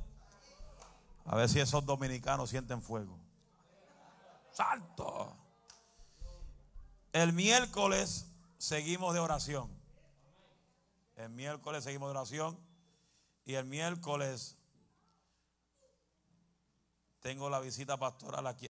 A 1.26 1.36
ver 1.36 1.48
si 1.48 1.60
esos 1.60 1.84
dominicanos 1.86 2.50
sienten 2.50 2.82
fuego. 2.82 3.18
Santo. 4.52 5.36
El 7.12 7.32
miércoles 7.32 8.26
seguimos 8.58 9.14
de 9.14 9.20
oración. 9.20 9.70
El 11.16 11.30
miércoles 11.30 11.84
seguimos 11.84 12.08
de 12.08 12.18
oración. 12.18 12.58
Y 13.44 13.54
el 13.54 13.64
miércoles 13.66 14.56
tengo 17.20 17.48
la 17.48 17.60
visita 17.60 17.96
pastoral 17.96 18.46
aquí. 18.46 18.62